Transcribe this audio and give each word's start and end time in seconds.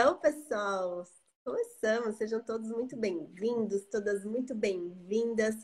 Então, 0.00 0.16
pessoal, 0.16 1.04
começamos. 1.44 2.18
Sejam 2.18 2.40
todos 2.40 2.70
muito 2.70 2.96
bem-vindos, 2.96 3.84
todas 3.86 4.24
muito 4.24 4.54
bem-vindas 4.54 5.56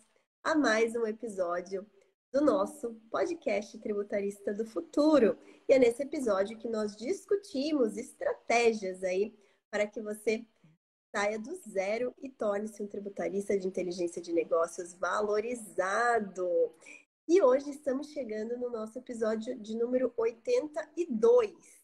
a 0.43 0.57
mais 0.57 0.97
um 0.97 1.07
episódio 1.07 1.87
do 2.33 2.41
nosso 2.41 3.01
podcast 3.13 3.79
Tributarista 3.79 4.53
do 4.53 4.65
Futuro. 4.65 5.39
E 5.69 5.73
é 5.73 5.79
nesse 5.79 6.03
episódio 6.03 6.59
que 6.59 6.69
nós 6.69 6.97
discutimos 6.97 7.97
estratégias 7.97 9.05
aí 9.05 9.39
para 9.71 9.87
que 9.87 10.03
você 10.03 10.45
saia 11.15 11.39
do 11.39 11.55
zero 11.55 12.13
e 12.21 12.29
torne-se 12.29 12.83
um 12.83 12.89
tributarista 12.89 13.57
de 13.57 13.69
inteligência 13.69 14.21
de 14.21 14.33
negócios 14.33 14.95
valorizado. 14.95 16.49
E 17.29 17.41
hoje 17.41 17.71
estamos 17.71 18.09
chegando 18.09 18.59
no 18.59 18.69
nosso 18.69 18.99
episódio 18.99 19.57
de 19.61 19.77
número 19.77 20.13
82. 20.17 21.84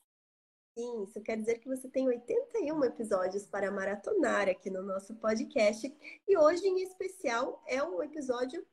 Sim, 0.76 1.02
isso 1.02 1.20
quer 1.20 1.36
dizer 1.36 1.58
que 1.58 1.68
você 1.68 1.88
tem 1.88 2.06
81 2.06 2.84
episódios 2.84 3.44
para 3.46 3.70
maratonar 3.70 4.48
aqui 4.48 4.70
no 4.70 4.82
nosso 4.82 5.14
podcast. 5.16 5.92
E 6.26 6.38
hoje, 6.38 6.66
em 6.66 6.82
especial, 6.82 7.62
é 7.66 7.82
um 7.82 8.02
episódio 8.02 8.64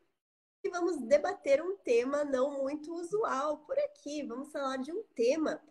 que 0.61 0.69
vamos 0.69 1.01
debater 1.01 1.61
um 1.61 1.75
tema 1.77 2.23
não 2.23 2.61
muito 2.61 2.93
usual 2.93 3.59
por 3.59 3.77
aqui. 3.79 4.23
Vamos 4.23 4.51
falar 4.51 4.77
de 4.77 4.91
um 4.91 5.03
tema 5.15 5.61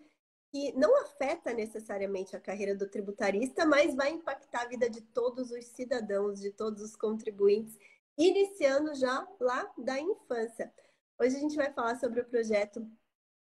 que 0.50 0.72
não 0.72 1.00
afeta 1.02 1.52
necessariamente 1.52 2.34
a 2.34 2.40
carreira 2.40 2.74
do 2.74 2.88
tributarista, 2.88 3.64
mas 3.64 3.94
vai 3.94 4.10
impactar 4.10 4.62
a 4.62 4.68
vida 4.68 4.90
de 4.90 5.02
todos 5.02 5.50
os 5.50 5.64
cidadãos, 5.66 6.40
de 6.40 6.50
todos 6.50 6.82
os 6.82 6.96
contribuintes, 6.96 7.78
iniciando 8.18 8.94
já 8.94 9.26
lá 9.40 9.72
da 9.78 9.98
infância. 10.00 10.72
Hoje 11.20 11.36
a 11.36 11.40
gente 11.40 11.56
vai 11.56 11.72
falar 11.72 11.96
sobre 11.98 12.20
o 12.20 12.26
projeto 12.26 12.86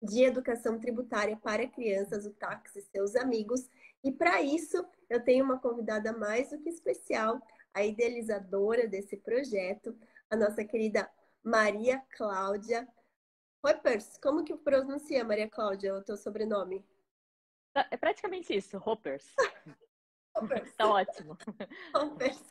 de 0.03 0.23
educação 0.23 0.77
tributária 0.77 1.37
para 1.37 1.67
crianças, 1.67 2.25
o 2.25 2.33
TAX 2.33 2.75
e 2.75 2.81
seus 2.81 3.15
amigos. 3.15 3.69
E 4.03 4.11
para 4.11 4.41
isso, 4.41 4.85
eu 5.09 5.23
tenho 5.23 5.45
uma 5.45 5.57
convidada 5.57 6.11
mais 6.11 6.49
do 6.49 6.59
que 6.59 6.69
especial, 6.69 7.41
a 7.73 7.83
idealizadora 7.83 8.87
desse 8.87 9.17
projeto, 9.17 9.97
a 10.29 10.35
nossa 10.35 10.63
querida 10.63 11.09
Maria 11.41 12.03
Cláudia 12.15 12.87
Hoppers. 13.65 14.17
Como 14.17 14.43
que 14.43 14.55
pronuncia, 14.57 15.23
Maria 15.23 15.49
Cláudia, 15.49 15.95
o 15.95 16.03
teu 16.03 16.17
sobrenome? 16.17 16.85
É 17.89 17.97
praticamente 17.97 18.53
isso, 18.53 18.77
Hoppers. 18.77 19.33
Hoppers. 20.35 20.75
Tá 20.75 20.87
ótimo. 20.87 21.37
Hoppers. 21.95 22.43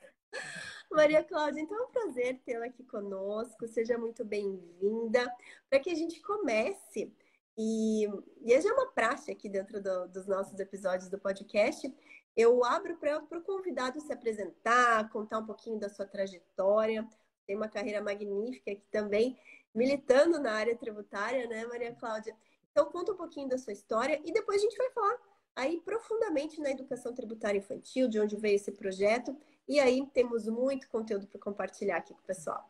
Maria 0.91 1.23
Cláudia, 1.23 1.61
então 1.61 1.79
é 1.79 1.83
um 1.83 1.91
prazer 1.91 2.41
tê-la 2.45 2.67
aqui 2.67 2.83
conosco. 2.85 3.69
Seja 3.69 3.99
muito 3.99 4.25
bem-vinda. 4.25 5.31
Para 5.69 5.81
que 5.81 5.91
a 5.91 5.95
gente 5.95 6.21
comece 6.21 7.15
e, 7.57 8.07
e 8.41 8.61
já 8.61 8.71
é 8.71 8.73
uma 8.73 8.93
praxe 8.93 9.31
aqui 9.31 9.49
dentro 9.49 9.83
do, 9.83 10.09
dos 10.09 10.27
nossos 10.27 10.59
episódios 10.59 11.09
do 11.09 11.19
podcast. 11.19 11.93
Eu 12.35 12.65
abro 12.65 12.97
para 12.97 13.19
o 13.19 13.43
convidado 13.43 14.01
se 14.01 14.13
apresentar, 14.13 15.11
contar 15.11 15.39
um 15.39 15.47
pouquinho 15.47 15.79
da 15.79 15.89
sua 15.89 16.07
trajetória. 16.07 17.07
Tem 17.47 17.57
uma 17.57 17.69
carreira 17.69 18.01
magnífica 18.01 18.73
aqui 18.73 18.87
também, 18.91 19.39
militando 19.75 20.39
na 20.39 20.53
área 20.53 20.77
tributária, 20.77 21.47
né, 21.47 21.67
Maria 21.67 21.95
Cláudia? 21.95 22.35
Então, 22.71 22.91
conta 22.91 23.13
um 23.13 23.17
pouquinho 23.17 23.49
da 23.49 23.59
sua 23.59 23.73
história 23.73 24.21
e 24.25 24.33
depois 24.33 24.59
a 24.59 24.65
gente 24.65 24.77
vai 24.79 24.91
falar 24.91 25.19
aí 25.55 25.81
profundamente 25.81 26.59
na 26.61 26.71
educação 26.71 27.13
tributária 27.13 27.59
infantil, 27.59 28.09
de 28.09 28.19
onde 28.19 28.37
veio 28.37 28.57
esse 28.57 28.73
projeto. 28.73 29.37
E 29.69 29.79
aí 29.79 30.07
temos 30.15 30.47
muito 30.47 30.89
conteúdo 30.89 31.27
para 31.27 31.39
compartilhar 31.39 31.99
aqui 31.99 32.15
com 32.15 32.21
o 32.21 32.25
pessoal. 32.25 32.67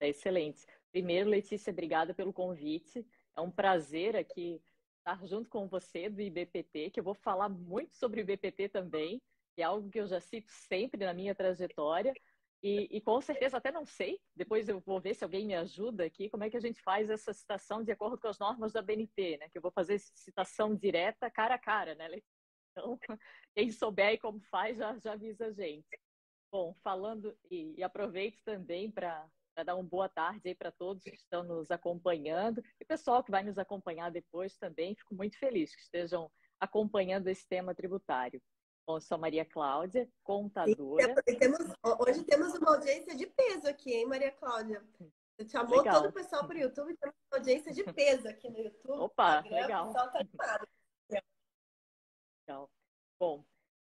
É 0.00 0.08
excelente. 0.08 0.66
Primeiro, 0.90 1.30
Letícia, 1.30 1.70
obrigada 1.70 2.12
pelo 2.12 2.32
convite. 2.32 3.06
É 3.36 3.40
um 3.40 3.50
prazer 3.50 4.16
aqui 4.16 4.60
estar 4.98 5.26
junto 5.26 5.48
com 5.48 5.66
você 5.68 6.08
do 6.08 6.20
IBPT, 6.20 6.90
que 6.90 7.00
eu 7.00 7.04
vou 7.04 7.14
falar 7.14 7.48
muito 7.48 7.94
sobre 7.94 8.20
o 8.20 8.22
IBPT 8.22 8.68
também, 8.68 9.20
que 9.54 9.62
é 9.62 9.64
algo 9.64 9.90
que 9.90 10.00
eu 10.00 10.06
já 10.06 10.20
cito 10.20 10.50
sempre 10.50 11.04
na 11.04 11.14
minha 11.14 11.34
trajetória. 11.34 12.12
E, 12.62 12.88
e, 12.90 13.00
com 13.00 13.18
certeza 13.22 13.56
até 13.56 13.72
não 13.72 13.86
sei, 13.86 14.20
depois 14.36 14.68
eu 14.68 14.80
vou 14.80 15.00
ver 15.00 15.14
se 15.14 15.24
alguém 15.24 15.46
me 15.46 15.54
ajuda 15.54 16.04
aqui, 16.04 16.28
como 16.28 16.44
é 16.44 16.50
que 16.50 16.56
a 16.58 16.60
gente 16.60 16.82
faz 16.82 17.08
essa 17.08 17.32
citação 17.32 17.82
de 17.82 17.90
acordo 17.90 18.18
com 18.18 18.28
as 18.28 18.38
normas 18.38 18.72
da 18.72 18.82
BNT, 18.82 19.38
né? 19.38 19.48
Que 19.48 19.56
eu 19.56 19.62
vou 19.62 19.70
fazer 19.70 19.98
citação 19.98 20.74
direta 20.74 21.30
cara 21.30 21.54
a 21.54 21.58
cara, 21.58 21.94
né? 21.94 22.20
Então, 22.70 22.98
quem 23.56 23.72
souber 23.72 24.12
e 24.12 24.18
como 24.18 24.40
faz, 24.42 24.76
já, 24.76 24.98
já 24.98 25.12
avisa 25.12 25.46
a 25.46 25.52
gente. 25.52 25.98
Bom, 26.52 26.74
falando, 26.82 27.34
e, 27.50 27.74
e 27.78 27.82
aproveito 27.82 28.42
também 28.44 28.90
para 28.90 29.26
para 29.54 29.64
dar 29.64 29.74
uma 29.74 29.84
boa 29.84 30.08
tarde 30.08 30.48
aí 30.48 30.54
para 30.54 30.70
todos 30.70 31.02
que 31.02 31.14
estão 31.14 31.42
nos 31.42 31.70
acompanhando 31.70 32.62
e 32.80 32.84
pessoal 32.84 33.22
que 33.22 33.30
vai 33.30 33.42
nos 33.42 33.58
acompanhar 33.58 34.10
depois 34.10 34.56
também. 34.56 34.94
Fico 34.94 35.14
muito 35.14 35.38
feliz 35.38 35.74
que 35.74 35.82
estejam 35.82 36.30
acompanhando 36.58 37.28
esse 37.28 37.46
tema 37.48 37.74
tributário. 37.74 38.40
Bom, 38.86 38.96
eu 38.96 39.00
sou 39.00 39.18
Maria 39.18 39.44
Cláudia, 39.44 40.08
contadora. 40.22 41.14
Sim, 41.28 41.38
temos, 41.38 41.60
hoje 42.00 42.24
temos 42.24 42.54
uma 42.54 42.74
audiência 42.74 43.14
de 43.14 43.26
peso 43.26 43.68
aqui, 43.68 43.92
hein, 43.92 44.06
Maria 44.06 44.32
Cláudia? 44.32 44.84
Você 45.36 45.48
chamou 45.48 45.78
legal. 45.78 46.02
todo 46.02 46.10
o 46.10 46.12
pessoal 46.12 46.46
para 46.46 46.56
o 46.56 46.60
YouTube, 46.60 46.96
temos 46.96 47.16
uma 47.30 47.38
audiência 47.38 47.72
de 47.72 47.84
peso 47.84 48.28
aqui 48.28 48.50
no 48.50 48.58
YouTube. 48.58 48.98
Opa, 48.98 49.40
legal. 49.40 49.84
O 49.84 49.92
pessoal 49.92 50.10
tá 50.10 50.18
animado. 50.18 50.68
Legal. 52.48 52.70
Bom, 53.18 53.44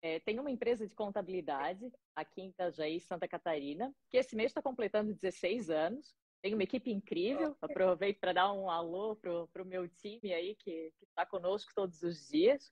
é, 0.06 0.20
tem 0.20 0.40
uma 0.40 0.52
empresa 0.52 0.88
de 0.88 0.94
contabilidade 0.94 1.92
aqui 2.16 2.40
em 2.40 2.50
Itajaí, 2.50 3.00
Santa 3.00 3.28
Catarina, 3.28 3.92
que 4.08 4.18
esse 4.18 4.36
mês 4.36 4.52
está 4.52 4.62
completando 4.62 5.16
16 5.16 5.72
anos. 5.72 6.16
Tem 6.44 6.54
uma 6.54 6.62
equipe 6.62 6.92
incrível. 6.92 7.58
Aproveito 7.60 8.20
para 8.20 8.34
dar 8.34 8.54
um 8.54 8.70
alô 8.70 9.16
para 9.16 9.64
o 9.64 9.66
meu 9.66 9.90
time 9.90 10.32
aí, 10.32 10.54
que 10.54 10.94
está 11.10 11.26
conosco 11.26 11.72
todos 11.74 12.04
os 12.04 12.28
dias. 12.28 12.72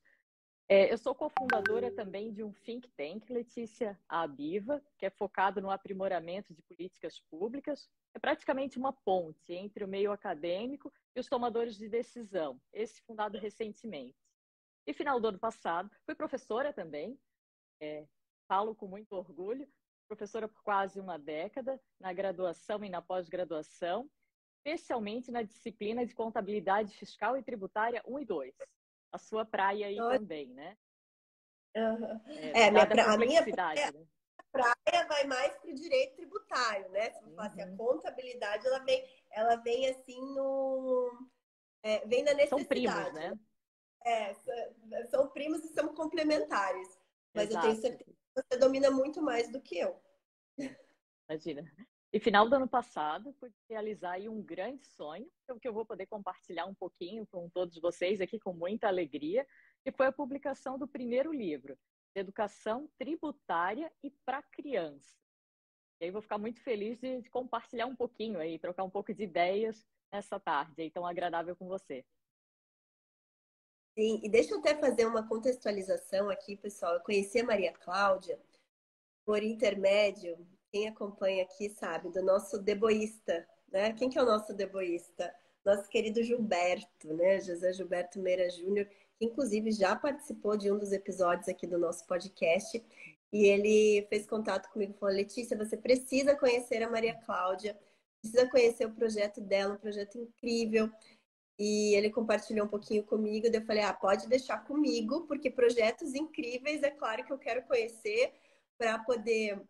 É, 0.69 0.93
eu 0.93 0.97
sou 0.99 1.15
cofundadora 1.15 1.89
também 1.89 2.31
de 2.31 2.43
um 2.43 2.53
think 2.53 2.87
tank, 2.95 3.27
Letícia 3.31 3.99
Abiva, 4.07 4.79
que 4.99 5.07
é 5.07 5.09
focado 5.09 5.59
no 5.59 5.71
aprimoramento 5.71 6.53
de 6.53 6.61
políticas 6.61 7.19
públicas. 7.31 7.89
É 8.13 8.19
praticamente 8.19 8.77
uma 8.77 8.93
ponte 8.93 9.51
entre 9.51 9.83
o 9.83 9.87
meio 9.87 10.11
acadêmico 10.11 10.93
e 11.15 11.19
os 11.19 11.27
tomadores 11.27 11.77
de 11.77 11.89
decisão, 11.89 12.61
esse 12.71 13.01
fundado 13.01 13.39
recentemente. 13.39 14.22
E 14.85 14.93
final 14.93 15.19
do 15.19 15.27
ano 15.29 15.39
passado, 15.39 15.89
fui 16.05 16.13
professora 16.13 16.73
também, 16.73 17.19
é, 17.81 18.05
falo 18.47 18.75
com 18.75 18.87
muito 18.87 19.13
orgulho, 19.13 19.67
professora 20.07 20.47
por 20.47 20.61
quase 20.61 20.99
uma 20.99 21.17
década, 21.17 21.79
na 21.99 22.11
graduação 22.11 22.83
e 22.83 22.89
na 22.89 23.01
pós-graduação, 23.01 24.09
especialmente 24.57 25.31
na 25.31 25.41
disciplina 25.41 26.05
de 26.05 26.13
contabilidade 26.13 26.95
fiscal 26.95 27.37
e 27.37 27.43
tributária 27.43 28.01
1 28.05 28.19
e 28.19 28.25
2. 28.25 28.55
A 29.11 29.17
sua 29.17 29.45
praia 29.45 29.87
aí 29.87 29.97
também, 29.97 30.53
né? 30.53 30.77
Uhum. 31.75 32.21
É, 32.27 32.67
é 32.67 32.71
minha 32.71 32.87
pra... 32.87 33.13
a 33.13 33.17
minha 33.17 33.43
praia, 33.43 33.91
né? 33.91 34.05
praia 34.53 35.07
vai 35.07 35.23
mais 35.25 35.57
para 35.57 35.71
o 35.71 35.73
direito 35.73 36.15
tributário, 36.15 36.87
né? 36.89 37.09
Se 37.09 37.23
uhum. 37.23 37.39
a 37.39 37.75
contabilidade, 37.75 38.67
ela 38.67 38.79
vem, 38.79 39.03
ela 39.31 39.55
vem 39.57 39.89
assim 39.89 40.19
no. 40.35 41.27
É, 41.81 42.05
vem 42.05 42.23
na 42.23 42.33
necessidade. 42.33 42.49
São 42.49 42.65
primos, 42.65 43.13
né? 43.13 43.33
É, 44.05 44.33
são 45.09 45.29
primos 45.29 45.63
e 45.63 45.69
são 45.69 45.93
complementares. 45.93 46.99
Mas 47.33 47.49
Exato. 47.49 47.67
eu 47.67 47.71
tenho 47.71 47.81
certeza 47.81 48.11
que 48.11 48.41
você 48.41 48.59
domina 48.59 48.91
muito 48.91 49.21
mais 49.21 49.51
do 49.51 49.61
que 49.61 49.77
eu. 49.77 49.99
Imagina. 51.29 51.71
E 52.11 52.19
final 52.19 52.47
do 52.47 52.55
ano 52.55 52.67
passado, 52.67 53.33
pude 53.39 53.55
realizar 53.67 54.19
um 54.29 54.39
grande 54.39 54.85
sonho, 54.85 55.27
que 55.59 55.67
eu 55.67 55.73
vou 55.73 55.83
poder 55.83 56.05
compartilhar 56.05 56.65
um 56.67 56.75
pouquinho 56.75 57.25
com 57.25 57.49
todos 57.49 57.79
vocês 57.81 58.21
aqui 58.21 58.39
com 58.39 58.53
muita 58.53 58.87
alegria, 58.87 59.47
que 59.83 59.91
foi 59.91 60.05
a 60.05 60.11
publicação 60.11 60.77
do 60.77 60.87
primeiro 60.87 61.33
livro, 61.33 61.75
Educação 62.13 62.87
Tributária 62.99 63.91
e 64.03 64.11
para 64.23 64.43
Criança. 64.43 65.17
E 65.99 66.05
aí 66.05 66.11
vou 66.11 66.21
ficar 66.21 66.37
muito 66.37 66.61
feliz 66.61 66.99
de, 66.99 67.21
de 67.21 67.29
compartilhar 67.31 67.87
um 67.87 67.95
pouquinho 67.95 68.39
aí, 68.39 68.59
trocar 68.59 68.83
um 68.83 68.89
pouco 68.91 69.11
de 69.11 69.23
ideias 69.23 69.83
nessa 70.11 70.39
tarde 70.39 70.83
aí 70.83 70.91
tão 70.91 71.07
agradável 71.07 71.55
com 71.55 71.67
você. 71.67 72.05
Sim, 73.95 74.19
e 74.23 74.29
deixa 74.29 74.53
eu 74.53 74.59
até 74.59 74.75
fazer 74.75 75.05
uma 75.05 75.27
contextualização 75.27 76.29
aqui, 76.29 76.55
pessoal. 76.57 76.95
Eu 76.95 77.01
conheci 77.01 77.39
a 77.39 77.43
Maria 77.43 77.71
Cláudia 77.73 78.39
por 79.25 79.43
intermédio, 79.43 80.37
quem 80.71 80.87
acompanha 80.87 81.43
aqui 81.43 81.69
sabe, 81.69 82.09
do 82.09 82.21
nosso 82.23 82.57
deboísta, 82.57 83.47
né? 83.71 83.93
Quem 83.93 84.09
que 84.09 84.17
é 84.17 84.23
o 84.23 84.25
nosso 84.25 84.53
deboísta? 84.53 85.33
Nosso 85.63 85.87
querido 85.89 86.23
Gilberto, 86.23 87.13
né? 87.13 87.39
José 87.39 87.71
Gilberto 87.71 88.19
Meira 88.19 88.49
Júnior, 88.49 88.87
que 89.17 89.25
inclusive 89.25 89.71
já 89.71 89.95
participou 89.95 90.57
de 90.57 90.71
um 90.71 90.79
dos 90.79 90.91
episódios 90.91 91.47
aqui 91.47 91.67
do 91.67 91.77
nosso 91.77 92.05
podcast. 92.07 92.83
E 93.31 93.45
ele 93.45 94.05
fez 94.09 94.25
contato 94.25 94.71
comigo 94.71 94.93
e 94.95 94.99
falou: 94.99 95.15
Letícia, 95.15 95.55
você 95.55 95.77
precisa 95.77 96.35
conhecer 96.35 96.81
a 96.81 96.89
Maria 96.89 97.13
Cláudia, 97.25 97.77
precisa 98.19 98.49
conhecer 98.49 98.85
o 98.85 98.93
projeto 98.93 99.39
dela, 99.39 99.75
um 99.75 99.77
projeto 99.77 100.17
incrível. 100.17 100.89
E 101.57 101.95
ele 101.95 102.09
compartilhou 102.09 102.65
um 102.65 102.69
pouquinho 102.69 103.03
comigo, 103.03 103.49
daí 103.49 103.61
eu 103.61 103.65
falei, 103.65 103.83
ah, 103.83 103.93
pode 103.93 104.27
deixar 104.27 104.57
comigo, 104.65 105.27
porque 105.27 105.51
projetos 105.51 106.15
incríveis, 106.15 106.81
é 106.81 106.89
claro 106.89 107.23
que 107.23 107.31
eu 107.31 107.37
quero 107.37 107.61
conhecer 107.63 108.33
para 108.77 108.97
poder 108.99 109.61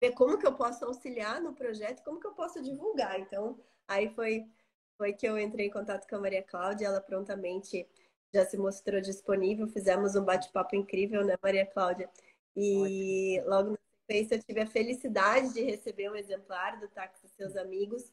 ver 0.00 0.12
como 0.12 0.38
que 0.38 0.46
eu 0.46 0.54
posso 0.54 0.84
auxiliar 0.84 1.40
no 1.40 1.54
projeto, 1.54 2.02
como 2.04 2.20
que 2.20 2.26
eu 2.26 2.34
posso 2.34 2.62
divulgar. 2.62 3.18
Então, 3.18 3.58
aí 3.88 4.10
foi, 4.10 4.46
foi 4.98 5.12
que 5.14 5.26
eu 5.26 5.38
entrei 5.38 5.68
em 5.68 5.70
contato 5.70 6.06
com 6.06 6.16
a 6.16 6.20
Maria 6.20 6.42
Cláudia, 6.42 6.86
ela 6.86 7.00
prontamente 7.00 7.88
já 8.32 8.44
se 8.44 8.58
mostrou 8.58 9.00
disponível. 9.00 9.66
Fizemos 9.68 10.14
um 10.16 10.24
bate-papo 10.24 10.76
incrível, 10.76 11.24
né, 11.24 11.36
Maria 11.42 11.66
Cláudia? 11.66 12.10
E 12.54 13.38
Ótimo. 13.38 13.50
logo 13.50 13.70
na 13.70 13.78
sequência 14.00 14.34
eu 14.36 14.42
tive 14.42 14.60
a 14.60 14.66
felicidade 14.66 15.52
de 15.52 15.62
receber 15.62 16.10
um 16.10 16.16
exemplar 16.16 16.78
do 16.78 16.88
Táxi 16.88 17.28
Seus 17.28 17.56
Amigos. 17.56 18.12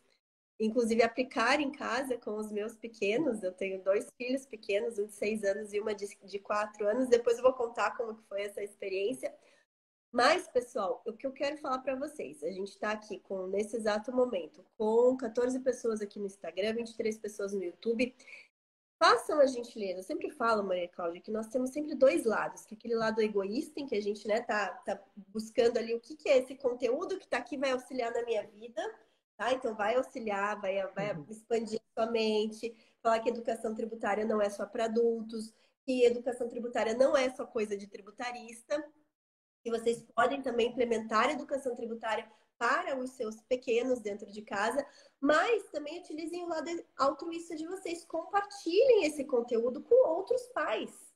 Inclusive 0.59 1.03
aplicar 1.03 1.59
em 1.59 1.71
casa 1.71 2.17
com 2.17 2.37
os 2.37 2.51
meus 2.51 2.75
pequenos. 2.75 3.43
Eu 3.43 3.51
tenho 3.51 3.83
dois 3.83 4.07
filhos 4.17 4.45
pequenos, 4.45 4.99
um 4.99 5.05
de 5.07 5.13
seis 5.13 5.43
anos 5.43 5.73
e 5.73 5.79
uma 5.79 5.93
de, 5.93 6.07
de 6.23 6.39
quatro 6.39 6.87
anos. 6.87 7.09
Depois 7.09 7.37
eu 7.37 7.43
vou 7.43 7.53
contar 7.53 7.97
como 7.97 8.15
que 8.15 8.23
foi 8.27 8.43
essa 8.43 8.63
experiência. 8.63 9.33
Mas, 10.13 10.47
pessoal, 10.47 11.01
o 11.07 11.13
que 11.13 11.25
eu 11.25 11.31
quero 11.31 11.57
falar 11.57 11.79
para 11.79 11.95
vocês, 11.95 12.43
a 12.43 12.51
gente 12.51 12.69
está 12.69 12.91
aqui 12.91 13.19
com 13.21 13.47
nesse 13.47 13.75
exato 13.75 14.13
momento 14.13 14.63
com 14.77 15.17
14 15.17 15.59
pessoas 15.61 16.01
aqui 16.01 16.19
no 16.19 16.27
Instagram, 16.27 16.75
23 16.75 17.17
pessoas 17.17 17.51
no 17.51 17.63
YouTube. 17.63 18.15
Façam 18.99 19.39
a 19.39 19.47
gentileza, 19.47 19.99
eu 19.99 20.03
sempre 20.03 20.29
falo, 20.29 20.63
Maria 20.63 20.87
Cláudia, 20.87 21.19
que 21.19 21.31
nós 21.31 21.47
temos 21.47 21.71
sempre 21.71 21.95
dois 21.95 22.25
lados, 22.25 22.63
que 22.63 22.75
aquele 22.75 22.93
lado 22.93 23.21
egoísta, 23.21 23.79
em 23.79 23.87
que 23.87 23.95
a 23.95 24.01
gente 24.01 24.27
né, 24.27 24.39
tá, 24.39 24.67
tá 24.85 25.03
buscando 25.29 25.77
ali 25.77 25.95
o 25.95 25.99
que, 25.99 26.15
que 26.15 26.29
é 26.29 26.37
esse 26.37 26.55
conteúdo 26.55 27.17
que 27.17 27.25
está 27.25 27.39
aqui, 27.39 27.57
vai 27.57 27.71
auxiliar 27.71 28.13
na 28.13 28.23
minha 28.23 28.45
vida, 28.45 28.81
tá? 29.37 29.53
Então 29.53 29.75
vai 29.75 29.95
auxiliar, 29.95 30.59
vai, 30.59 30.85
vai 30.93 31.15
uhum. 31.15 31.25
expandir 31.29 31.81
sua 31.93 32.09
mente, 32.09 32.75
falar 33.01 33.19
que 33.19 33.29
educação 33.29 33.73
tributária 33.73 34.25
não 34.25 34.41
é 34.41 34.49
só 34.49 34.65
para 34.65 34.85
adultos, 34.85 35.53
que 35.85 36.05
educação 36.05 36.47
tributária 36.47 36.93
não 36.93 37.15
é 37.15 37.29
só 37.29 37.45
coisa 37.45 37.75
de 37.77 37.87
tributarista, 37.87 38.83
que 39.63 39.69
vocês 39.69 40.03
podem 40.15 40.41
também 40.41 40.69
implementar 40.69 41.29
educação 41.29 41.75
tributária 41.75 42.29
para 42.57 42.97
os 42.97 43.11
seus 43.11 43.41
pequenos 43.41 43.99
dentro 43.99 44.31
de 44.31 44.41
casa, 44.41 44.85
mas 45.19 45.63
também 45.71 45.99
utilizem 45.99 46.43
o 46.43 46.47
lado 46.47 46.69
altruísta 46.97 47.55
de 47.55 47.67
vocês. 47.67 48.05
Compartilhem 48.05 49.05
esse 49.05 49.25
conteúdo 49.25 49.81
com 49.83 50.07
outros 50.07 50.47
pais, 50.47 51.13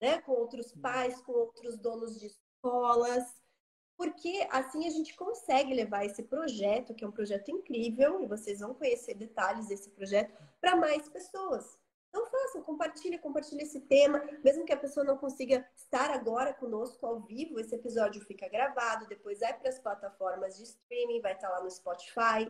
né? 0.00 0.20
Com 0.22 0.32
outros 0.32 0.72
pais, 0.72 1.20
com 1.22 1.32
outros 1.32 1.76
donos 1.76 2.20
de 2.20 2.26
escolas, 2.26 3.24
porque 3.96 4.46
assim 4.50 4.86
a 4.86 4.90
gente 4.90 5.14
consegue 5.16 5.72
levar 5.72 6.04
esse 6.04 6.22
projeto, 6.22 6.94
que 6.94 7.04
é 7.04 7.08
um 7.08 7.12
projeto 7.12 7.50
incrível, 7.50 8.20
e 8.22 8.26
vocês 8.26 8.60
vão 8.60 8.74
conhecer 8.74 9.14
detalhes 9.14 9.68
desse 9.68 9.90
projeto, 9.90 10.34
para 10.60 10.76
mais 10.76 11.08
pessoas. 11.08 11.78
Então 12.08 12.26
façam, 12.26 12.62
compartilhe, 12.62 13.18
compartilhe 13.18 13.62
esse 13.62 13.80
tema, 13.80 14.22
mesmo 14.44 14.64
que 14.64 14.72
a 14.72 14.76
pessoa 14.76 15.04
não 15.04 15.16
consiga 15.16 15.68
estar 15.74 16.10
agora 16.12 16.54
conosco 16.54 17.04
ao 17.04 17.20
vivo, 17.20 17.58
esse 17.58 17.74
episódio 17.74 18.24
fica 18.24 18.48
gravado, 18.48 19.08
depois 19.08 19.40
vai 19.40 19.52
para 19.52 19.68
as 19.68 19.80
plataformas 19.80 20.56
de 20.56 20.62
streaming, 20.62 21.20
vai 21.20 21.32
estar 21.32 21.48
tá 21.48 21.54
lá 21.54 21.64
no 21.64 21.70
Spotify, 21.70 22.48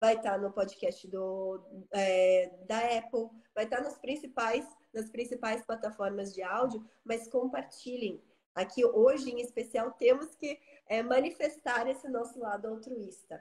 vai 0.00 0.16
estar 0.16 0.32
tá 0.32 0.38
no 0.38 0.50
podcast 0.50 1.06
do, 1.08 1.62
é, 1.92 2.50
da 2.66 2.78
Apple, 2.78 3.28
vai 3.54 3.64
estar 3.64 3.82
tá 3.84 3.90
principais, 4.00 4.66
nas 4.94 5.10
principais 5.10 5.62
plataformas 5.62 6.32
de 6.34 6.42
áudio, 6.42 6.82
mas 7.04 7.28
compartilhem. 7.28 8.22
Aqui 8.54 8.84
hoje, 8.84 9.30
em 9.30 9.40
especial, 9.40 9.92
temos 9.92 10.34
que 10.34 10.58
é, 10.86 11.02
manifestar 11.02 11.88
esse 11.88 12.08
nosso 12.08 12.38
lado 12.38 12.68
altruísta. 12.68 13.40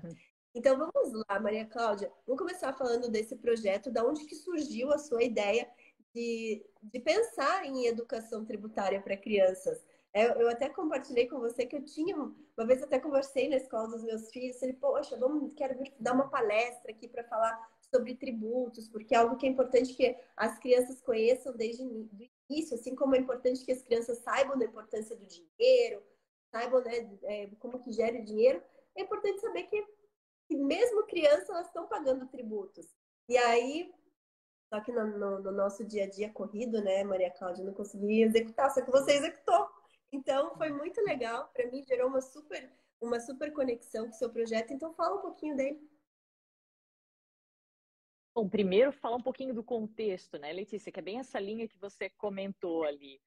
Então 0.54 0.78
vamos 0.78 1.26
lá, 1.30 1.40
Maria 1.40 1.66
Cláudia. 1.66 2.12
Vamos 2.26 2.42
começar 2.42 2.74
falando 2.74 3.10
desse 3.10 3.36
projeto, 3.36 3.92
da 3.92 4.06
onde 4.06 4.26
que 4.26 4.36
surgiu 4.36 4.92
a 4.92 4.98
sua 4.98 5.24
ideia 5.24 5.70
de, 6.14 6.66
de 6.84 7.00
pensar 7.00 7.66
em 7.66 7.88
educação 7.88 8.46
tributária 8.46 9.02
para 9.02 9.18
crianças. 9.18 9.84
Eu, 10.14 10.22
é, 10.22 10.44
eu, 10.44 10.50
até 10.50 10.70
compartilhei 10.70 11.28
com 11.28 11.40
você 11.40 11.66
que 11.66 11.76
eu 11.76 11.84
tinha, 11.84 12.16
uma 12.16 12.68
vez 12.68 12.84
até 12.84 13.00
conversei 13.00 13.48
na 13.48 13.56
escola 13.56 13.88
dos 13.88 14.04
meus 14.04 14.30
filhos, 14.30 14.62
ele, 14.62 14.74
poxa, 14.74 15.18
vamos, 15.18 15.54
quero 15.54 15.82
dar 16.00 16.14
uma 16.14 16.30
palestra 16.30 16.92
aqui 16.92 17.08
para 17.08 17.24
falar 17.24 17.70
sobre 17.94 18.16
tributos, 18.16 18.90
porque 18.90 19.16
é 19.16 19.18
algo 19.18 19.38
que 19.38 19.46
é 19.46 19.50
importante 19.50 19.94
que 19.94 20.18
as 20.36 20.58
crianças 20.60 21.02
conheçam 21.02 21.56
desde 21.56 21.84
o 21.84 22.10
assim 22.60 22.96
como 22.96 23.16
é 23.16 23.20
importante 23.20 23.64
que 23.66 23.72
as 23.72 23.82
crianças 23.82 24.20
saibam 24.20 24.58
da 24.58 24.66
importância 24.66 25.16
do 25.16 25.26
dinheiro, 25.26 26.04
saibam 26.52 26.82
né, 26.82 27.18
é, 27.24 27.48
como 27.60 27.80
que 27.80 27.92
gera 27.92 28.20
o 28.20 28.26
dinheiro, 28.26 28.62
é 28.96 29.02
importante 29.02 29.40
saber 29.42 29.64
que 29.64 29.86
que 30.52 30.58
mesmo 30.58 31.06
crianças 31.06 31.50
elas 31.50 31.68
estão 31.68 31.88
pagando 31.88 32.28
tributos. 32.28 32.86
E 33.30 33.38
aí, 33.38 33.90
só 34.68 34.82
que 34.82 34.92
no, 34.92 35.18
no, 35.18 35.40
no, 35.40 35.52
nosso 35.52 35.86
dia 35.86 36.04
a 36.04 36.10
dia 36.10 36.30
corrido, 36.30 36.82
né, 36.84 37.06
Maria 37.06 37.32
Cláudia, 37.32 37.64
não 37.64 37.74
consegui 37.74 38.22
executar, 38.22 38.70
só 38.70 38.82
que 38.82 38.92
você 38.92 39.14
executou. 39.14 39.70
Então, 40.12 40.54
foi 40.58 40.70
muito 40.70 41.00
legal, 41.04 41.50
para 41.54 41.72
mim 41.72 41.82
gerou 41.84 42.10
uma 42.10 42.20
super, 42.20 42.70
uma 43.00 43.18
super 43.22 43.54
conexão 43.54 44.08
com 44.08 44.12
o 44.12 44.18
seu 44.18 44.30
projeto. 44.30 44.74
Então, 44.74 44.94
fala 44.94 45.20
um 45.20 45.22
pouquinho 45.22 45.56
dele. 45.56 45.90
Bom, 48.42 48.50
primeiro 48.50 48.92
falar 48.92 49.18
um 49.18 49.22
pouquinho 49.22 49.54
do 49.54 49.64
contexto, 49.64 50.40
né, 50.40 50.52
Letícia, 50.52 50.92
que 50.92 50.98
é 50.98 51.04
bem 51.04 51.20
essa 51.20 51.40
linha 51.40 51.68
que 51.68 51.78
você 51.78 52.10
comentou 52.10 52.84
ali. 52.84 53.22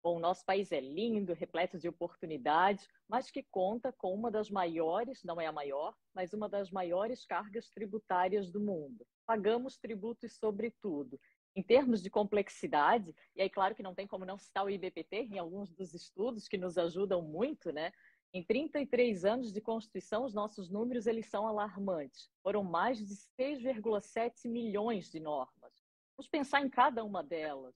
Bom, 0.00 0.20
nosso 0.20 0.46
país 0.46 0.70
é 0.70 0.78
lindo, 0.78 1.32
repleto 1.32 1.76
de 1.76 1.88
oportunidades, 1.88 2.86
mas 3.08 3.32
que 3.32 3.42
conta 3.50 3.92
com 3.92 4.14
uma 4.14 4.30
das 4.30 4.48
maiores, 4.48 5.24
não 5.24 5.40
é 5.40 5.46
a 5.46 5.52
maior, 5.52 5.96
mas 6.14 6.32
uma 6.32 6.48
das 6.48 6.70
maiores 6.70 7.26
cargas 7.26 7.68
tributárias 7.68 8.48
do 8.48 8.60
mundo. 8.60 9.04
Pagamos 9.26 9.76
tributos 9.76 10.38
sobre 10.38 10.72
tudo. 10.80 11.18
Em 11.56 11.64
termos 11.64 12.00
de 12.00 12.08
complexidade, 12.08 13.12
e 13.34 13.42
aí 13.42 13.50
claro 13.50 13.74
que 13.74 13.82
não 13.82 13.92
tem 13.92 14.06
como 14.06 14.24
não 14.24 14.38
citar 14.38 14.64
o 14.64 14.70
IBPT 14.70 15.30
em 15.32 15.38
alguns 15.40 15.74
dos 15.74 15.94
estudos 15.94 16.46
que 16.46 16.56
nos 16.56 16.78
ajudam 16.78 17.20
muito, 17.22 17.72
né? 17.72 17.90
Em 18.32 18.44
33 18.44 19.24
anos 19.24 19.52
de 19.52 19.60
Constituição, 19.60 20.24
os 20.24 20.32
nossos 20.32 20.70
números 20.70 21.06
eles 21.06 21.26
são 21.26 21.48
alarmantes. 21.48 22.30
Foram 22.42 22.62
mais 22.62 22.98
de 22.98 23.16
6,7 23.38 24.48
milhões 24.48 25.10
de 25.10 25.18
normas. 25.18 25.72
Vamos 26.16 26.28
pensar 26.28 26.60
em 26.60 26.70
cada 26.70 27.02
uma 27.02 27.24
delas, 27.24 27.74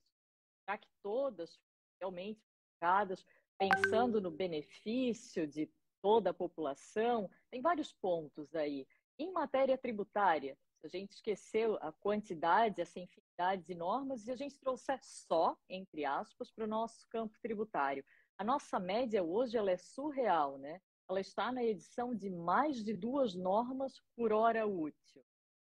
já 0.69 0.77
que 0.77 0.87
todas 1.03 1.59
realmente 1.99 2.41
focadas, 2.73 3.25
pensando 3.57 4.21
no 4.21 4.31
benefício 4.31 5.45
de 5.45 5.69
toda 6.01 6.29
a 6.29 6.33
população. 6.33 7.29
Tem 7.51 7.61
vários 7.61 7.91
pontos 7.91 8.55
aí. 8.55 8.87
Em 9.17 9.31
matéria 9.31 9.77
tributária, 9.77 10.57
se 10.79 10.85
a 10.85 10.89
gente 10.89 11.13
esqueceu 11.13 11.77
a 11.81 11.91
quantidade, 11.91 12.79
essa 12.79 12.99
infinidade 12.99 13.63
de 13.63 13.73
normas, 13.73 14.27
e 14.27 14.31
a 14.31 14.35
gente 14.35 14.59
trouxer 14.59 14.99
só, 15.01 15.57
entre 15.67 16.05
aspas, 16.05 16.51
para 16.51 16.65
o 16.65 16.67
nosso 16.67 17.07
campo 17.09 17.37
tributário. 17.41 18.05
A 18.37 18.43
nossa 18.43 18.79
média 18.79 19.23
hoje 19.23 19.57
ela 19.57 19.71
é 19.71 19.77
surreal, 19.77 20.57
né? 20.57 20.81
Ela 21.09 21.21
está 21.21 21.53
na 21.53 21.63
edição 21.63 22.13
de 22.13 22.29
mais 22.29 22.83
de 22.83 22.93
duas 22.93 23.33
normas 23.33 24.01
por 24.13 24.33
hora 24.33 24.67
útil. 24.67 25.23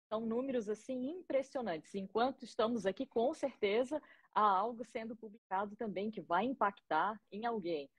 São 0.09 0.25
números 0.25 0.69
assim 0.69 1.11
impressionantes. 1.11 1.95
Enquanto 1.95 2.45
estamos 2.45 2.87
aqui, 2.87 3.05
com 3.05 3.35
certeza, 3.35 4.01
há 4.35 4.41
algo 4.41 4.83
sendo 4.85 5.15
publicado 5.15 5.77
também 5.77 6.11
que 6.11 6.23
vai 6.23 6.45
impactar 6.45 7.21
em 7.31 7.45
alguém. 7.45 7.91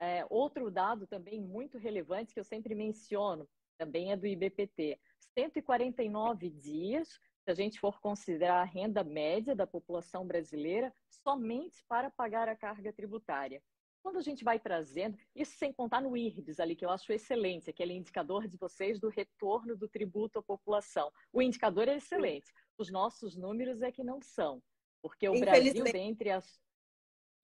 É, 0.00 0.24
outro 0.30 0.70
dado 0.70 1.06
também 1.06 1.40
muito 1.40 1.76
relevante 1.76 2.32
que 2.32 2.40
eu 2.40 2.44
sempre 2.44 2.74
menciono, 2.74 3.46
também 3.76 4.12
é 4.12 4.16
do 4.16 4.26
IBPT. 4.26 4.98
149 5.34 6.48
dias, 6.48 7.08
se 7.08 7.50
a 7.50 7.54
gente 7.54 7.78
for 7.78 8.00
considerar 8.00 8.60
a 8.60 8.64
renda 8.64 9.04
média 9.04 9.54
da 9.54 9.66
população 9.66 10.26
brasileira, 10.26 10.94
somente 11.10 11.84
para 11.88 12.10
pagar 12.10 12.48
a 12.48 12.56
carga 12.56 12.92
tributária. 12.92 13.62
Quando 14.08 14.16
a 14.16 14.22
gente 14.22 14.42
vai 14.42 14.58
trazendo, 14.58 15.18
isso 15.36 15.58
sem 15.58 15.70
contar 15.70 16.00
no 16.00 16.16
IRBS 16.16 16.60
ali, 16.60 16.74
que 16.74 16.82
eu 16.82 16.88
acho 16.88 17.12
excelente, 17.12 17.68
aquele 17.68 17.92
indicador 17.92 18.48
de 18.48 18.56
vocês 18.56 18.98
do 18.98 19.10
retorno 19.10 19.76
do 19.76 19.86
tributo 19.86 20.38
à 20.38 20.42
população. 20.42 21.12
O 21.30 21.42
indicador 21.42 21.88
é 21.88 21.96
excelente, 21.96 22.50
os 22.78 22.90
nossos 22.90 23.36
números 23.36 23.82
é 23.82 23.92
que 23.92 24.02
não 24.02 24.18
são. 24.22 24.62
Porque 25.02 25.28
o 25.28 25.38
Brasil, 25.38 25.84
dentre 25.84 26.30
as, 26.30 26.58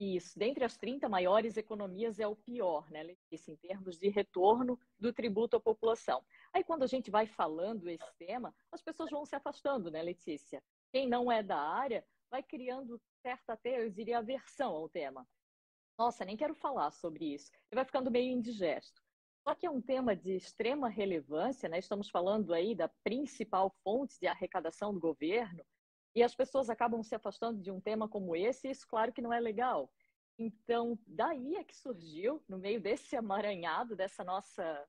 isso, 0.00 0.38
dentre 0.38 0.64
as 0.64 0.74
30 0.78 1.06
maiores 1.06 1.58
economias, 1.58 2.18
é 2.18 2.26
o 2.26 2.34
pior, 2.34 2.90
né, 2.90 3.02
Letícia, 3.02 3.52
em 3.52 3.56
termos 3.56 3.98
de 3.98 4.08
retorno 4.08 4.80
do 4.98 5.12
tributo 5.12 5.58
à 5.58 5.60
população. 5.60 6.24
Aí, 6.50 6.64
quando 6.64 6.82
a 6.82 6.86
gente 6.86 7.10
vai 7.10 7.26
falando 7.26 7.90
esse 7.90 8.10
tema, 8.16 8.54
as 8.72 8.80
pessoas 8.80 9.10
vão 9.10 9.26
se 9.26 9.36
afastando, 9.36 9.90
né, 9.90 10.02
Letícia? 10.02 10.62
Quem 10.90 11.06
não 11.06 11.30
é 11.30 11.42
da 11.42 11.58
área 11.58 12.02
vai 12.30 12.42
criando 12.42 12.98
certa, 13.20 13.52
até, 13.52 13.84
eu 13.84 13.90
diria, 13.90 14.16
aversão 14.16 14.72
ao 14.72 14.88
tema. 14.88 15.28
Nossa, 15.98 16.24
nem 16.24 16.36
quero 16.36 16.54
falar 16.54 16.90
sobre 16.90 17.34
isso. 17.34 17.50
E 17.70 17.74
vai 17.74 17.84
ficando 17.84 18.10
meio 18.10 18.32
indigesto. 18.32 19.02
Só 19.46 19.54
que 19.54 19.66
é 19.66 19.70
um 19.70 19.80
tema 19.80 20.16
de 20.16 20.34
extrema 20.34 20.88
relevância, 20.88 21.68
né? 21.68 21.78
Estamos 21.78 22.08
falando 22.08 22.54
aí 22.54 22.74
da 22.74 22.88
principal 23.04 23.70
fonte 23.82 24.18
de 24.18 24.26
arrecadação 24.26 24.92
do 24.92 24.98
governo, 24.98 25.64
e 26.14 26.22
as 26.22 26.34
pessoas 26.34 26.70
acabam 26.70 27.02
se 27.02 27.14
afastando 27.14 27.60
de 27.60 27.70
um 27.70 27.80
tema 27.80 28.08
como 28.08 28.36
esse, 28.36 28.68
e 28.68 28.70
isso, 28.70 28.86
claro, 28.86 29.12
que 29.12 29.20
não 29.20 29.32
é 29.32 29.40
legal. 29.40 29.90
Então, 30.38 30.98
daí 31.06 31.56
é 31.56 31.64
que 31.64 31.76
surgiu, 31.76 32.42
no 32.48 32.58
meio 32.58 32.80
desse 32.80 33.16
amaranhado, 33.16 33.96
dessa 33.96 34.24
nossa, 34.24 34.86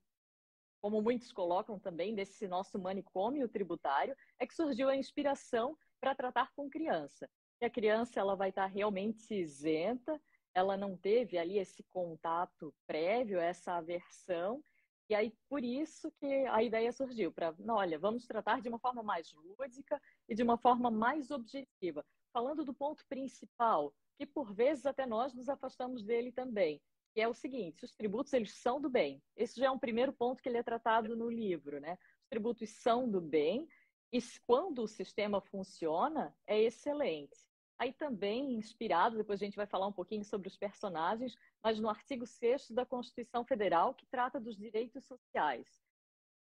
como 0.81 1.01
muitos 1.01 1.31
colocam 1.31 1.79
também, 1.79 2.13
desse 2.15 2.47
nosso 2.47 2.79
manicômio 2.79 3.49
tributário, 3.49 4.15
é 4.39 4.45
que 4.45 4.53
surgiu 4.53 4.87
a 4.87 4.95
inspiração 4.95 5.77
para 5.99 6.15
tratar 6.15 6.51
com 6.55 6.69
criança. 6.69 7.29
E 7.59 7.65
a 7.65 7.69
criança 7.69 8.19
ela 8.19 8.35
vai 8.35 8.49
estar 8.49 8.67
realmente 8.67 9.33
isenta, 9.33 10.21
ela 10.55 10.75
não 10.77 10.97
teve 10.97 11.37
ali 11.37 11.59
esse 11.59 11.83
contato 11.83 12.73
prévio, 12.87 13.39
essa 13.39 13.73
aversão, 13.73 14.63
e 15.07 15.13
aí, 15.13 15.31
por 15.47 15.63
isso 15.63 16.11
que 16.13 16.25
a 16.47 16.63
ideia 16.63 16.91
surgiu, 16.91 17.31
para, 17.31 17.53
olha, 17.69 17.99
vamos 17.99 18.25
tratar 18.25 18.59
de 18.59 18.67
uma 18.67 18.79
forma 18.79 19.03
mais 19.03 19.31
lúdica 19.33 20.01
e 20.27 20.33
de 20.33 20.41
uma 20.41 20.57
forma 20.57 20.89
mais 20.89 21.29
objetiva. 21.29 22.03
falando 22.33 22.65
do 22.65 22.73
ponto 22.73 23.05
principal, 23.07 23.93
que 24.17 24.25
por 24.25 24.53
vezes 24.53 24.85
até 24.85 25.05
nós 25.05 25.33
nos 25.33 25.47
afastamos 25.47 26.03
dele 26.03 26.31
também, 26.31 26.81
que 27.13 27.21
é 27.21 27.27
o 27.27 27.33
seguinte: 27.33 27.85
os 27.85 27.95
tributos 27.95 28.33
eles 28.33 28.53
são 28.55 28.81
do 28.81 28.89
bem. 28.89 29.21
Esse 29.37 29.59
já 29.59 29.67
é 29.67 29.71
um 29.71 29.79
primeiro 29.79 30.11
ponto 30.11 30.41
que 30.41 30.49
ele 30.49 30.57
é 30.57 30.63
tratado 30.63 31.15
no 31.15 31.29
livro, 31.29 31.79
né? 31.79 31.97
Os 32.23 32.27
tributos 32.27 32.69
são 32.71 33.09
do 33.09 33.21
bem 33.21 33.69
e 34.11 34.19
quando 34.45 34.79
o 34.79 34.87
sistema 34.87 35.39
funciona 35.39 36.35
é 36.47 36.61
excelente. 36.61 37.37
Aí 37.77 37.91
também 37.91 38.53
inspirado, 38.53 39.17
depois 39.17 39.41
a 39.41 39.45
gente 39.45 39.57
vai 39.57 39.67
falar 39.67 39.87
um 39.87 39.93
pouquinho 39.93 40.23
sobre 40.23 40.47
os 40.47 40.55
personagens, 40.55 41.35
mas 41.61 41.79
no 41.79 41.89
artigo 41.89 42.25
6 42.25 42.71
da 42.71 42.85
Constituição 42.85 43.43
Federal, 43.43 43.93
que 43.93 44.05
trata 44.05 44.39
dos 44.39 44.55
direitos 44.55 45.03
sociais. 45.05 45.67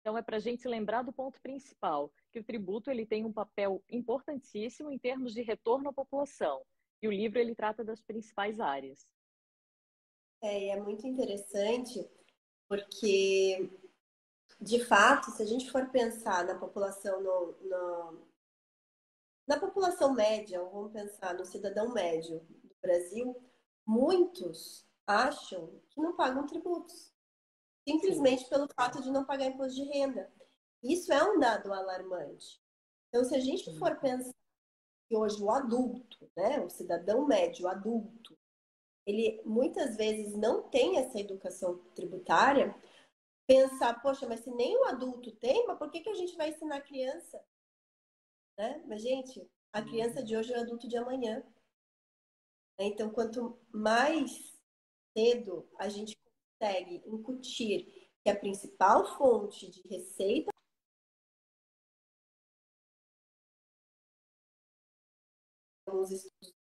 Então 0.02 0.18
é 0.18 0.22
para 0.22 0.38
a 0.38 0.40
gente 0.40 0.68
lembrar 0.68 1.02
do 1.02 1.14
ponto 1.14 1.42
principal, 1.42 2.14
que 2.32 2.40
o 2.40 2.44
tributo 2.44 2.92
ele 2.92 3.06
tem 3.06 3.26
um 3.26 3.32
papel 3.32 3.82
importantíssimo 3.90 4.92
em 4.92 5.00
termos 5.00 5.34
de 5.34 5.42
retorno 5.42 5.90
à 5.90 5.94
população. 5.94 6.62
E 7.02 7.08
o 7.08 7.12
livro 7.12 7.40
ele 7.40 7.56
trata 7.56 7.84
das 7.84 8.02
principais 8.02 8.60
áreas. 8.60 9.08
É, 10.42 10.70
é 10.70 10.80
muito 10.80 11.08
interessante 11.08 12.06
porque, 12.68 13.70
de 14.60 14.86
fato, 14.86 15.32
se 15.32 15.42
a 15.42 15.46
gente 15.46 15.72
for 15.72 15.90
pensar 15.90 16.46
na 16.46 16.56
população 16.56 17.22
no, 17.22 17.52
no 17.62 18.33
na 19.48 19.60
população 19.60 20.14
média, 20.14 20.64
vamos 20.64 20.92
pensar 20.92 21.34
no 21.34 21.46
cidadão 21.46 21.94
médio 21.94 22.40
do 22.40 22.76
Brasil, 22.82 23.36
muitos 23.86 24.88
acham 25.06 25.82
que 25.90 26.02
não 26.02 26.16
pagam 26.16 26.46
tributos, 26.46 27.14
simplesmente 27.88 28.44
Sim. 28.44 28.50
pelo 28.50 28.68
fato 28.74 29.02
de 29.02 29.12
não 29.12 29.26
pagar 29.26 29.48
imposto 29.48 29.76
de 29.76 29.84
renda. 29.84 30.32
Isso 30.82 31.12
é 31.12 31.24
um 31.24 31.40
dado 31.40 31.74
alarmante. 31.74 32.62
Então, 33.10 33.24
se 33.24 33.36
a 33.36 33.40
gente 33.40 33.78
for 33.78 34.00
pensar 34.00 34.34
que 35.08 35.16
hoje 35.16 35.42
o 35.44 35.52
adulto, 35.52 36.32
né, 36.36 36.60
o 36.62 36.70
cidadão 36.70 37.26
médio 37.26 37.68
adulto, 37.68 38.38
ele 39.06 39.42
muitas 39.46 39.98
vezes 39.98 40.36
não 40.36 40.64
tem 40.70 40.98
essa 40.98 41.20
educação 41.20 41.78
tributária, 41.94 42.74
pensar, 43.46 44.02
poxa, 44.02 44.28
mas 44.28 44.40
se 44.40 44.50
nem 44.52 44.78
o 44.78 44.86
adulto 44.86 45.32
tem, 45.34 45.68
mas 45.68 45.78
por 45.78 45.92
que, 45.92 46.00
que 46.00 46.10
a 46.10 46.16
gente 46.16 46.36
vai 46.38 46.50
ensinar 46.50 46.78
a 46.78 46.82
criança? 46.82 47.44
Né? 48.58 48.84
Mas, 48.88 49.02
gente, 49.02 49.50
a 49.72 49.82
criança 49.82 50.20
uhum. 50.20 50.26
de 50.26 50.38
hoje 50.38 50.54
é 50.54 50.58
o 50.58 50.62
adulto 50.62 50.88
de 50.88 50.98
amanhã. 50.98 51.40
Né? 52.80 52.86
Então, 52.86 53.10
quanto 53.12 53.60
mais 53.72 54.60
cedo 55.18 55.70
a 55.78 55.90
gente 55.90 56.16
consegue 56.60 57.04
incutir 57.06 58.10
que 58.24 58.30
a 58.30 58.40
principal 58.40 59.18
fonte 59.18 59.70
de 59.70 59.82
receita 59.88 60.54
alguns 65.86 66.12
estudos 66.12 66.54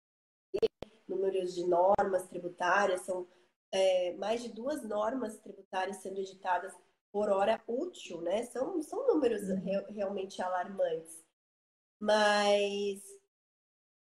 números 1.08 1.54
de 1.54 1.66
normas 1.66 2.28
tributárias 2.28 3.02
são 3.02 3.28
é, 3.70 4.12
mais 4.14 4.42
de 4.42 4.48
duas 4.50 4.82
normas 4.82 5.38
tributárias 5.40 5.98
sendo 5.98 6.20
editadas 6.20 6.74
por 7.10 7.28
hora 7.28 7.62
útil, 7.66 8.20
né? 8.22 8.44
São, 8.44 8.80
são 8.82 9.06
números 9.06 9.42
uhum. 9.42 9.56
re, 9.56 9.92
realmente 9.92 10.40
alarmantes. 10.40 11.22
Mas 12.02 13.00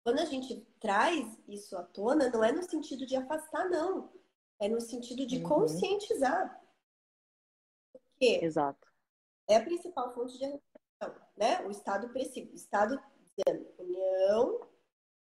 quando 0.03 0.19
a 0.19 0.25
gente 0.25 0.67
traz 0.81 1.39
isso 1.47 1.77
à 1.77 1.85
tona, 1.85 2.29
não 2.29 2.43
é 2.43 2.51
no 2.51 2.65
sentido 2.65 3.07
de 3.07 3.15
afastar, 3.15 3.71
não. 3.71 4.13
É 4.61 4.69
no 4.69 4.81
sentido 4.81 5.25
de 5.25 5.37
uhum. 5.37 5.45
conscientizar. 5.45 6.61
Porque 7.93 8.41
Exato. 8.43 8.85
é 9.49 9.55
a 9.55 9.65
principal 9.65 10.13
fonte 10.13 10.37
de 10.37 10.45
arrecadação, 10.45 11.25
né? 11.37 11.65
O 11.65 11.71
Estado 11.71 12.09
precisa. 12.09 12.51
O 12.51 12.57
Estado 12.57 13.01
dizendo 13.37 13.73
União, 13.79 14.69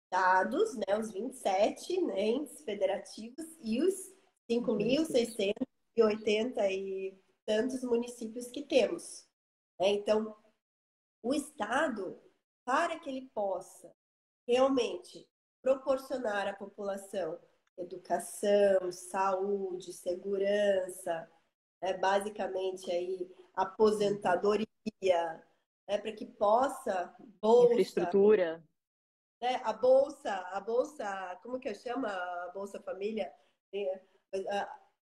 Estados, 0.04 0.76
né? 0.76 0.98
Os 0.98 1.10
27 1.12 2.02
né, 2.02 2.28
entes 2.28 2.62
federativos 2.62 3.46
e 3.62 3.80
os 3.80 3.94
5.680 4.50 6.70
e 6.70 7.18
tantos 7.46 7.82
municípios 7.84 8.48
que 8.48 8.64
temos. 8.64 9.26
Né? 9.80 9.92
Então, 9.92 10.36
o 11.22 11.32
Estado 11.32 12.20
para 12.70 13.00
que 13.00 13.10
ele 13.10 13.28
possa 13.34 13.92
realmente 14.46 15.28
proporcionar 15.60 16.46
à 16.46 16.52
população 16.54 17.36
educação, 17.76 18.92
saúde, 18.92 19.92
segurança, 19.92 21.28
né, 21.82 21.94
basicamente 21.94 22.88
aí 22.92 23.28
aposentadoria, 23.54 24.66
né, 25.88 25.98
para 25.98 26.12
que 26.12 26.26
possa 26.26 27.12
bolsa, 27.40 27.72
infraestrutura, 27.72 28.62
né, 29.42 29.60
a 29.64 29.72
bolsa, 29.72 30.32
a 30.52 30.60
bolsa, 30.60 31.40
como 31.42 31.58
que 31.58 31.70
eu 31.70 31.74
chamo 31.74 32.06
a 32.06 32.50
bolsa 32.54 32.78
família, 32.80 33.32
é, 33.74 34.00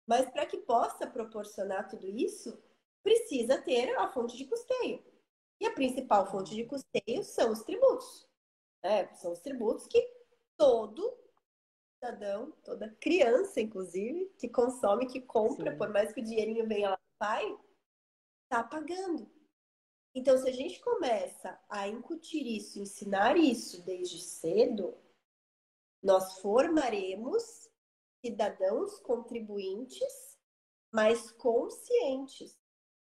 mas 0.08 0.28
para 0.30 0.44
que 0.44 0.56
possa 0.56 1.06
proporcionar 1.06 1.88
tudo 1.88 2.08
isso, 2.08 2.60
precisa 3.00 3.62
ter 3.62 3.94
a 3.96 4.08
fonte 4.08 4.36
de 4.36 4.44
custeio. 4.46 5.13
E 5.60 5.66
a 5.66 5.72
principal 5.72 6.30
fonte 6.30 6.54
de 6.54 6.64
custeio 6.64 7.22
são 7.22 7.52
os 7.52 7.62
tributos. 7.62 8.28
Né? 8.82 9.12
São 9.14 9.32
os 9.32 9.40
tributos 9.40 9.86
que 9.86 10.00
todo 10.56 11.18
cidadão, 12.04 12.52
toda 12.62 12.94
criança, 13.00 13.60
inclusive, 13.60 14.26
que 14.38 14.48
consome, 14.48 15.06
que 15.06 15.20
compra, 15.20 15.72
Sim. 15.72 15.78
por 15.78 15.88
mais 15.90 16.12
que 16.12 16.20
o 16.20 16.24
dinheirinho 16.24 16.66
venha 16.68 16.90
lá 16.90 16.96
do 16.96 17.18
pai, 17.18 17.58
está 18.44 18.62
pagando. 18.62 19.30
Então, 20.14 20.36
se 20.38 20.48
a 20.48 20.52
gente 20.52 20.80
começa 20.80 21.58
a 21.68 21.88
incutir 21.88 22.46
isso, 22.46 22.78
ensinar 22.78 23.36
isso 23.36 23.82
desde 23.84 24.20
cedo, 24.20 24.96
nós 26.02 26.38
formaremos 26.40 27.68
cidadãos 28.24 28.98
contribuintes 29.00 30.38
mais 30.92 31.32
conscientes. 31.32 32.56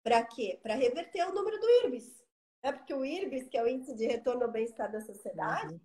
Para 0.02 0.24
quê? 0.24 0.60
Para 0.62 0.74
reverter 0.74 1.26
o 1.26 1.32
número 1.32 1.58
do 1.58 1.68
IRBIS. 1.68 2.19
É 2.62 2.72
porque 2.72 2.92
o 2.92 3.04
IRBIS, 3.04 3.48
que 3.48 3.56
é 3.56 3.62
o 3.62 3.68
Índice 3.68 3.94
de 3.94 4.06
Retorno 4.06 4.44
ao 4.44 4.50
Bem-Estar 4.50 4.90
da 4.92 5.00
Sociedade, 5.00 5.74
uhum. 5.74 5.80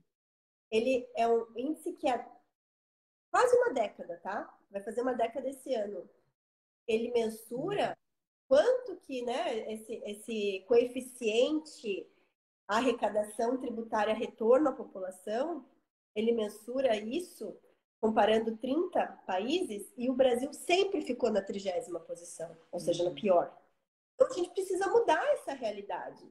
ele 0.70 1.08
é 1.16 1.28
um 1.28 1.48
índice 1.56 1.94
que 1.94 2.08
é 2.10 2.26
quase 3.32 3.56
uma 3.58 3.74
década, 3.74 4.18
tá? 4.18 4.54
Vai 4.70 4.82
fazer 4.82 5.02
uma 5.02 5.14
década 5.14 5.50
esse 5.50 5.74
ano. 5.74 6.10
Ele 6.88 7.12
mensura 7.12 7.90
uhum. 7.90 7.96
quanto 8.50 8.98
que, 8.98 9.22
né, 9.22 9.74
esse, 9.74 9.96
esse 10.06 10.66
coeficiente 10.68 12.10
arrecadação 12.68 13.58
tributária 13.58 14.14
retorno 14.14 14.70
à 14.70 14.74
população, 14.74 15.66
ele 16.16 16.34
mensura 16.34 16.96
isso 16.98 17.56
comparando 18.02 18.58
30 18.58 19.06
países 19.26 19.92
e 19.98 20.10
o 20.10 20.14
Brasil 20.14 20.52
sempre 20.54 21.02
ficou 21.02 21.32
na 21.32 21.42
trigésima 21.42 22.00
posição, 22.00 22.56
ou 22.72 22.80
seja, 22.80 23.04
na 23.04 23.10
uhum. 23.10 23.16
pior. 23.16 23.58
Então 24.16 24.28
a 24.28 24.34
gente 24.34 24.50
precisa 24.52 24.88
mudar 24.88 25.24
essa 25.34 25.54
realidade 25.54 26.26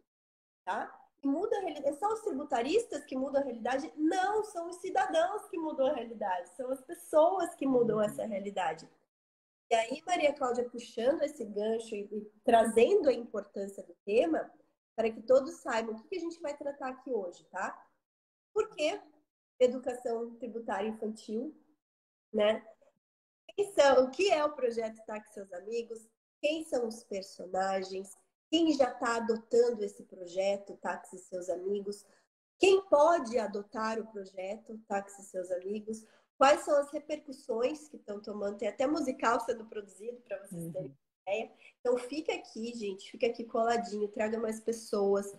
tá? 0.64 0.92
E 1.22 1.26
muda 1.26 1.56
a 1.56 1.60
realidade. 1.60 1.96
São 1.96 2.12
os 2.12 2.20
tributaristas 2.20 3.04
que 3.04 3.16
mudam 3.16 3.40
a 3.40 3.44
realidade? 3.44 3.92
Não, 3.96 4.44
são 4.44 4.68
os 4.68 4.76
cidadãos 4.76 5.46
que 5.48 5.58
mudam 5.58 5.86
a 5.86 5.94
realidade, 5.94 6.50
são 6.50 6.70
as 6.70 6.82
pessoas 6.82 7.54
que 7.54 7.66
mudam 7.66 8.00
essa 8.00 8.24
realidade. 8.26 8.88
E 9.70 9.74
aí, 9.74 10.02
Maria 10.06 10.32
Cláudia, 10.34 10.68
puxando 10.68 11.22
esse 11.22 11.44
gancho 11.44 11.94
e, 11.94 12.30
trazendo 12.44 13.08
a 13.08 13.12
importância 13.12 13.82
do 13.82 13.94
tema, 14.04 14.50
para 14.94 15.10
que 15.10 15.22
todos 15.22 15.56
saibam 15.56 15.94
o 15.94 15.96
que, 15.96 16.08
que 16.08 16.16
a 16.16 16.20
gente 16.20 16.40
vai 16.40 16.56
tratar 16.56 16.90
aqui 16.90 17.10
hoje, 17.10 17.44
tá? 17.50 17.76
Por 18.52 18.68
que 18.70 19.00
educação 19.58 20.34
tributária 20.36 20.88
infantil, 20.88 21.54
né? 22.32 22.64
Quem 23.48 23.72
são, 23.72 24.04
o 24.04 24.10
que 24.10 24.30
é 24.30 24.44
o 24.44 24.52
projeto 24.52 25.04
Taque 25.06 25.32
Seus 25.32 25.52
Amigos? 25.52 26.08
Quem 26.40 26.64
são 26.64 26.86
os 26.86 27.02
personagens? 27.04 28.16
Quem 28.50 28.72
já 28.72 28.90
está 28.90 29.16
adotando 29.16 29.84
esse 29.84 30.02
projeto, 30.04 30.76
Táxi 30.76 31.18
Seus 31.18 31.48
Amigos? 31.48 32.04
Quem 32.58 32.82
pode 32.88 33.38
adotar 33.38 33.98
o 33.98 34.06
projeto, 34.06 34.78
Táxi 34.86 35.22
Seus 35.24 35.50
Amigos? 35.50 36.04
Quais 36.38 36.60
são 36.60 36.76
as 36.76 36.90
repercussões 36.90 37.88
que 37.88 37.96
estão 37.96 38.20
tomando? 38.20 38.58
Tem 38.58 38.68
até 38.68 38.86
musical 38.86 39.40
sendo 39.40 39.64
produzido 39.66 40.20
para 40.22 40.38
vocês 40.38 40.64
uhum. 40.64 40.72
terem 40.72 40.98
ideia. 41.26 41.52
Então 41.80 41.96
fica 41.98 42.34
aqui, 42.34 42.72
gente, 42.74 43.10
fica 43.10 43.26
aqui 43.26 43.44
coladinho, 43.44 44.08
traga 44.08 44.38
mais 44.38 44.60
pessoas. 44.60 45.32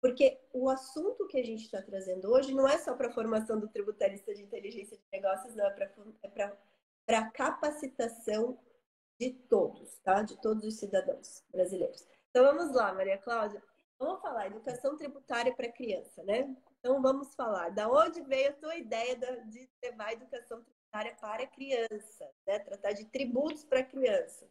Porque 0.00 0.40
o 0.52 0.68
assunto 0.68 1.26
que 1.26 1.38
a 1.38 1.44
gente 1.44 1.64
está 1.64 1.82
trazendo 1.82 2.30
hoje 2.30 2.54
não 2.54 2.68
é 2.68 2.78
só 2.78 2.94
para 2.94 3.08
a 3.08 3.12
formação 3.12 3.58
do 3.58 3.68
tributarista 3.68 4.32
de 4.34 4.42
inteligência 4.42 4.96
de 4.96 5.02
negócios, 5.12 5.54
não, 5.56 5.66
é 5.66 5.70
para 5.70 6.56
é 7.08 7.16
a 7.16 7.30
capacitação 7.30 8.58
de 9.18 9.32
todos, 9.48 9.98
tá? 10.04 10.22
De 10.22 10.40
todos 10.40 10.64
os 10.64 10.76
cidadãos 10.76 11.42
brasileiros. 11.50 12.06
Então 12.30 12.44
vamos 12.44 12.74
lá, 12.74 12.92
Maria 12.94 13.18
Cláudia. 13.18 13.62
Vamos 13.98 14.20
falar 14.20 14.46
educação 14.46 14.96
tributária 14.96 15.54
para 15.54 15.72
criança, 15.72 16.22
né? 16.24 16.54
Então 16.78 17.02
vamos 17.02 17.34
falar 17.34 17.70
da 17.70 17.88
onde 17.90 18.22
veio 18.22 18.50
a 18.50 18.54
tua 18.54 18.76
ideia 18.76 19.16
de 19.46 19.68
levar 19.82 20.12
educação 20.12 20.62
tributária 20.62 21.16
para 21.16 21.46
criança, 21.46 22.30
né? 22.46 22.58
Tratar 22.60 22.92
de 22.92 23.04
tributos 23.06 23.64
para 23.64 23.82
crianças. 23.82 24.50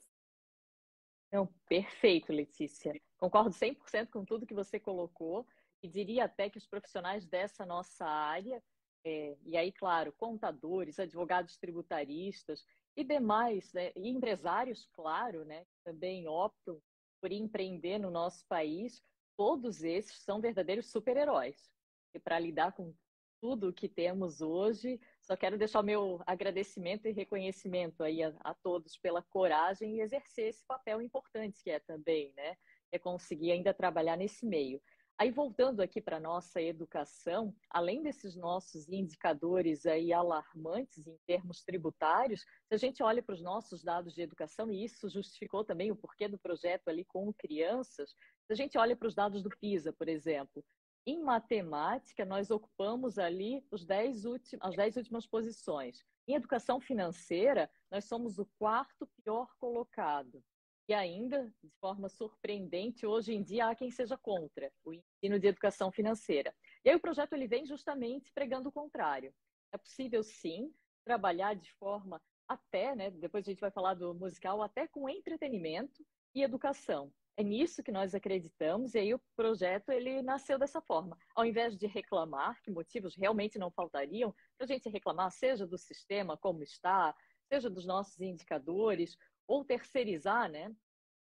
Não, 1.32 1.48
perfeito, 1.68 2.34
Letícia. 2.34 2.94
Concordo 3.18 3.52
100% 3.52 4.10
com 4.12 4.26
tudo 4.26 4.46
que 4.46 4.54
você 4.54 4.80
colocou 4.80 5.46
e 5.82 5.88
diria 5.88 6.26
até 6.26 6.50
que 6.50 6.58
os 6.58 6.68
profissionais 6.68 7.26
dessa 7.26 7.66
nossa 7.66 8.06
área 8.06 8.62
É, 9.06 9.38
e 9.46 9.56
aí, 9.56 9.72
claro, 9.72 10.12
contadores, 10.12 11.00
advogados 11.00 11.58
tributaristas 11.58 12.66
e 12.96 13.04
demais, 13.06 13.72
né, 13.72 13.94
e 13.96 14.10
empresários, 14.10 14.90
claro, 14.94 15.46
né, 15.46 15.66
também 15.86 16.28
optam 16.28 16.82
por 17.22 17.32
empreender 17.32 17.98
no 18.00 18.10
nosso 18.10 18.46
país, 18.48 19.02
todos 19.36 19.84
esses 19.84 20.20
são 20.22 20.42
verdadeiros 20.42 20.92
super-heróis. 20.92 21.72
E 22.14 22.20
para 22.20 22.40
lidar 22.40 22.72
com 22.74 22.94
tudo 23.40 23.74
que 23.74 23.88
temos 23.88 24.42
hoje, 24.42 25.00
só 25.22 25.36
quero 25.36 25.58
deixar 25.58 25.82
o 25.82 25.84
meu 25.84 26.22
agradecimento 26.26 27.08
e 27.08 27.12
reconhecimento 27.12 28.04
aí 28.04 28.24
a, 28.24 28.34
a 28.40 28.54
todos 28.54 28.98
pela 28.98 29.22
coragem 29.22 29.96
e 29.98 30.02
exercer 30.02 30.50
esse 30.50 30.66
papel 30.66 31.02
importante 31.02 31.62
que 31.64 31.70
é 31.70 31.80
também, 31.80 32.34
né? 32.36 32.58
É 32.92 32.98
conseguir 32.98 33.52
ainda 33.52 33.74
trabalhar 33.74 34.18
nesse 34.18 34.46
meio. 34.46 34.82
Aí, 35.20 35.32
voltando 35.32 35.82
aqui 35.82 36.00
para 36.00 36.20
nossa 36.20 36.62
educação, 36.62 37.52
além 37.72 38.04
desses 38.04 38.36
nossos 38.36 38.88
indicadores 38.88 39.88
aí 39.88 40.14
alarmantes 40.14 41.08
em 41.08 41.18
termos 41.26 41.64
tributários, 41.64 42.42
se 42.42 42.76
a 42.76 42.78
gente 42.78 43.02
olha 43.02 43.24
para 43.24 43.34
os 43.34 43.42
nossos 43.42 43.84
dados 43.84 44.14
de 44.14 44.22
educação, 44.22 44.72
e 44.72 44.84
isso 44.84 45.10
justificou 45.10 45.64
também 45.66 45.92
o 45.92 45.96
porquê 45.96 46.28
do 46.28 46.38
projeto 46.38 46.90
ali 46.90 47.04
com 47.04 47.34
crianças, 47.34 48.12
se 48.12 48.54
a 48.54 48.56
gente 48.56 48.78
olha 48.78 48.96
para 48.96 49.08
os 49.08 49.16
dados 49.16 49.42
do 49.42 49.50
PISA, 49.50 49.92
por 49.92 50.08
exemplo, 50.08 50.64
em 51.04 51.24
matemática, 51.24 52.24
nós 52.24 52.52
ocupamos 52.52 53.18
ali 53.18 53.66
os 53.72 53.86
dez 53.86 54.24
as 54.60 54.76
10 54.76 54.98
últimas 54.98 55.26
posições. 55.26 56.04
Em 56.28 56.36
educação 56.36 56.80
financeira, 56.80 57.72
nós 57.90 58.06
somos 58.06 58.38
o 58.38 58.46
quarto 58.60 59.08
pior 59.24 59.48
colocado. 59.58 60.44
E 60.88 60.94
ainda, 60.94 61.54
de 61.62 61.70
forma 61.82 62.08
surpreendente, 62.08 63.06
hoje 63.06 63.34
em 63.34 63.44
dia 63.44 63.68
há 63.68 63.76
quem 63.76 63.92
seja 63.92 64.18
contra 64.18 64.72
o 64.86 64.94
ensino 64.94 65.38
de 65.38 65.48
educação 65.48 65.92
financeira. 65.92 66.56
E 66.84 66.90
aí 66.90 66.96
o 66.96 67.00
projeto 67.00 67.34
ele 67.34 67.48
vem 67.48 67.66
justamente 67.66 68.32
pregando 68.32 68.70
o 68.70 68.72
contrário. 68.72 69.34
É 69.74 69.78
possível, 69.78 70.24
sim, 70.24 70.74
trabalhar 71.04 71.56
de 71.56 71.74
forma 71.74 72.22
até, 72.48 72.96
né, 72.96 73.12
depois 73.12 73.46
a 73.46 73.52
gente 73.52 73.60
vai 73.60 73.72
falar 73.72 73.94
do 73.94 74.14
musical, 74.16 74.62
até 74.62 74.88
com 74.88 75.10
entretenimento 75.10 76.06
e 76.34 76.42
educação. 76.42 77.12
É 77.36 77.44
nisso 77.44 77.84
que 77.84 77.92
nós 77.92 78.16
acreditamos 78.16 78.96
e 78.96 79.00
aí 79.00 79.14
o 79.14 79.22
projeto 79.36 79.90
ele 79.90 80.22
nasceu 80.22 80.58
dessa 80.58 80.82
forma. 80.82 81.18
Ao 81.36 81.46
invés 81.46 81.78
de 81.78 81.86
reclamar, 81.86 82.60
que 82.64 82.72
motivos 82.72 83.16
realmente 83.16 83.60
não 83.60 83.70
faltariam, 83.70 84.34
para 84.58 84.66
a 84.66 84.68
gente 84.68 84.90
reclamar, 84.90 85.30
seja 85.32 85.68
do 85.68 85.78
sistema 85.78 86.38
como 86.38 86.64
está, 86.64 87.14
seja 87.48 87.70
dos 87.70 87.86
nossos 87.86 88.20
indicadores, 88.20 89.16
ou 89.48 89.64
terceirizar, 89.64 90.50
né? 90.50 90.76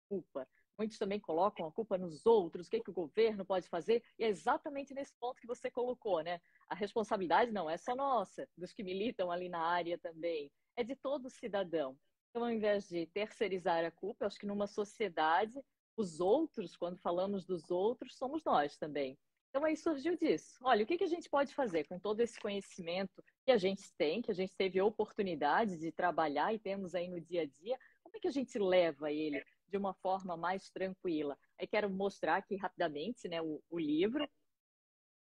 Culpa. 0.08 0.48
Muitos 0.78 0.98
também 0.98 1.20
colocam 1.20 1.66
a 1.66 1.72
culpa 1.72 1.98
nos 1.98 2.24
outros, 2.24 2.66
o 2.66 2.70
que, 2.70 2.80
que 2.80 2.90
o 2.90 2.94
governo 2.94 3.44
pode 3.44 3.68
fazer, 3.68 4.02
e 4.18 4.24
é 4.24 4.28
exatamente 4.28 4.94
nesse 4.94 5.14
ponto 5.18 5.40
que 5.40 5.46
você 5.46 5.70
colocou, 5.70 6.22
né? 6.22 6.40
A 6.68 6.74
responsabilidade 6.74 7.52
não 7.52 7.68
é 7.68 7.76
só 7.76 7.94
nossa, 7.94 8.48
dos 8.56 8.72
que 8.72 8.82
militam 8.82 9.30
ali 9.30 9.48
na 9.48 9.60
área 9.60 9.98
também, 9.98 10.50
é 10.76 10.82
de 10.82 10.96
todo 10.96 11.28
cidadão. 11.28 11.98
Então, 12.30 12.44
ao 12.44 12.50
invés 12.50 12.88
de 12.88 13.06
terceirizar 13.06 13.84
a 13.84 13.90
culpa, 13.90 14.26
acho 14.26 14.38
que 14.38 14.46
numa 14.46 14.66
sociedade, 14.66 15.62
os 15.96 16.20
outros, 16.20 16.74
quando 16.76 16.98
falamos 16.98 17.44
dos 17.44 17.70
outros, 17.70 18.16
somos 18.16 18.42
nós 18.42 18.78
também. 18.78 19.18
Então 19.52 19.66
aí 19.66 19.76
surgiu 19.76 20.16
disso. 20.16 20.58
Olha, 20.62 20.82
o 20.82 20.86
que, 20.86 20.96
que 20.96 21.04
a 21.04 21.08
gente 21.08 21.28
pode 21.28 21.54
fazer 21.54 21.84
com 21.84 21.98
todo 21.98 22.20
esse 22.20 22.40
conhecimento 22.40 23.22
que 23.44 23.52
a 23.52 23.58
gente 23.58 23.92
tem, 23.98 24.22
que 24.22 24.30
a 24.30 24.34
gente 24.34 24.56
teve 24.56 24.80
oportunidade 24.80 25.76
de 25.76 25.92
trabalhar 25.92 26.54
e 26.54 26.58
temos 26.58 26.94
aí 26.94 27.06
no 27.06 27.20
dia 27.20 27.42
a 27.42 27.44
dia, 27.44 27.78
como 28.12 28.18
é 28.18 28.20
que 28.20 28.28
a 28.28 28.32
gente 28.32 28.58
leva 28.58 29.10
ele 29.10 29.42
de 29.66 29.76
uma 29.78 29.94
forma 29.94 30.36
mais 30.36 30.68
tranquila? 30.68 31.38
Aí 31.58 31.66
quero 31.66 31.88
mostrar 31.88 32.36
aqui 32.36 32.56
rapidamente 32.56 33.26
né, 33.26 33.40
o, 33.40 33.62
o 33.70 33.78
livro. 33.78 34.28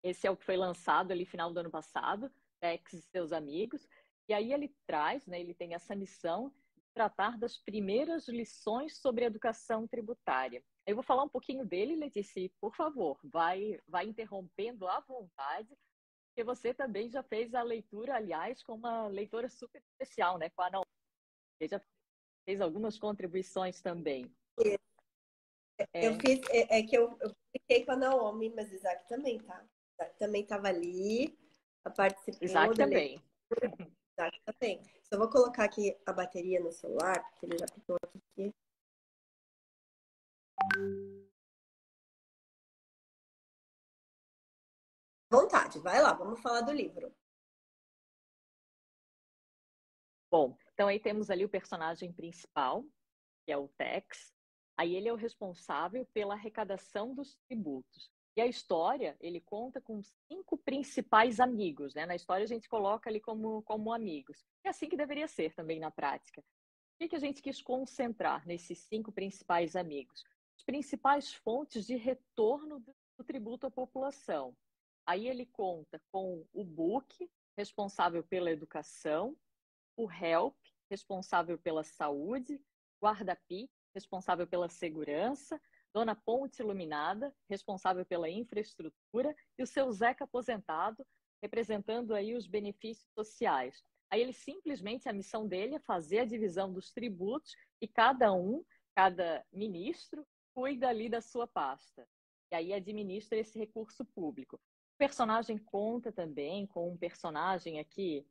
Esse 0.02 0.26
é 0.26 0.30
o 0.30 0.36
que 0.36 0.44
foi 0.44 0.56
lançado 0.56 1.12
ali 1.12 1.26
final 1.26 1.52
do 1.52 1.60
ano 1.60 1.70
passado, 1.70 2.32
Tex 2.60 2.94
e 2.94 3.02
seus 3.02 3.30
amigos. 3.30 3.86
E 4.26 4.32
aí 4.32 4.54
ele 4.54 4.74
traz, 4.86 5.26
né, 5.26 5.38
ele 5.38 5.52
tem 5.54 5.74
essa 5.74 5.94
missão 5.94 6.48
de 6.74 6.82
tratar 6.94 7.36
das 7.36 7.58
primeiras 7.58 8.26
lições 8.26 8.96
sobre 8.98 9.26
educação 9.26 9.86
tributária. 9.86 10.64
Eu 10.86 10.96
vou 10.96 11.04
falar 11.04 11.24
um 11.24 11.28
pouquinho 11.28 11.66
dele, 11.66 11.94
Letícia, 11.94 12.50
por 12.58 12.74
favor, 12.74 13.20
vai, 13.22 13.78
vai 13.86 14.06
interrompendo 14.06 14.88
à 14.88 14.98
vontade, 15.00 15.76
porque 16.28 16.42
você 16.42 16.72
também 16.72 17.10
já 17.10 17.22
fez 17.22 17.54
a 17.54 17.62
leitura, 17.62 18.16
aliás, 18.16 18.62
com 18.62 18.74
uma 18.74 19.08
leitora 19.08 19.50
super 19.50 19.82
especial, 19.82 20.38
né, 20.38 20.48
com 20.48 20.62
a. 20.62 20.70
Você 20.70 21.68
já 21.68 21.80
algumas 22.60 22.98
contribuições 22.98 23.80
também. 23.80 24.30
É. 24.58 24.78
Eu 25.94 26.14
fiz, 26.20 26.40
é, 26.50 26.78
é, 26.78 26.82
que 26.82 26.96
eu, 26.96 27.16
eu 27.20 27.34
fiquei 27.52 27.84
com 27.84 27.92
a 27.92 27.96
Naomi, 27.96 28.50
mas 28.50 28.72
Isaac 28.72 29.08
também, 29.08 29.38
tá? 29.40 29.64
Isaac 29.94 30.18
também 30.18 30.42
estava 30.42 30.68
ali, 30.68 31.36
participou. 31.96 32.46
Isaac 32.46 32.76
também. 32.76 33.22
Isaac 34.12 34.40
também. 34.44 34.82
Só 35.02 35.18
vou 35.18 35.28
colocar 35.28 35.64
aqui 35.64 35.96
a 36.06 36.12
bateria 36.12 36.60
no 36.60 36.72
celular, 36.72 37.22
porque 37.30 37.46
ele 37.46 37.58
já 37.58 37.66
ficou 37.68 37.96
aqui. 38.02 38.54
Vontade, 45.30 45.78
vai 45.80 46.00
lá, 46.00 46.12
vamos 46.12 46.40
falar 46.40 46.60
do 46.60 46.72
livro. 46.72 47.12
Bom, 50.30 50.56
então 50.74 50.88
aí 50.88 50.98
temos 50.98 51.30
ali 51.30 51.44
o 51.44 51.48
personagem 51.48 52.12
principal, 52.12 52.84
que 53.44 53.52
é 53.52 53.56
o 53.56 53.68
Tex. 53.68 54.32
Aí 54.76 54.94
ele 54.96 55.08
é 55.08 55.12
o 55.12 55.16
responsável 55.16 56.06
pela 56.12 56.34
arrecadação 56.34 57.14
dos 57.14 57.36
tributos. 57.46 58.10
E 58.34 58.40
a 58.40 58.46
história, 58.46 59.14
ele 59.20 59.40
conta 59.40 59.80
com 59.80 60.00
cinco 60.02 60.56
principais 60.56 61.38
amigos, 61.38 61.94
né? 61.94 62.06
Na 62.06 62.14
história 62.14 62.44
a 62.44 62.48
gente 62.48 62.68
coloca 62.68 63.10
ali 63.10 63.20
como, 63.20 63.62
como 63.62 63.92
amigos. 63.92 64.42
É 64.64 64.70
assim 64.70 64.88
que 64.88 64.96
deveria 64.96 65.28
ser 65.28 65.54
também 65.54 65.78
na 65.78 65.90
prática. 65.90 66.40
O 66.40 66.98
que, 66.98 67.08
que 67.08 67.16
a 67.16 67.20
gente 67.20 67.42
quis 67.42 67.60
concentrar 67.60 68.46
nesses 68.46 68.78
cinco 68.78 69.12
principais 69.12 69.76
amigos? 69.76 70.24
As 70.56 70.64
principais 70.64 71.34
fontes 71.34 71.86
de 71.86 71.96
retorno 71.96 72.80
do 73.18 73.24
tributo 73.24 73.66
à 73.66 73.70
população. 73.70 74.56
Aí 75.04 75.28
ele 75.28 75.44
conta 75.44 76.00
com 76.10 76.46
o 76.54 76.64
BUC, 76.64 77.30
responsável 77.56 78.22
pela 78.22 78.50
educação, 78.50 79.36
o 79.96 80.10
HELP, 80.10 80.56
responsável 80.90 81.58
pela 81.58 81.84
saúde, 81.84 82.60
Guarda-Pi, 83.02 83.70
responsável 83.94 84.46
pela 84.46 84.68
segurança, 84.68 85.60
Dona 85.94 86.14
Ponte 86.14 86.60
Iluminada, 86.60 87.34
responsável 87.48 88.04
pela 88.06 88.28
infraestrutura, 88.28 89.34
e 89.58 89.62
o 89.62 89.66
seu 89.66 89.90
Zeca 89.92 90.24
aposentado, 90.24 91.06
representando 91.42 92.14
aí 92.14 92.34
os 92.34 92.46
benefícios 92.46 93.08
sociais. 93.14 93.82
Aí 94.10 94.20
ele 94.20 94.32
simplesmente, 94.32 95.08
a 95.08 95.12
missão 95.12 95.46
dele 95.46 95.74
é 95.74 95.80
fazer 95.80 96.20
a 96.20 96.24
divisão 96.24 96.72
dos 96.72 96.92
tributos 96.92 97.54
e 97.80 97.88
cada 97.88 98.32
um, 98.32 98.64
cada 98.94 99.44
ministro, 99.52 100.26
cuida 100.54 100.88
ali 100.88 101.08
da 101.08 101.20
sua 101.20 101.46
pasta. 101.46 102.06
E 102.50 102.54
aí 102.54 102.72
administra 102.72 103.38
esse 103.38 103.58
recurso 103.58 104.04
público. 104.04 104.56
O 104.56 104.98
personagem 104.98 105.56
conta 105.58 106.12
também 106.12 106.66
com 106.66 106.92
um 106.92 106.96
personagem 106.96 107.80
aqui 107.80 108.26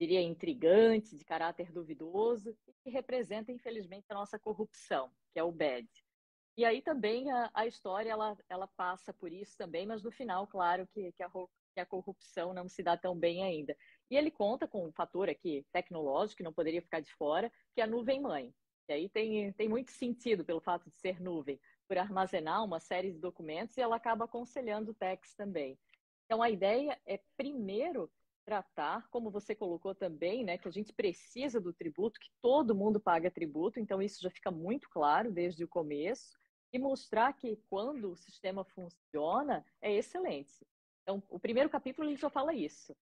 diria, 0.00 0.20
intrigante, 0.20 1.16
de 1.16 1.24
caráter 1.24 1.70
duvidoso, 1.72 2.56
e 2.66 2.72
que 2.82 2.90
representa, 2.90 3.52
infelizmente, 3.52 4.06
a 4.08 4.14
nossa 4.14 4.38
corrupção, 4.38 5.10
que 5.32 5.38
é 5.38 5.44
o 5.44 5.52
BED. 5.52 5.88
E 6.56 6.64
aí 6.64 6.82
também 6.82 7.30
a, 7.30 7.50
a 7.54 7.66
história 7.66 8.10
ela, 8.10 8.36
ela 8.48 8.66
passa 8.66 9.12
por 9.12 9.32
isso 9.32 9.56
também, 9.56 9.86
mas 9.86 10.02
no 10.02 10.10
final, 10.10 10.46
claro, 10.46 10.86
que, 10.88 11.12
que, 11.12 11.22
a, 11.22 11.30
que 11.30 11.80
a 11.80 11.86
corrupção 11.86 12.52
não 12.52 12.68
se 12.68 12.82
dá 12.82 12.96
tão 12.96 13.16
bem 13.16 13.42
ainda. 13.42 13.76
E 14.10 14.16
ele 14.16 14.30
conta 14.30 14.68
com 14.68 14.86
um 14.86 14.92
fator 14.92 15.30
aqui 15.30 15.64
tecnológico, 15.72 16.38
que 16.38 16.42
não 16.42 16.52
poderia 16.52 16.82
ficar 16.82 17.00
de 17.00 17.12
fora, 17.14 17.50
que 17.74 17.80
é 17.80 17.84
a 17.84 17.86
nuvem-mãe. 17.86 18.54
E 18.88 18.92
aí 18.92 19.08
tem, 19.08 19.52
tem 19.52 19.68
muito 19.68 19.92
sentido 19.92 20.44
pelo 20.44 20.60
fato 20.60 20.90
de 20.90 20.98
ser 20.98 21.20
nuvem, 21.20 21.58
por 21.88 21.96
armazenar 21.96 22.64
uma 22.64 22.80
série 22.80 23.12
de 23.12 23.18
documentos 23.18 23.76
e 23.76 23.80
ela 23.80 23.96
acaba 23.96 24.24
aconselhando 24.26 24.90
o 24.90 24.94
TEX 24.94 25.34
também. 25.34 25.78
Então 26.26 26.42
a 26.42 26.50
ideia 26.50 27.00
é, 27.06 27.20
primeiro, 27.36 28.10
tratar, 28.44 29.08
como 29.08 29.30
você 29.30 29.54
colocou 29.54 29.94
também, 29.94 30.44
né, 30.44 30.58
que 30.58 30.68
a 30.68 30.70
gente 30.70 30.92
precisa 30.92 31.60
do 31.60 31.72
tributo, 31.72 32.20
que 32.20 32.30
todo 32.40 32.74
mundo 32.74 33.00
paga 33.00 33.30
tributo, 33.30 33.78
então 33.78 34.02
isso 34.02 34.20
já 34.20 34.30
fica 34.30 34.50
muito 34.50 34.88
claro 34.90 35.30
desde 35.30 35.64
o 35.64 35.68
começo, 35.68 36.36
e 36.72 36.78
mostrar 36.78 37.32
que 37.34 37.56
quando 37.68 38.10
o 38.10 38.16
sistema 38.16 38.64
funciona, 38.64 39.64
é 39.80 39.92
excelente. 39.92 40.66
Então, 41.02 41.22
o 41.28 41.38
primeiro 41.38 41.68
capítulo 41.68 42.08
ele 42.08 42.16
já 42.16 42.30
fala 42.30 42.54
isso. 42.54 42.96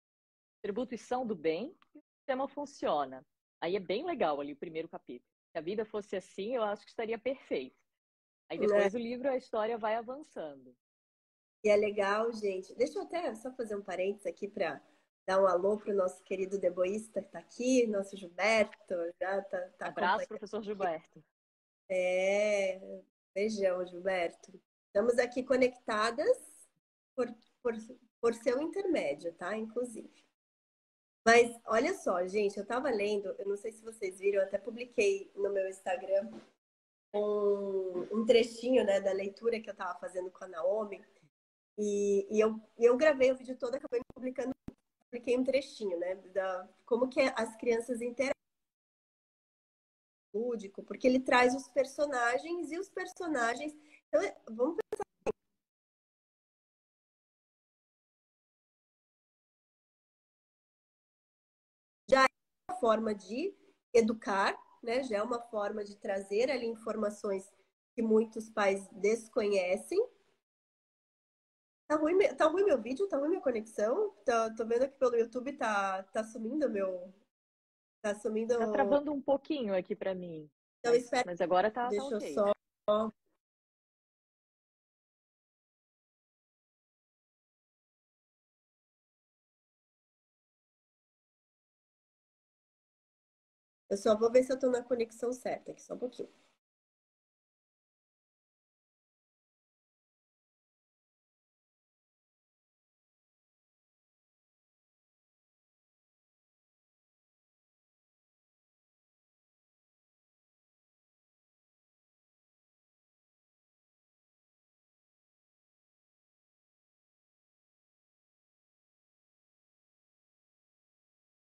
Tribuição 0.62 1.26
do 1.26 1.34
bem 1.34 1.76
e 1.94 1.98
o 1.98 2.02
sistema 2.16 2.48
funciona. 2.48 3.24
Aí 3.60 3.76
é 3.76 3.80
bem 3.80 4.04
legal 4.04 4.40
ali 4.40 4.52
o 4.52 4.56
primeiro 4.56 4.88
capítulo. 4.88 5.30
Se 5.52 5.58
a 5.58 5.60
vida 5.60 5.84
fosse 5.84 6.16
assim, 6.16 6.54
eu 6.54 6.62
acho 6.62 6.82
que 6.82 6.90
estaria 6.90 7.18
perfeito. 7.18 7.76
Aí 8.48 8.58
depois 8.58 8.94
é. 8.94 8.98
o 8.98 9.00
livro, 9.00 9.30
a 9.30 9.36
história 9.36 9.78
vai 9.78 9.94
avançando. 9.94 10.74
E 11.62 11.68
é 11.68 11.76
legal, 11.76 12.32
gente. 12.32 12.74
Deixa 12.74 12.98
eu 12.98 13.02
até 13.02 13.32
só 13.34 13.52
fazer 13.52 13.76
um 13.76 13.82
parênteses 13.82 14.26
aqui 14.26 14.48
para 14.48 14.82
dar 15.30 15.40
um 15.40 15.46
alô 15.46 15.78
para 15.78 15.92
o 15.92 15.96
nosso 15.96 16.20
querido 16.24 16.58
deboísta 16.58 17.20
que 17.20 17.28
está 17.28 17.38
aqui, 17.38 17.86
nosso 17.86 18.16
Gilberto. 18.16 18.96
Já 19.20 19.40
tá, 19.42 19.60
tá 19.78 19.86
Abraço, 19.86 20.26
professor 20.26 20.60
Gilberto. 20.60 21.22
É, 21.88 23.00
beijão, 23.32 23.86
Gilberto. 23.86 24.60
Estamos 24.86 25.20
aqui 25.20 25.44
conectadas 25.44 26.36
por, 27.14 27.32
por, 27.62 27.74
por 28.20 28.34
seu 28.34 28.60
intermédio, 28.60 29.32
tá? 29.34 29.56
Inclusive. 29.56 30.10
Mas 31.24 31.56
olha 31.64 31.94
só, 31.94 32.26
gente, 32.26 32.58
eu 32.58 32.66
tava 32.66 32.90
lendo, 32.90 33.28
eu 33.38 33.46
não 33.46 33.56
sei 33.56 33.70
se 33.70 33.84
vocês 33.84 34.18
viram, 34.18 34.40
eu 34.40 34.48
até 34.48 34.58
publiquei 34.58 35.30
no 35.36 35.50
meu 35.50 35.68
Instagram 35.68 36.28
um, 37.14 38.18
um 38.18 38.26
trechinho 38.26 38.84
né, 38.84 39.00
da 39.00 39.12
leitura 39.12 39.60
que 39.60 39.70
eu 39.70 39.76
tava 39.76 39.96
fazendo 40.00 40.28
com 40.32 40.44
a 40.44 40.48
Naomi. 40.48 41.00
E, 41.78 42.26
e 42.36 42.40
eu, 42.40 42.60
eu 42.76 42.96
gravei 42.96 43.30
o 43.30 43.36
vídeo 43.36 43.56
todo, 43.56 43.76
acabei 43.76 44.00
publicando, 44.12 44.50
publiquei 45.10 45.36
um 45.36 45.44
trechinho, 45.44 45.98
né? 45.98 46.14
Da, 46.32 46.68
como 46.86 47.08
que 47.08 47.20
as 47.20 47.56
crianças 47.56 48.00
interagem 48.00 48.34
lúdico, 50.32 50.82
porque 50.84 51.06
ele 51.08 51.18
traz 51.18 51.54
os 51.54 51.68
personagens 51.68 52.70
e 52.70 52.78
os 52.78 52.88
personagens. 52.88 53.74
Então, 54.08 54.22
vamos 54.48 54.76
pensar. 54.76 55.04
Já 62.08 62.22
é 62.22 62.26
uma 62.70 62.78
forma 62.78 63.14
de 63.14 63.52
educar, 63.92 64.56
né? 64.82 65.02
Já 65.02 65.18
é 65.18 65.22
uma 65.22 65.40
forma 65.40 65.84
de 65.84 65.96
trazer 65.96 66.50
ali 66.50 66.66
informações 66.66 67.50
que 67.92 68.02
muitos 68.02 68.48
pais 68.48 68.88
desconhecem. 68.92 69.98
Tá 71.90 71.96
ruim, 71.96 72.16
tá 72.36 72.46
ruim 72.46 72.62
meu 72.62 72.80
vídeo? 72.80 73.08
Tá 73.08 73.16
ruim 73.16 73.30
minha 73.30 73.40
conexão? 73.40 74.14
Tô, 74.24 74.54
tô 74.54 74.64
vendo 74.64 74.84
aqui 74.84 74.96
pelo 74.96 75.16
YouTube, 75.16 75.52
tá, 75.54 76.04
tá 76.04 76.22
sumindo 76.22 76.70
meu, 76.70 77.12
Tá 78.00 78.14
sumindo. 78.14 78.56
Tá 78.56 78.70
travando 78.70 79.12
um 79.12 79.20
pouquinho 79.20 79.74
aqui 79.74 79.96
para 79.96 80.14
mim. 80.14 80.48
Então, 80.78 80.92
mas, 80.92 81.02
espero... 81.02 81.24
mas 81.26 81.40
agora 81.40 81.68
tá. 81.68 81.82
tá 81.82 81.88
Deixa 81.88 82.08
tá 82.08 82.16
okay. 82.16 82.30
eu 82.30 82.34
só. 82.34 82.52
Eu 93.90 93.96
só 93.96 94.16
vou 94.16 94.30
ver 94.30 94.44
se 94.44 94.52
eu 94.52 94.58
tô 94.60 94.70
na 94.70 94.84
conexão 94.84 95.32
certa 95.32 95.72
aqui, 95.72 95.82
só 95.82 95.94
um 95.94 95.98
pouquinho. 95.98 96.28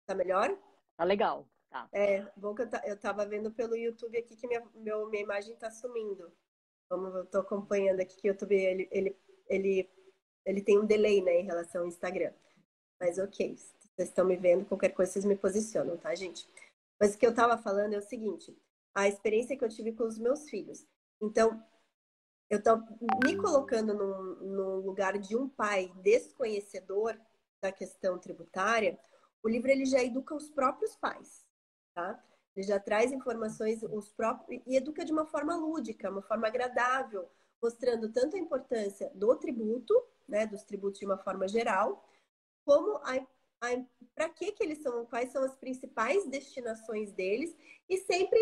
Tá 0.07 0.15
melhor? 0.15 0.57
Tá 0.97 1.05
legal. 1.05 1.47
Tá. 1.69 1.89
É, 1.93 2.25
bom 2.37 2.55
que 2.55 2.63
eu, 2.63 2.69
eu 2.85 2.97
tava 2.97 3.27
vendo 3.27 3.51
pelo 3.51 3.77
YouTube 3.77 4.17
aqui 4.17 4.37
que 4.37 4.47
minha, 4.47 4.65
meu, 4.75 5.11
minha 5.11 5.23
imagem 5.23 5.57
tá 5.57 5.71
sumindo. 5.71 6.33
Como 6.89 7.09
eu 7.09 7.27
tô 7.27 7.39
acompanhando 7.39 8.01
aqui 8.01 8.17
que 8.21 8.29
o 8.29 8.31
YouTube, 8.31 8.55
ele, 8.55 8.89
ele, 8.93 9.17
ele, 9.49 9.91
ele 10.45 10.63
tem 10.63 10.79
um 10.79 10.87
delay, 10.87 11.21
né, 11.21 11.41
em 11.41 11.45
relação 11.45 11.83
ao 11.83 11.89
Instagram. 11.89 12.33
Mas 13.01 13.19
ok, 13.19 13.57
vocês 13.57 14.09
estão 14.09 14.25
me 14.25 14.37
vendo, 14.37 14.65
qualquer 14.65 14.91
coisa 14.91 15.13
vocês 15.13 15.25
me 15.25 15.37
posicionam, 15.37 15.97
tá, 15.97 16.15
gente? 16.15 16.49
Mas 17.01 17.15
o 17.15 17.19
que 17.19 17.27
eu 17.27 17.35
tava 17.35 17.59
falando 17.59 17.93
é 17.93 17.99
o 17.99 18.03
seguinte, 18.03 18.57
a 18.95 19.09
experiência 19.09 19.57
que 19.57 19.65
eu 19.65 19.69
tive 19.69 19.93
com 19.93 20.05
os 20.05 20.19
meus 20.19 20.49
filhos. 20.49 20.87
Então, 21.21 21.63
eu 22.49 22.63
tô 22.63 22.77
me 23.25 23.37
colocando 23.37 23.93
num, 23.93 24.37
num 24.37 24.77
lugar 24.77 25.19
de 25.19 25.37
um 25.37 25.49
pai 25.49 25.93
desconhecedor 26.03 27.19
da 27.61 27.73
questão 27.73 28.19
tributária, 28.19 28.99
o 29.47 29.49
livro 29.49 29.71
ele 29.71 29.85
já 29.85 30.03
educa 30.03 30.35
os 30.35 30.51
próprios 30.51 30.97
pais, 30.97 31.47
tá? 31.95 32.21
Ele 32.57 32.67
já 32.67 32.81
traz 32.81 33.13
informações 33.13 33.81
os 33.85 34.13
próprios 34.13 34.61
e 34.67 34.77
educa 34.77 35.05
de 35.05 35.13
uma 35.13 35.25
forma 35.25 35.55
lúdica, 35.55 36.11
uma 36.11 36.23
forma 36.23 36.49
agradável, 36.49 37.31
mostrando 37.63 38.13
tanto 38.13 38.35
a 38.35 38.41
importância 38.41 39.09
do 39.15 39.37
tributo, 39.37 39.95
né, 40.29 40.49
dos 40.49 40.65
tributos 40.65 40.99
de 40.99 41.07
uma 41.07 41.17
forma 41.19 41.47
geral, 41.47 42.05
como 42.65 42.97
a, 43.05 43.25
para 44.17 44.29
que 44.31 44.51
que 44.51 44.65
eles 44.65 44.83
são, 44.83 45.07
quais 45.07 45.31
são 45.31 45.45
as 45.45 45.55
principais 45.55 46.27
destinações 46.27 47.13
deles 47.13 47.57
e 47.89 47.99
sempre 47.99 48.39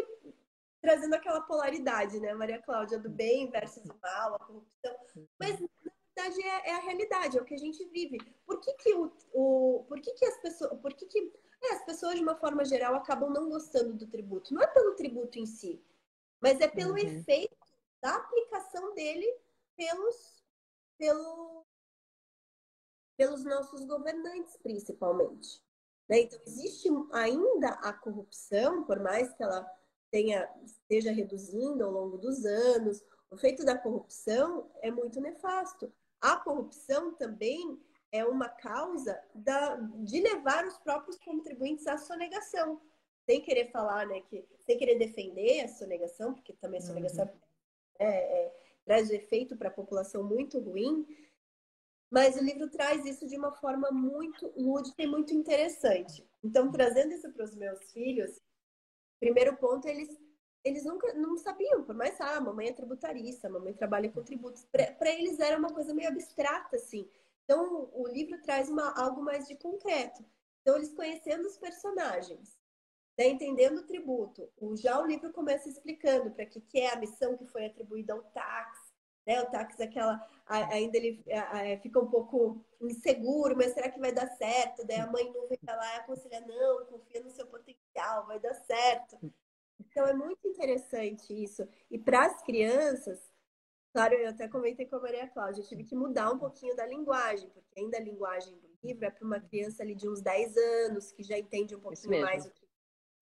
trazendo 0.81 1.15
aquela 1.15 1.43
polaridade, 1.43 2.19
né, 2.19 2.33
Maria 2.33 2.63
Cláudia, 2.63 2.99
do 2.99 3.11
bem 3.11 3.51
versus 3.51 3.85
mal, 4.01 4.37
a 4.37 4.39
corrupção, 4.39 4.97
mas 5.39 5.61
verdade 6.15 6.43
é, 6.43 6.71
é, 6.71 6.75
a 6.75 6.81
realidade, 6.81 7.39
é 7.39 7.43
o 7.43 7.45
que 7.45 7.55
a 7.55 7.59
gente 7.59 7.85
vive. 7.87 8.19
Por 8.47 8.61
que, 8.61 8.73
que, 8.75 8.95
o, 8.95 9.13
o, 9.33 9.85
por 9.89 10.01
que, 10.01 10.13
que 10.13 10.25
as 10.25 10.37
pessoas. 10.39 10.81
Por 10.81 10.95
que, 10.95 11.07
que 11.07 11.33
é, 11.63 11.75
as 11.75 11.85
pessoas, 11.85 12.15
de 12.15 12.23
uma 12.23 12.37
forma 12.37 12.65
geral, 12.65 12.95
acabam 12.95 13.31
não 13.31 13.49
gostando 13.49 13.95
do 13.95 14.07
tributo? 14.07 14.55
Não 14.55 14.63
é 14.63 14.67
pelo 14.67 14.95
tributo 14.95 15.39
em 15.39 15.47
si, 15.47 15.83
mas 16.41 16.61
é 16.61 16.69
pelo 16.69 16.93
uhum. 16.93 16.99
efeito 16.99 17.57
da 18.01 18.17
aplicação 18.17 18.95
dele 18.95 19.27
pelos, 19.77 20.45
pelo, 20.99 21.67
pelos 23.17 23.45
nossos 23.45 23.85
governantes, 23.85 24.57
principalmente. 24.59 25.63
Né? 26.09 26.21
Então, 26.21 26.39
existe 26.47 26.89
ainda 27.13 27.71
a 27.71 27.93
corrupção, 27.93 28.85
por 28.85 29.01
mais 29.01 29.33
que 29.35 29.43
ela 29.43 29.67
tenha, 30.11 30.49
esteja 30.65 31.11
reduzindo 31.11 31.85
ao 31.85 31.91
longo 31.91 32.19
dos 32.19 32.45
anos, 32.45 33.03
o 33.31 33.35
efeito 33.35 33.65
da 33.65 33.77
corrupção 33.77 34.71
é 34.81 34.91
muito 34.91 35.21
nefasto. 35.21 35.93
A 36.25 36.39
corrupção 36.39 37.13
também 37.13 37.79
é 38.11 38.25
uma 38.25 38.49
causa 38.49 39.23
da, 39.35 39.77
de 39.77 40.23
levar 40.23 40.67
os 40.67 40.79
próprios 40.79 41.19
contribuintes 41.19 41.87
à 41.87 41.99
sonegação. 41.99 42.81
Sem 43.27 43.43
querer 43.43 43.71
falar, 43.71 44.07
né, 44.07 44.23
que, 44.23 44.43
sem 44.65 44.79
querer 44.79 44.99
defender 44.99 45.61
a 45.61 45.69
sonegação, 45.69 46.33
porque 46.33 46.55
também 46.55 46.81
a 46.81 46.83
uhum. 46.83 46.89
sonegação 46.89 47.27
uhum. 47.27 47.41
é, 47.99 48.07
é, 48.07 48.57
traz 48.87 49.11
um 49.11 49.13
efeito 49.13 49.55
para 49.55 49.69
a 49.69 49.73
população 49.73 50.25
muito 50.25 50.59
ruim, 50.59 51.07
mas 52.11 52.37
o 52.37 52.43
livro 52.43 52.71
traz 52.71 53.05
isso 53.05 53.29
de 53.29 53.37
uma 53.37 53.53
forma 53.53 53.91
muito 53.91 54.51
lúdica 54.57 55.03
e 55.03 55.07
muito 55.07 55.35
interessante. 55.35 56.27
Então, 56.43 56.73
trazendo 56.73 57.13
isso 57.13 57.31
para 57.35 57.45
os 57.45 57.55
meus 57.55 57.93
filhos, 57.93 58.41
primeiro 59.21 59.59
ponto, 59.59 59.87
eles 59.87 60.19
eles 60.65 60.85
nunca 60.85 61.13
não 61.13 61.37
sabiam, 61.37 61.85
por 61.85 61.95
mais 61.95 62.19
ah, 62.21 62.37
a 62.37 62.41
mamãe 62.41 62.69
é 62.69 62.73
tributarista, 62.73 63.47
a 63.47 63.51
mamãe 63.51 63.75
trabalha 63.75 64.11
com 64.11 64.23
tributos. 64.23 64.65
Para 64.65 65.11
eles 65.11 65.39
era 65.39 65.59
uma 65.59 65.69
coisa 65.69 65.93
meio 65.93 66.09
abstrata, 66.09 66.77
assim. 66.77 67.09
Então, 67.45 67.91
o 67.93 68.09
livro 68.09 68.41
traz 68.41 68.71
uma, 68.71 68.99
algo 68.99 69.23
mais 69.23 69.47
de 69.47 69.55
concreto. 69.57 70.25
Então, 70.63 70.77
eles 70.77 70.95
conhecendo 70.95 71.47
os 71.47 71.59
personagens, 71.59 72.59
né, 73.19 73.29
entendendo 73.29 73.79
o 73.79 73.87
tributo. 73.87 74.51
O, 74.57 74.75
já 74.75 74.99
o 74.99 75.07
livro 75.07 75.31
começa 75.33 75.69
explicando 75.69 76.31
para 76.31 76.47
que, 76.47 76.59
que 76.63 76.81
é 76.81 76.95
a 76.95 76.99
missão 76.99 77.37
que 77.37 77.47
foi 77.47 77.67
atribuída 77.67 78.15
ao 78.15 78.23
táxi. 78.23 78.95
Né? 79.27 79.43
O 79.43 79.51
táxi, 79.51 79.83
aquela, 79.83 80.27
ainda 80.47 80.97
ele 80.97 81.23
fica 81.83 82.01
um 82.01 82.11
pouco 82.11 82.65
inseguro, 82.81 83.55
mas 83.55 83.75
será 83.75 83.91
que 83.91 84.01
vai 84.01 84.13
dar 84.13 84.29
certo? 84.29 84.87
Daí 84.87 84.99
a 84.99 85.07
mãe 85.07 85.31
não 85.31 85.47
vem 85.47 85.59
lá 85.67 85.97
e 85.97 85.99
aconselha, 85.99 86.41
não, 86.41 86.87
confia 86.87 87.23
no 87.23 87.31
seu 87.31 87.47
potencial, 87.47 88.27
vai 88.27 88.41
dar 88.41 88.55
certo. 88.55 89.19
Então 89.79 90.07
é 90.07 90.13
muito 90.13 90.47
interessante 90.47 91.33
isso. 91.33 91.67
E 91.91 91.99
para 91.99 92.27
as 92.27 92.43
crianças, 92.43 93.21
claro, 93.93 94.15
eu 94.15 94.29
até 94.29 94.49
comentei 94.49 94.87
com 94.87 94.97
a 94.97 95.01
Maria 95.01 95.29
Cláudia, 95.29 95.63
eu 95.63 95.67
tive 95.67 95.85
que 95.85 95.97
mudar 95.97 96.31
um 96.31 96.39
pouquinho 96.39 96.75
da 96.77 96.87
linguagem, 96.87 97.49
porque 97.51 97.79
ainda 97.79 97.99
a 97.99 98.01
linguagem 98.01 98.57
do 98.59 98.69
livro 98.83 99.05
é 99.05 99.11
para 99.11 99.25
uma 99.25 99.41
criança 99.41 99.83
ali 99.83 99.95
de 99.95 100.09
uns 100.09 100.21
10 100.21 100.57
anos, 100.57 101.13
que 101.13 101.23
já 101.23 101.39
entende 101.39 101.75
um 101.75 101.81
pouquinho 101.81 102.23
mais 102.23 102.47
o 102.47 102.51
que, 102.51 102.67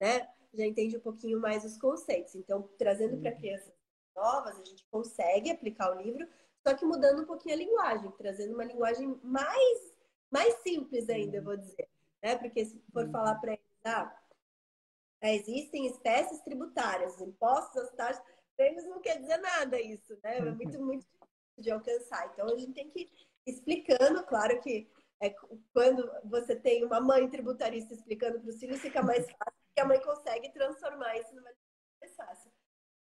né? 0.01 0.29
Já 0.55 0.67
entende 0.67 0.97
um 0.97 1.01
pouquinho 1.01 1.41
mais 1.41 1.65
os 1.65 1.79
conceitos. 1.79 2.35
Então, 2.35 2.69
trazendo 2.77 3.19
para 3.19 3.31
uhum. 3.31 3.39
crianças 3.39 3.73
novas, 4.15 4.59
a 4.61 4.65
gente 4.65 4.85
consegue 4.91 5.51
aplicar 5.51 5.97
o 5.97 6.01
livro, 6.01 6.29
só 6.67 6.75
que 6.75 6.85
mudando 6.85 7.23
um 7.23 7.27
pouquinho 7.27 7.55
a 7.55 7.59
linguagem, 7.59 8.11
trazendo 8.13 8.55
uma 8.55 8.65
linguagem 8.65 9.19
mais 9.23 9.93
mais 10.33 10.55
simples 10.63 11.11
ainda, 11.11 11.37
eu 11.37 11.45
vou 11.45 11.57
dizer, 11.59 11.87
né? 12.23 12.37
Porque 12.37 12.65
se 12.65 12.83
for 12.91 13.05
uhum. 13.05 13.13
falar 13.13 13.35
para 13.35 13.53
eles, 13.53 13.63
ah, 13.85 14.22
é, 15.23 15.37
existem 15.37 15.87
espécies 15.87 16.41
tributárias, 16.43 17.21
impostos, 17.21 17.83
as 17.83 17.93
taxas, 17.93 18.25
prêmios 18.57 18.85
não 18.87 19.01
quer 19.01 19.21
dizer 19.21 19.39
nada 19.39 19.81
isso, 19.81 20.19
né? 20.23 20.39
É 20.39 20.41
muito, 20.43 20.83
muito 20.83 21.07
difícil 21.07 21.63
de 21.63 21.71
alcançar. 21.71 22.31
Então 22.33 22.47
a 22.47 22.57
gente 22.57 22.73
tem 22.73 22.91
que 22.91 23.03
ir 23.03 23.11
explicando, 23.47 24.25
claro 24.27 24.61
que 24.61 24.91
é, 25.23 25.31
quando 25.73 26.11
você 26.25 26.57
tem 26.57 26.85
uma 26.85 27.01
mãe 27.01 27.31
tributarista 27.31 27.95
explicando 27.95 28.41
para 28.41 28.51
os 28.51 28.59
filhos, 28.59 28.81
fica 28.81 29.01
mais 29.01 29.25
fácil, 29.25 29.61
porque 29.67 29.81
a 29.81 29.85
mãe 29.85 30.01
consegue 30.01 30.53
transformar 30.53 31.17
isso 31.17 31.35
numa 31.35 31.51
mais 32.01 32.17
fácil. 32.17 32.51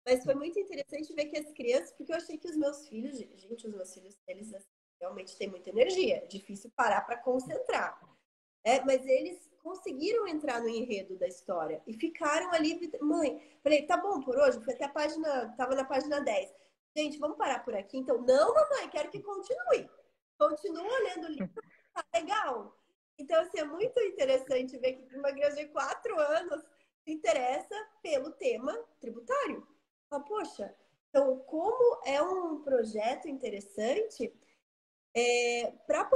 Mas 0.05 0.23
foi 0.23 0.35
muito 0.35 0.59
interessante 0.59 1.13
ver 1.13 1.25
que 1.25 1.39
as 1.39 1.51
crianças, 1.53 1.93
porque 1.93 2.11
eu 2.11 2.17
achei 2.17 2.37
que 2.37 2.49
os 2.49 2.57
meus 2.57 2.87
filhos, 2.89 3.17
gente, 3.17 3.65
os 3.65 3.73
meus 3.73 3.93
filhos, 3.93 4.17
eles 4.27 4.53
assim, 4.53 4.67
realmente 4.99 5.37
têm 5.37 5.49
muita 5.49 5.69
energia, 5.69 6.17
é 6.17 6.25
difícil 6.25 6.69
parar 6.75 7.01
para 7.01 7.17
concentrar. 7.17 7.97
É, 8.63 8.83
mas 8.83 9.05
eles 9.05 9.48
conseguiram 9.63 10.27
entrar 10.27 10.61
no 10.61 10.69
enredo 10.69 11.17
da 11.17 11.27
história 11.27 11.81
e 11.85 11.93
ficaram 11.93 12.51
ali. 12.51 12.79
Mãe, 13.01 13.41
falei, 13.63 13.85
tá 13.85 13.97
bom 13.97 14.21
por 14.21 14.37
hoje? 14.37 14.59
Fui 14.63 14.73
até 14.73 14.85
a 14.85 14.89
página, 14.89 15.53
tava 15.57 15.75
na 15.75 15.85
página 15.85 16.19
10. 16.19 16.53
Gente, 16.95 17.19
vamos 17.19 17.37
parar 17.37 17.63
por 17.63 17.75
aqui? 17.75 17.97
Então, 17.97 18.21
não, 18.21 18.53
mamãe, 18.53 18.89
quero 18.89 19.09
que 19.09 19.21
continue. 19.21 19.89
Continua 20.37 20.99
lendo 21.03 21.25
o 21.25 21.31
livro, 21.31 21.63
tá 21.93 22.03
legal. 22.15 22.75
Então, 23.17 23.41
assim, 23.41 23.59
é 23.59 23.65
muito 23.65 23.99
interessante 23.99 24.77
ver 24.77 24.93
que 24.93 25.15
uma 25.17 25.31
criança 25.31 25.57
de 25.57 25.67
quatro 25.67 26.17
anos 26.17 26.63
se 27.03 27.11
interessa 27.11 27.75
pelo 28.01 28.31
tema 28.31 28.73
tributário. 28.99 29.67
Fala, 30.09 30.23
poxa, 30.23 30.75
então, 31.09 31.39
como 31.39 32.01
é 32.05 32.21
um 32.21 32.61
projeto 32.61 33.27
interessante 33.27 34.33
é, 35.15 35.73
para 35.85 36.07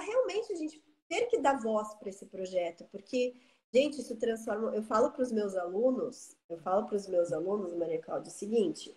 realmente 0.00 0.52
a 0.52 0.56
gente 0.56 0.82
ter 1.08 1.26
que 1.26 1.38
dar 1.38 1.58
voz 1.60 1.94
para 1.94 2.08
esse 2.08 2.26
projeto, 2.26 2.84
porque, 2.92 3.34
gente, 3.72 4.00
isso 4.00 4.16
transforma. 4.16 4.74
Eu 4.74 4.82
falo 4.82 5.10
para 5.10 5.22
os 5.22 5.32
meus 5.32 5.56
alunos, 5.56 6.36
eu 6.48 6.58
falo 6.58 6.86
para 6.86 6.96
os 6.96 7.06
meus 7.08 7.32
alunos, 7.32 7.74
Maria 7.74 8.00
Cláudia, 8.00 8.30
o 8.30 8.34
seguinte: 8.34 8.96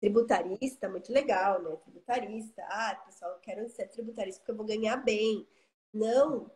tributarista, 0.00 0.88
muito 0.88 1.12
legal, 1.12 1.62
né? 1.62 1.76
Tributarista, 1.76 2.62
ah, 2.68 2.94
pessoal, 3.06 3.32
eu 3.32 3.38
quero 3.40 3.68
ser 3.68 3.88
tributarista 3.88 4.40
porque 4.40 4.52
eu 4.52 4.56
vou 4.56 4.66
ganhar 4.66 4.96
bem. 4.96 5.46
Não, 5.92 6.50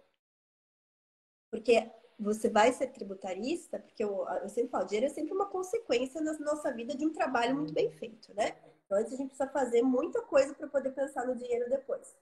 porque 1.51 1.91
você 2.19 2.49
vai 2.49 2.73
ser 2.73 2.89
tributarista, 2.89 3.79
porque 3.79 4.03
eu, 4.03 4.27
eu 4.43 4.49
sempre 4.49 4.71
falo, 4.71 4.87
dinheiro 4.87 5.07
é 5.07 5.11
sempre 5.11 5.33
uma 5.33 5.47
consequência 5.47 6.21
na 6.21 6.33
nossa 6.39 6.73
vida 6.73 6.97
de 6.97 7.07
um 7.07 7.13
trabalho 7.13 7.57
muito 7.57 7.73
bem 7.73 7.91
feito, 7.91 8.35
né? 8.35 8.57
Então, 8.85 8.99
antes 8.99 9.13
a 9.13 9.17
gente 9.17 9.29
precisa 9.29 9.51
fazer 9.51 9.83
muita 9.83 10.23
coisa 10.23 10.55
para 10.55 10.69
poder 10.69 10.91
pensar 10.91 11.27
no 11.27 11.37
dinheiro 11.37 11.69
depois. 11.69 12.17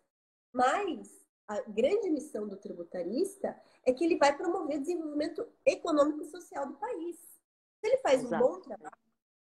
Mas 0.53 1.24
a 1.47 1.61
grande 1.63 2.11
missão 2.11 2.49
do 2.49 2.57
tributarista 2.57 3.61
é 3.85 3.93
que 3.93 4.05
ele 4.05 4.17
vai 4.17 4.37
promover 4.37 4.79
o 4.79 4.81
desenvolvimento 4.81 5.47
econômico 5.65 6.23
e 6.23 6.31
social 6.31 6.67
do 6.67 6.75
país. 6.75 7.17
Se 7.81 7.87
ele 7.87 7.99
faz 7.99 8.23
Exato. 8.23 8.43
um 8.43 8.49
bom 8.49 8.61
trabalho, 8.61 8.97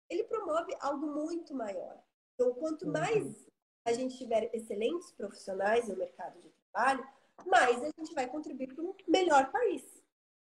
ele 0.10 0.24
promove 0.26 0.76
algo 0.80 1.08
muito 1.08 1.54
maior. 1.54 2.04
Então, 2.34 2.54
quanto 2.56 2.86
uhum. 2.86 2.92
mais 2.92 3.48
a 3.86 3.94
gente 3.94 4.18
tiver 4.18 4.50
excelentes 4.54 5.12
profissionais 5.12 5.88
no 5.88 5.96
mercado 5.96 6.40
de 6.42 6.50
trabalho, 6.50 7.08
mais 7.46 7.82
a 7.82 7.92
gente 7.98 8.14
vai 8.14 8.28
contribuir 8.28 8.74
para 8.74 8.84
um 8.84 8.96
melhor 9.08 9.52
país. 9.52 10.04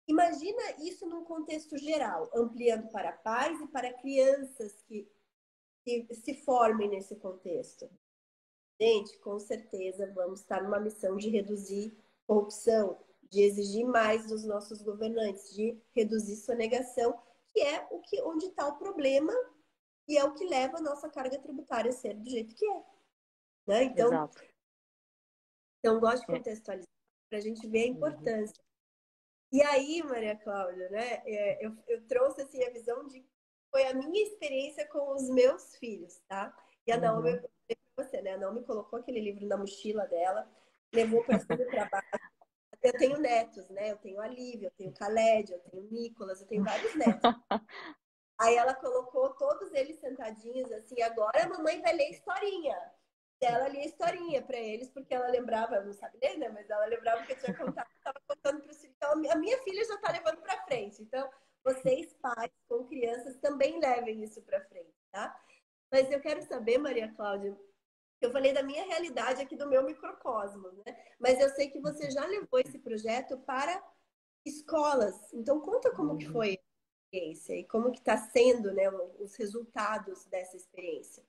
Imagina 0.08 0.62
isso 0.80 1.06
num 1.06 1.24
contexto 1.24 1.76
geral, 1.76 2.30
ampliando 2.34 2.88
para 2.90 3.12
pais 3.12 3.60
e 3.60 3.66
para 3.68 3.92
crianças 3.92 4.82
que, 4.82 5.10
que 5.84 6.14
se 6.14 6.34
formem 6.34 6.88
nesse 6.88 7.16
contexto. 7.16 7.90
Gente, 8.80 9.18
com 9.18 9.38
certeza 9.38 10.12
vamos 10.12 10.40
estar 10.40 10.62
numa 10.62 10.78
missão 10.78 11.16
de 11.16 11.30
reduzir 11.30 11.96
corrupção, 12.26 12.98
de 13.30 13.40
exigir 13.40 13.86
mais 13.86 14.26
dos 14.26 14.44
nossos 14.44 14.82
governantes, 14.82 15.54
de 15.54 15.80
reduzir 15.94 16.36
sonegação, 16.36 17.18
que 17.52 17.60
é 17.60 17.86
o 17.90 18.00
que 18.00 18.20
onde 18.22 18.46
está 18.46 18.66
o 18.66 18.76
problema 18.76 19.32
e 20.06 20.18
é 20.18 20.24
o 20.24 20.34
que 20.34 20.44
leva 20.44 20.76
a 20.76 20.82
nossa 20.82 21.08
carga 21.08 21.38
tributária 21.38 21.88
a 21.88 21.92
ser 21.92 22.14
do 22.14 22.28
jeito 22.28 22.54
que 22.54 22.66
é. 22.66 22.84
Né? 23.66 23.84
Então, 23.84 24.08
Exato. 24.08 24.44
então, 25.78 25.98
gosto 25.98 26.26
de 26.26 26.32
é. 26.32 26.36
contextualizar 26.36 26.90
para 27.30 27.38
a 27.38 27.42
gente 27.42 27.66
ver 27.66 27.84
a 27.84 27.86
uhum. 27.86 27.96
importância. 27.96 28.62
E 29.52 29.62
aí, 29.62 30.02
Maria 30.02 30.36
Cláudia, 30.36 30.88
né, 30.90 31.22
é, 31.24 31.64
eu, 31.64 31.74
eu 31.88 32.06
trouxe 32.06 32.42
assim, 32.42 32.62
a 32.62 32.70
visão 32.70 33.06
de 33.06 33.24
foi 33.70 33.86
a 33.86 33.94
minha 33.94 34.22
experiência 34.22 34.86
com 34.88 35.14
os 35.14 35.28
meus 35.28 35.76
filhos, 35.76 36.20
tá? 36.28 36.54
E 36.86 36.92
a 36.92 36.98
Naomi, 36.98 37.32
uhum 37.32 37.55
você, 37.96 38.20
né? 38.20 38.36
Não 38.36 38.52
me 38.52 38.62
colocou 38.62 38.98
aquele 38.98 39.20
livro 39.20 39.46
na 39.46 39.56
mochila 39.56 40.06
dela, 40.06 40.48
levou 40.92 41.24
para 41.24 41.38
cima 41.38 41.56
do 41.56 41.66
trabalho. 41.66 42.06
Eu 42.82 42.92
tenho 42.92 43.18
netos, 43.18 43.68
né? 43.70 43.92
Eu 43.92 43.96
tenho 43.96 44.20
a 44.20 44.28
Lívia, 44.28 44.68
eu 44.68 44.72
tenho 44.72 44.90
o 44.90 44.94
Khaled, 44.94 45.50
eu 45.50 45.58
tenho 45.60 45.82
o 45.82 45.90
Nicolas, 45.90 46.40
eu 46.40 46.46
tenho 46.46 46.62
vários 46.62 46.94
netos. 46.94 47.20
Aí 48.38 48.54
ela 48.54 48.74
colocou 48.74 49.30
todos 49.34 49.72
eles 49.72 49.98
sentadinhos 49.98 50.70
assim, 50.72 51.00
agora 51.00 51.42
a 51.42 51.48
mamãe 51.48 51.80
vai 51.80 51.94
ler 51.94 52.10
historinha. 52.10 52.76
Ela 53.40 53.68
lia 53.68 53.84
historinha 53.84 54.42
para 54.42 54.58
eles, 54.58 54.90
porque 54.90 55.14
ela 55.14 55.28
lembrava, 55.28 55.80
não 55.80 55.92
sabe 55.92 56.18
ler, 56.22 56.38
né? 56.38 56.48
Mas 56.48 56.68
ela 56.68 56.86
lembrava 56.86 57.24
que 57.24 57.32
eu 57.32 57.38
tinha 57.38 57.56
contado, 57.56 57.88
estava 57.96 58.20
contando 58.26 58.62
para 58.62 58.70
os 58.70 58.78
filhos. 58.78 58.94
Então, 58.96 59.12
a 59.12 59.36
minha 59.36 59.58
filha 59.62 59.84
já 59.84 59.94
está 59.94 60.12
levando 60.12 60.40
para 60.40 60.62
frente. 60.64 61.02
Então, 61.02 61.28
vocês, 61.62 62.14
pais, 62.14 62.50
com 62.68 62.86
crianças, 62.86 63.36
também 63.38 63.78
levem 63.78 64.22
isso 64.22 64.40
para 64.42 64.64
frente, 64.66 64.94
tá? 65.10 65.38
Mas 65.90 66.10
eu 66.10 66.20
quero 66.20 66.42
saber, 66.42 66.78
Maria 66.78 67.12
Cláudia, 67.14 67.56
eu 68.20 68.30
falei 68.30 68.52
da 68.52 68.62
minha 68.62 68.84
realidade 68.84 69.42
aqui 69.42 69.56
do 69.56 69.68
meu 69.68 69.84
microcosmos, 69.84 70.76
né? 70.84 70.96
Mas 71.20 71.38
eu 71.38 71.48
sei 71.50 71.70
que 71.70 71.80
você 71.80 72.10
já 72.10 72.24
levou 72.26 72.58
esse 72.58 72.78
projeto 72.78 73.38
para 73.40 73.82
escolas. 74.44 75.32
Então 75.32 75.60
conta 75.60 75.94
como 75.94 76.16
que 76.16 76.26
foi 76.26 76.50
a 76.50 77.16
experiência 77.16 77.54
e 77.54 77.64
como 77.64 77.92
que 77.92 77.98
está 77.98 78.16
sendo, 78.16 78.72
né, 78.72 78.88
os 79.18 79.34
resultados 79.36 80.24
dessa 80.26 80.56
experiência. 80.56 81.22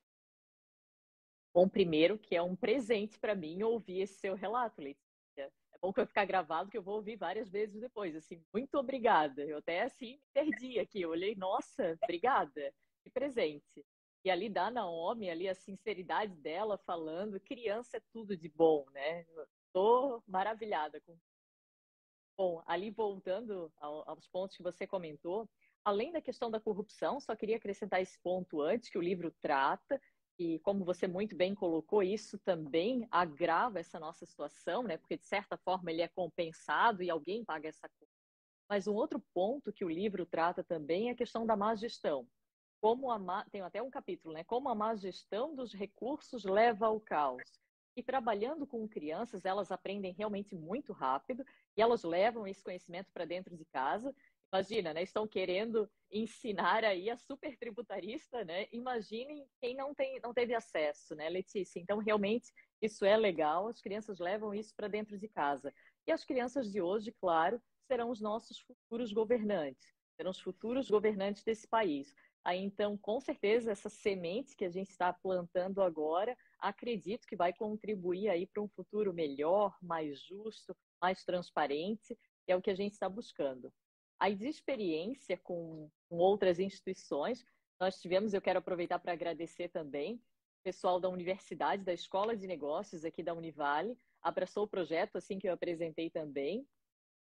Bom, 1.53 1.67
primeiro 1.67 2.19
que 2.19 2.35
é 2.35 2.41
um 2.41 2.55
presente 2.55 3.19
para 3.19 3.35
mim 3.35 3.63
ouvir 3.63 4.01
esse 4.01 4.19
seu 4.19 4.35
relato, 4.35 4.79
Letícia. 4.79 5.07
É 5.37 5.79
bom 5.81 5.91
que 5.91 5.99
eu 5.99 6.07
ficar 6.07 6.25
gravado, 6.25 6.69
que 6.69 6.77
eu 6.77 6.83
vou 6.83 6.95
ouvir 6.95 7.15
várias 7.15 7.49
vezes 7.49 7.81
depois. 7.81 8.15
Assim, 8.15 8.43
muito 8.53 8.75
obrigada. 8.77 9.43
Eu 9.43 9.57
até 9.57 9.83
assim 9.83 10.13
me 10.13 10.21
perdi 10.33 10.79
aqui. 10.79 11.01
Eu 11.01 11.09
olhei, 11.09 11.35
nossa, 11.35 11.97
obrigada. 12.03 12.73
Que 13.03 13.09
presente. 13.09 13.85
E 14.27 14.29
ali 14.29 14.49
da 14.49 14.69
Naomi, 14.69 15.29
ali 15.29 15.47
a 15.47 15.55
sinceridade 15.55 16.35
dela 16.35 16.77
falando, 16.77 17.39
criança 17.39 17.95
é 17.95 18.01
tudo 18.11 18.35
de 18.35 18.49
bom, 18.49 18.85
né? 18.91 19.25
Estou 19.67 20.21
maravilhada 20.27 20.99
com. 20.99 21.17
Bom, 22.37 22.61
ali 22.67 22.91
voltando 22.91 23.71
aos 23.79 24.27
pontos 24.27 24.57
que 24.57 24.61
você 24.61 24.85
comentou, 24.85 25.49
além 25.81 26.11
da 26.11 26.19
questão 26.19 26.51
da 26.51 26.59
corrupção, 26.59 27.21
só 27.21 27.37
queria 27.37 27.55
acrescentar 27.55 28.01
esse 28.01 28.19
ponto 28.19 28.61
antes 28.61 28.89
que 28.89 28.97
o 28.97 29.01
livro 29.01 29.33
trata 29.39 29.97
e 30.37 30.59
como 30.59 30.83
você 30.83 31.07
muito 31.07 31.33
bem 31.33 31.55
colocou, 31.55 32.03
isso 32.03 32.37
também 32.37 33.07
agrava 33.09 33.79
essa 33.79 33.97
nossa 33.97 34.25
situação, 34.25 34.83
né? 34.83 34.97
Porque 34.97 35.15
de 35.15 35.25
certa 35.25 35.55
forma 35.55 35.89
ele 35.89 36.01
é 36.01 36.07
compensado 36.09 37.01
e 37.01 37.09
alguém 37.09 37.45
paga 37.45 37.69
essa 37.69 37.87
conta. 37.87 38.11
Mas 38.67 38.87
um 38.87 38.93
outro 38.93 39.23
ponto 39.33 39.71
que 39.71 39.85
o 39.85 39.89
livro 39.89 40.25
trata 40.25 40.65
também 40.65 41.07
é 41.07 41.11
a 41.13 41.15
questão 41.15 41.45
da 41.45 41.55
má 41.55 41.73
gestão 41.75 42.27
como 42.79 43.11
a 43.11 43.17
má, 43.17 43.45
tem 43.51 43.61
até 43.61 43.81
um 43.81 43.89
capítulo, 43.89 44.33
né? 44.33 44.43
Como 44.43 44.69
a 44.69 44.75
má 44.75 44.95
gestão 44.95 45.55
dos 45.55 45.73
recursos 45.73 46.43
leva 46.43 46.87
ao 46.87 46.99
caos. 46.99 47.43
E 47.95 48.03
trabalhando 48.03 48.67
com 48.67 48.87
crianças, 48.87 49.43
elas 49.43 49.71
aprendem 49.71 50.13
realmente 50.13 50.55
muito 50.55 50.93
rápido 50.93 51.43
e 51.75 51.81
elas 51.81 52.03
levam 52.03 52.47
esse 52.47 52.63
conhecimento 52.63 53.11
para 53.11 53.25
dentro 53.25 53.57
de 53.57 53.65
casa. 53.65 54.15
Imagina, 54.53 54.93
né? 54.93 55.01
Estão 55.01 55.27
querendo 55.27 55.89
ensinar 56.11 56.85
aí 56.85 57.09
a 57.09 57.17
super 57.17 57.57
tributarista, 57.57 58.45
né? 58.45 58.67
Imaginem 58.71 59.47
quem 59.59 59.75
não 59.75 59.93
tem, 59.93 60.19
não 60.21 60.33
teve 60.33 60.53
acesso, 60.53 61.15
né, 61.15 61.27
Letícia? 61.27 61.79
Então, 61.79 61.97
realmente, 61.97 62.53
isso 62.81 63.03
é 63.03 63.17
legal. 63.17 63.67
As 63.67 63.81
crianças 63.81 64.19
levam 64.19 64.53
isso 64.53 64.73
para 64.75 64.87
dentro 64.87 65.17
de 65.17 65.27
casa. 65.27 65.73
E 66.05 66.11
as 66.11 66.23
crianças 66.23 66.71
de 66.71 66.81
hoje, 66.81 67.11
claro, 67.11 67.61
serão 67.87 68.09
os 68.09 68.21
nossos 68.21 68.59
futuros 68.59 69.11
governantes, 69.11 69.93
serão 70.15 70.31
os 70.31 70.39
futuros 70.39 70.89
governantes 70.89 71.43
desse 71.43 71.67
país. 71.67 72.15
Aí, 72.47 72.63
então, 72.63 72.97
com 72.97 73.19
certeza, 73.19 73.73
essa 73.73 73.89
semente 73.89 74.55
que 74.55 74.63
a 74.63 74.69
gente 74.69 74.89
está 74.89 75.11
plantando 75.11 75.81
agora, 75.81 76.33
acredito 76.57 77.27
que 77.27 77.35
vai 77.35 77.51
contribuir 77.51 78.29
aí 78.29 78.47
para 78.47 78.63
um 78.63 78.69
futuro 78.69 79.13
melhor, 79.13 79.77
mais 79.81 80.21
justo, 80.21 80.73
mais 81.01 81.25
transparente, 81.25 82.17
é 82.47 82.55
o 82.55 82.61
que 82.61 82.69
a 82.69 82.73
gente 82.73 82.93
está 82.93 83.09
buscando. 83.09 83.69
Aí, 84.17 84.33
de 84.33 84.47
experiência 84.47 85.35
com, 85.35 85.91
com 86.07 86.15
outras 86.19 86.57
instituições, 86.57 87.43
nós 87.81 87.99
tivemos, 87.99 88.33
eu 88.33 88.41
quero 88.41 88.59
aproveitar 88.59 88.99
para 88.99 89.11
agradecer 89.11 89.67
também, 89.67 90.15
o 90.15 90.63
pessoal 90.63 91.01
da 91.01 91.09
Universidade, 91.09 91.83
da 91.83 91.93
Escola 91.93 92.33
de 92.33 92.47
Negócios 92.47 93.03
aqui 93.03 93.21
da 93.21 93.33
Univale, 93.33 93.99
abraçou 94.21 94.63
o 94.63 94.69
projeto 94.69 95.17
assim 95.17 95.37
que 95.37 95.49
eu 95.49 95.53
apresentei 95.53 96.09
também 96.09 96.65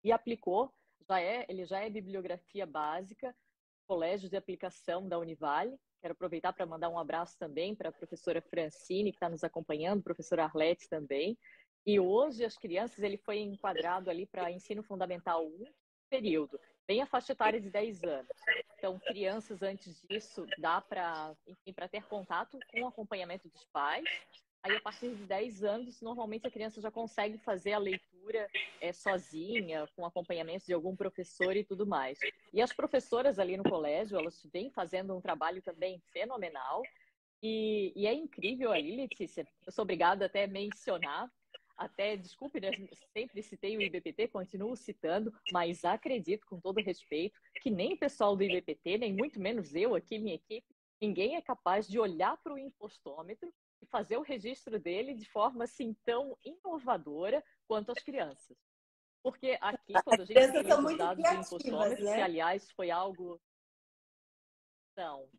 e 0.03 0.11
aplicou, 0.11 0.69
já 1.07 1.21
é, 1.21 1.45
ele 1.47 1.63
já 1.63 1.79
é 1.79 1.89
bibliografia 1.89 2.65
básica 2.65 3.33
Colégio 3.87 4.29
de 4.29 4.35
Aplicação 4.35 5.07
da 5.07 5.17
Univale. 5.17 5.79
Quero 6.01 6.11
aproveitar 6.11 6.53
para 6.53 6.65
mandar 6.65 6.89
um 6.89 6.99
abraço 6.99 7.37
também 7.39 7.73
para 7.73 7.89
a 7.89 7.91
professora 7.91 8.41
Francine, 8.41 9.11
que 9.11 9.17
está 9.17 9.29
nos 9.29 9.43
acompanhando, 9.43 10.03
professora 10.03 10.43
Arlete 10.43 10.87
também. 10.89 11.37
E 11.85 11.99
hoje 11.99 12.43
as 12.43 12.57
crianças, 12.57 12.99
ele 12.99 13.17
foi 13.17 13.39
enquadrado 13.39 14.09
ali 14.09 14.25
para 14.25 14.51
ensino 14.51 14.83
fundamental 14.83 15.47
1, 15.47 15.65
período, 16.09 16.59
bem 16.85 17.01
a 17.01 17.07
faixa 17.07 17.31
etária 17.31 17.61
de 17.61 17.69
10 17.69 18.03
anos. 18.03 18.27
Então, 18.77 18.99
crianças 18.99 19.63
antes 19.63 20.01
disso, 20.01 20.45
dá 20.57 20.81
para, 20.81 21.33
ter 21.89 22.03
contato 22.03 22.59
com 22.69 22.81
o 22.81 22.87
acompanhamento 22.87 23.49
dos 23.49 23.65
pais, 23.71 24.05
Aí, 24.63 24.75
a 24.75 24.81
partir 24.81 25.15
de 25.15 25.25
10 25.25 25.63
anos, 25.63 26.01
normalmente 26.01 26.45
a 26.45 26.51
criança 26.51 26.81
já 26.81 26.91
consegue 26.91 27.37
fazer 27.37 27.73
a 27.73 27.79
leitura 28.27 28.49
é, 28.81 28.91
sozinha, 28.91 29.87
com 29.95 30.05
acompanhamento 30.05 30.65
de 30.65 30.73
algum 30.73 30.95
professor 30.95 31.55
e 31.55 31.63
tudo 31.63 31.85
mais. 31.85 32.19
E 32.53 32.61
as 32.61 32.73
professoras 32.73 33.39
ali 33.39 33.57
no 33.57 33.63
colégio, 33.63 34.17
elas 34.17 34.45
vêm 34.51 34.69
fazendo 34.69 35.15
um 35.15 35.21
trabalho 35.21 35.61
também 35.61 36.01
fenomenal. 36.11 36.83
E, 37.41 37.93
e 37.95 38.05
é 38.05 38.13
incrível 38.13 38.71
ali, 38.71 38.95
Letícia, 38.95 39.47
eu 39.65 39.71
sou 39.71 39.83
obrigada 39.83 40.25
até 40.25 40.43
a 40.43 40.47
mencionar, 40.47 41.31
até, 41.77 42.17
desculpe, 42.17 42.59
né, 42.59 42.71
sempre 43.13 43.43
citei 43.43 43.77
o 43.77 43.81
IBPT, 43.81 44.29
continuo 44.29 44.75
citando, 44.75 45.31
mas 45.51 45.85
acredito, 45.85 46.47
com 46.47 46.59
todo 46.59 46.81
respeito, 46.81 47.39
que 47.61 47.69
nem 47.69 47.93
o 47.93 47.97
pessoal 47.97 48.35
do 48.35 48.43
IBPT, 48.43 48.97
nem 48.97 49.13
muito 49.13 49.39
menos 49.39 49.75
eu 49.75 49.93
aqui, 49.93 50.17
minha 50.17 50.33
equipe, 50.33 50.65
ninguém 50.99 51.35
é 51.35 51.41
capaz 51.41 51.87
de 51.87 51.99
olhar 51.99 52.35
para 52.37 52.53
o 52.53 52.57
impostômetro 52.57 53.53
e 53.79 53.85
fazer 53.85 54.17
o 54.17 54.23
registro 54.23 54.79
dele 54.79 55.13
de 55.13 55.29
forma 55.29 55.65
assim 55.65 55.95
tão 56.03 56.35
inovadora 56.43 57.43
quanto 57.67 57.91
as 57.91 57.99
crianças. 57.99 58.57
Porque 59.21 59.57
aqui, 59.59 59.93
quando 60.03 60.21
a 60.21 60.25
gente 60.25 60.51
tem 60.51 60.73
os 60.73 60.97
dados 60.97 61.23
do 61.23 61.33
impostômetro, 61.33 62.03
né? 62.03 62.15
que 62.15 62.21
aliás 62.21 62.71
foi 62.71 62.89
algo. 62.89 63.41
Não, 64.95 65.29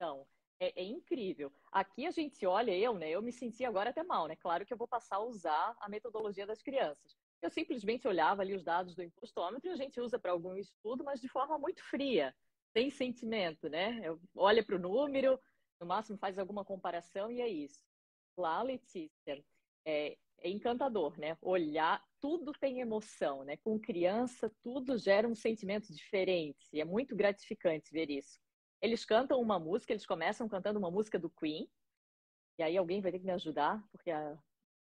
não. 0.00 0.26
É, 0.60 0.80
é, 0.80 0.84
incrível. 0.84 1.52
Aqui 1.70 2.06
a 2.06 2.10
gente 2.10 2.46
olha, 2.46 2.76
eu, 2.76 2.94
né? 2.94 3.10
Eu 3.10 3.20
me 3.20 3.32
senti 3.32 3.64
agora 3.64 3.90
até 3.90 4.02
mal, 4.02 4.26
né? 4.26 4.36
Claro 4.36 4.64
que 4.64 4.72
eu 4.72 4.78
vou 4.78 4.88
passar 4.88 5.16
a 5.16 5.24
usar 5.24 5.76
a 5.80 5.88
metodologia 5.88 6.46
das 6.46 6.62
crianças. 6.62 7.16
Eu 7.42 7.50
simplesmente 7.50 8.08
olhava 8.08 8.40
ali 8.40 8.54
os 8.54 8.64
dados 8.64 8.94
do 8.94 9.02
impostômetro 9.02 9.68
e 9.68 9.72
a 9.72 9.76
gente 9.76 10.00
usa 10.00 10.18
para 10.18 10.32
algum 10.32 10.56
estudo, 10.56 11.04
mas 11.04 11.20
de 11.20 11.28
forma 11.28 11.58
muito 11.58 11.82
fria, 11.82 12.34
sem 12.72 12.88
sentimento, 12.88 13.68
né? 13.68 14.00
Eu 14.02 14.18
olha 14.36 14.64
para 14.64 14.76
o 14.76 14.78
número, 14.78 15.38
no 15.78 15.86
máximo 15.86 16.16
faz 16.16 16.38
alguma 16.38 16.64
comparação 16.64 17.30
e 17.30 17.40
é 17.42 17.48
isso. 17.48 17.84
Lá, 18.36 18.62
Letícia, 18.62 19.44
é, 19.84 20.16
é 20.44 20.50
encantador, 20.50 21.18
né? 21.18 21.38
Olhar, 21.40 22.04
tudo 22.20 22.52
tem 22.52 22.80
emoção, 22.80 23.44
né? 23.44 23.56
Com 23.56 23.80
criança, 23.80 24.54
tudo 24.62 24.98
gera 24.98 25.26
um 25.26 25.34
sentimento 25.34 25.90
diferente. 25.90 26.68
E 26.70 26.82
é 26.82 26.84
muito 26.84 27.16
gratificante 27.16 27.90
ver 27.90 28.10
isso. 28.10 28.38
Eles 28.80 29.06
cantam 29.06 29.40
uma 29.40 29.58
música, 29.58 29.94
eles 29.94 30.04
começam 30.04 30.46
cantando 30.46 30.78
uma 30.78 30.90
música 30.90 31.18
do 31.18 31.30
Queen. 31.30 31.66
E 32.58 32.62
aí 32.62 32.76
alguém 32.76 33.00
vai 33.00 33.10
ter 33.10 33.20
que 33.20 33.24
me 33.24 33.32
ajudar, 33.32 33.82
porque 33.90 34.10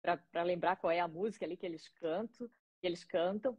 para 0.03 0.43
lembrar 0.43 0.75
qual 0.75 0.91
é 0.91 0.99
a 0.99 1.07
música 1.07 1.45
ali 1.45 1.57
que 1.57 1.65
eles 1.65 1.89
cantam, 1.89 2.47
que 2.79 2.85
eles 2.87 3.03
cantam. 3.03 3.57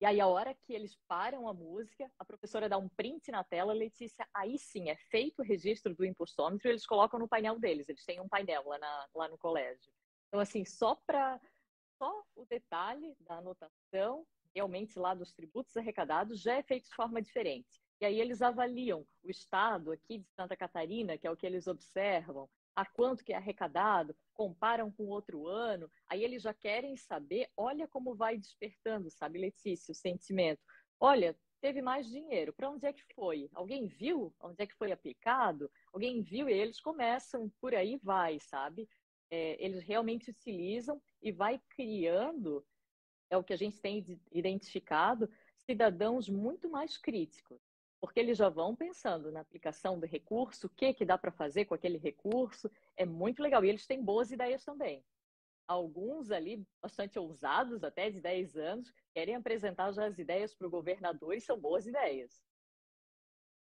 E 0.00 0.06
aí, 0.06 0.18
a 0.18 0.26
hora 0.26 0.52
que 0.52 0.72
eles 0.72 0.96
param 1.06 1.46
a 1.46 1.54
música, 1.54 2.10
a 2.18 2.24
professora 2.24 2.68
dá 2.68 2.76
um 2.76 2.88
print 2.88 3.30
na 3.30 3.44
tela, 3.44 3.72
Letícia, 3.72 4.26
aí 4.34 4.58
sim, 4.58 4.90
é 4.90 4.96
feito 4.96 5.40
o 5.40 5.44
registro 5.44 5.94
do 5.94 6.04
impostômetro, 6.04 6.68
eles 6.68 6.84
colocam 6.84 7.20
no 7.20 7.28
painel 7.28 7.56
deles, 7.56 7.88
eles 7.88 8.04
têm 8.04 8.18
um 8.20 8.28
painel 8.28 8.66
lá, 8.66 8.78
na, 8.78 9.08
lá 9.14 9.28
no 9.28 9.38
colégio. 9.38 9.92
Então, 10.32 10.40
assim, 10.40 10.64
só 10.64 10.94
para 10.94 11.38
só 11.98 12.24
o 12.34 12.46
detalhe 12.46 13.14
da 13.20 13.36
anotação, 13.36 14.26
realmente 14.54 14.98
lá 14.98 15.14
dos 15.14 15.34
tributos 15.34 15.76
arrecadados, 15.76 16.40
já 16.40 16.54
é 16.54 16.62
feito 16.62 16.88
de 16.88 16.94
forma 16.94 17.20
diferente. 17.20 17.82
E 18.00 18.06
aí 18.06 18.18
eles 18.18 18.40
avaliam 18.40 19.06
o 19.22 19.30
estado 19.30 19.92
aqui 19.92 20.20
de 20.20 20.28
Santa 20.30 20.56
Catarina, 20.56 21.18
que 21.18 21.26
é 21.26 21.30
o 21.30 21.36
que 21.36 21.44
eles 21.44 21.66
observam, 21.66 22.48
a 22.74 22.86
quanto 22.86 23.22
que 23.22 23.34
é 23.34 23.36
arrecadado, 23.36 24.16
comparam 24.32 24.90
com 24.90 25.04
outro 25.08 25.46
ano, 25.46 25.90
aí 26.08 26.24
eles 26.24 26.40
já 26.40 26.54
querem 26.54 26.96
saber, 26.96 27.50
olha 27.54 27.86
como 27.86 28.14
vai 28.14 28.38
despertando, 28.38 29.10
sabe, 29.10 29.38
Letícia, 29.38 29.92
o 29.92 29.94
sentimento. 29.94 30.62
Olha, 30.98 31.38
teve 31.60 31.82
mais 31.82 32.06
dinheiro, 32.06 32.54
para 32.54 32.70
onde 32.70 32.86
é 32.86 32.92
que 32.92 33.04
foi? 33.14 33.50
Alguém 33.52 33.86
viu 33.86 34.34
onde 34.40 34.62
é 34.62 34.66
que 34.66 34.74
foi 34.74 34.92
aplicado? 34.92 35.70
Alguém 35.92 36.22
viu 36.22 36.48
e 36.48 36.52
eles 36.54 36.80
começam, 36.80 37.52
por 37.60 37.74
aí 37.74 37.98
vai, 38.02 38.40
sabe? 38.40 38.88
É, 39.34 39.56
eles 39.64 39.82
realmente 39.82 40.30
utilizam 40.30 41.00
e 41.22 41.32
vai 41.32 41.58
criando, 41.70 42.62
é 43.30 43.36
o 43.36 43.42
que 43.42 43.54
a 43.54 43.56
gente 43.56 43.80
tem 43.80 44.04
identificado, 44.30 45.28
cidadãos 45.56 46.28
muito 46.28 46.68
mais 46.68 46.98
críticos 46.98 47.58
porque 48.02 48.18
eles 48.18 48.36
já 48.36 48.48
vão 48.48 48.74
pensando 48.74 49.30
na 49.30 49.38
aplicação 49.38 49.96
do 49.96 50.06
recurso, 50.06 50.66
o 50.66 50.70
que, 50.70 50.92
que 50.92 51.04
dá 51.04 51.16
para 51.16 51.30
fazer 51.30 51.66
com 51.66 51.74
aquele 51.74 51.98
recurso. 51.98 52.68
É 52.96 53.06
muito 53.06 53.40
legal. 53.40 53.64
E 53.64 53.68
eles 53.68 53.86
têm 53.86 54.02
boas 54.02 54.32
ideias 54.32 54.64
também. 54.64 55.04
Alguns 55.68 56.32
ali, 56.32 56.66
bastante 56.82 57.16
ousados, 57.16 57.84
até 57.84 58.10
de 58.10 58.20
10 58.20 58.56
anos, 58.56 58.92
querem 59.14 59.36
apresentar 59.36 59.92
já 59.92 60.04
as 60.04 60.18
ideias 60.18 60.52
para 60.52 60.66
o 60.66 60.70
governador 60.70 61.32
e 61.36 61.40
são 61.40 61.56
boas 61.56 61.86
ideias. 61.86 62.42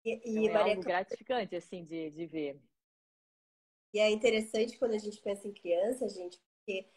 E, 0.05 0.11
e 0.11 0.45
então, 0.45 0.51
é 0.51 0.53
Maria... 0.53 0.73
algo 0.75 0.83
gratificante, 0.83 1.55
assim, 1.55 1.83
de, 1.83 2.11
de 2.11 2.27
ver. 2.27 2.61
E 3.97 3.99
é 3.99 4.11
interessante 4.11 4.77
quando 4.77 4.93
a 4.93 4.99
gente 4.99 5.19
pensa 5.21 5.47
em 5.47 5.51
criança, 5.51 6.07
gente, 6.07 6.39
porque 6.39 6.87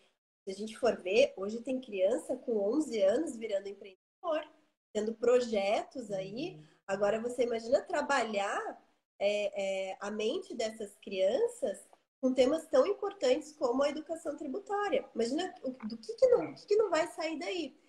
se 0.45 0.51
a 0.51 0.53
gente 0.53 0.77
for 0.77 1.01
ver, 1.01 1.33
hoje 1.35 1.63
tem 1.63 1.81
criança 1.81 2.37
com 2.37 2.59
11 2.75 3.01
anos 3.01 3.37
virando 3.39 3.71
empreendedor, 3.71 4.47
tendo 4.93 5.15
projetos 5.15 6.11
aí. 6.11 6.63
Agora, 6.87 7.19
você 7.19 7.45
imagina 7.45 7.81
trabalhar 7.81 8.61
é, 9.19 9.89
é, 9.93 9.97
a 9.99 10.11
mente 10.11 10.55
dessas 10.55 10.95
crianças 10.97 11.89
com 12.21 12.35
temas 12.35 12.67
tão 12.67 12.87
importantes 12.87 13.51
como 13.53 13.83
a 13.83 13.89
educação 13.89 14.37
tributária. 14.37 15.09
Imagina 15.15 15.55
do 15.65 15.97
que, 15.97 16.13
que, 16.13 16.27
não, 16.27 16.55
que, 16.55 16.67
que 16.67 16.77
não 16.77 16.91
vai 16.91 17.07
sair 17.07 17.39
daí. 17.39 17.81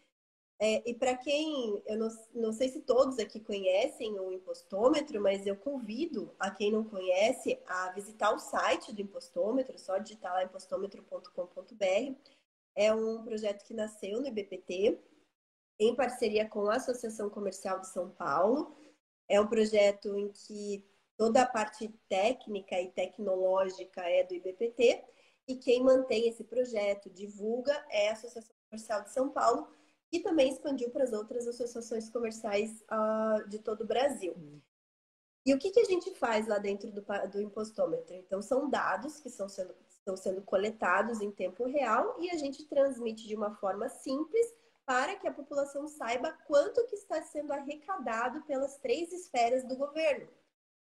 É, 0.64 0.88
e 0.88 0.94
para 0.94 1.18
quem, 1.18 1.82
eu 1.88 1.98
não, 1.98 2.08
não 2.36 2.54
sei 2.54 2.70
se 2.70 2.82
todos 2.82 3.18
aqui 3.18 3.40
conhecem 3.40 4.20
o 4.20 4.32
impostômetro, 4.32 5.20
mas 5.20 5.48
eu 5.48 5.56
convido 5.56 6.36
a 6.38 6.52
quem 6.52 6.72
não 6.72 6.84
conhece 6.84 7.60
a 7.66 7.92
visitar 7.94 8.32
o 8.32 8.38
site 8.38 8.94
do 8.94 9.02
impostômetro, 9.02 9.80
só 9.80 9.98
digitar 9.98 10.34
lá 10.34 10.44
impostômetro.com.br. 10.44 12.16
É 12.76 12.94
um 12.94 13.24
projeto 13.24 13.66
que 13.66 13.74
nasceu 13.74 14.22
no 14.22 14.28
IBPT, 14.28 15.00
em 15.80 15.96
parceria 15.96 16.48
com 16.48 16.70
a 16.70 16.76
Associação 16.76 17.28
Comercial 17.28 17.80
de 17.80 17.88
São 17.88 18.12
Paulo, 18.12 18.78
é 19.28 19.42
um 19.42 19.48
projeto 19.48 20.16
em 20.16 20.30
que 20.32 20.86
toda 21.18 21.42
a 21.42 21.48
parte 21.48 21.88
técnica 22.08 22.80
e 22.80 22.92
tecnológica 22.92 24.02
é 24.02 24.24
do 24.24 24.36
IBPT 24.36 25.04
e 25.48 25.56
quem 25.56 25.84
mantém 25.84 26.30
esse 26.30 26.44
projeto, 26.44 27.10
divulga, 27.10 27.74
é 27.90 28.10
a 28.10 28.14
Associação 28.14 28.56
Comercial 28.70 29.02
de 29.02 29.12
São 29.12 29.28
Paulo 29.32 29.82
e 30.12 30.20
também 30.20 30.50
expandiu 30.50 30.90
para 30.90 31.04
as 31.04 31.14
outras 31.14 31.48
associações 31.48 32.10
comerciais 32.10 32.84
uh, 32.92 33.48
de 33.48 33.60
todo 33.60 33.82
o 33.82 33.88
Brasil. 33.88 34.36
E 35.46 35.54
o 35.54 35.58
que, 35.58 35.72
que 35.72 35.80
a 35.80 35.86
gente 35.86 36.14
faz 36.16 36.48
lá 36.48 36.60
dentro 36.60 36.92
do, 36.92 37.04
do 37.32 37.42
impostômetro? 37.42 38.16
Então, 38.16 38.42
são 38.42 38.70
dados 38.70 39.20
que 39.20 39.30
são 39.30 39.50
sendo, 39.50 39.74
estão 39.90 40.16
sendo 40.16 40.42
coletados 40.42 41.22
em 41.22 41.32
tempo 41.32 41.66
real 41.66 42.16
e 42.20 42.30
a 42.30 42.38
gente 42.38 42.66
transmite 42.66 43.28
de 43.28 43.36
uma 43.36 43.56
forma 43.56 43.90
simples 43.90 44.46
para 44.86 45.16
que 45.16 45.28
a 45.28 45.34
população 45.34 45.88
saiba 45.88 46.32
quanto 46.46 46.86
que 46.86 46.96
está 46.96 47.22
sendo 47.22 47.54
arrecadado 47.54 48.42
pelas 48.44 48.78
três 48.78 49.12
esferas 49.12 49.64
do 49.64 49.76
governo. 49.76 50.28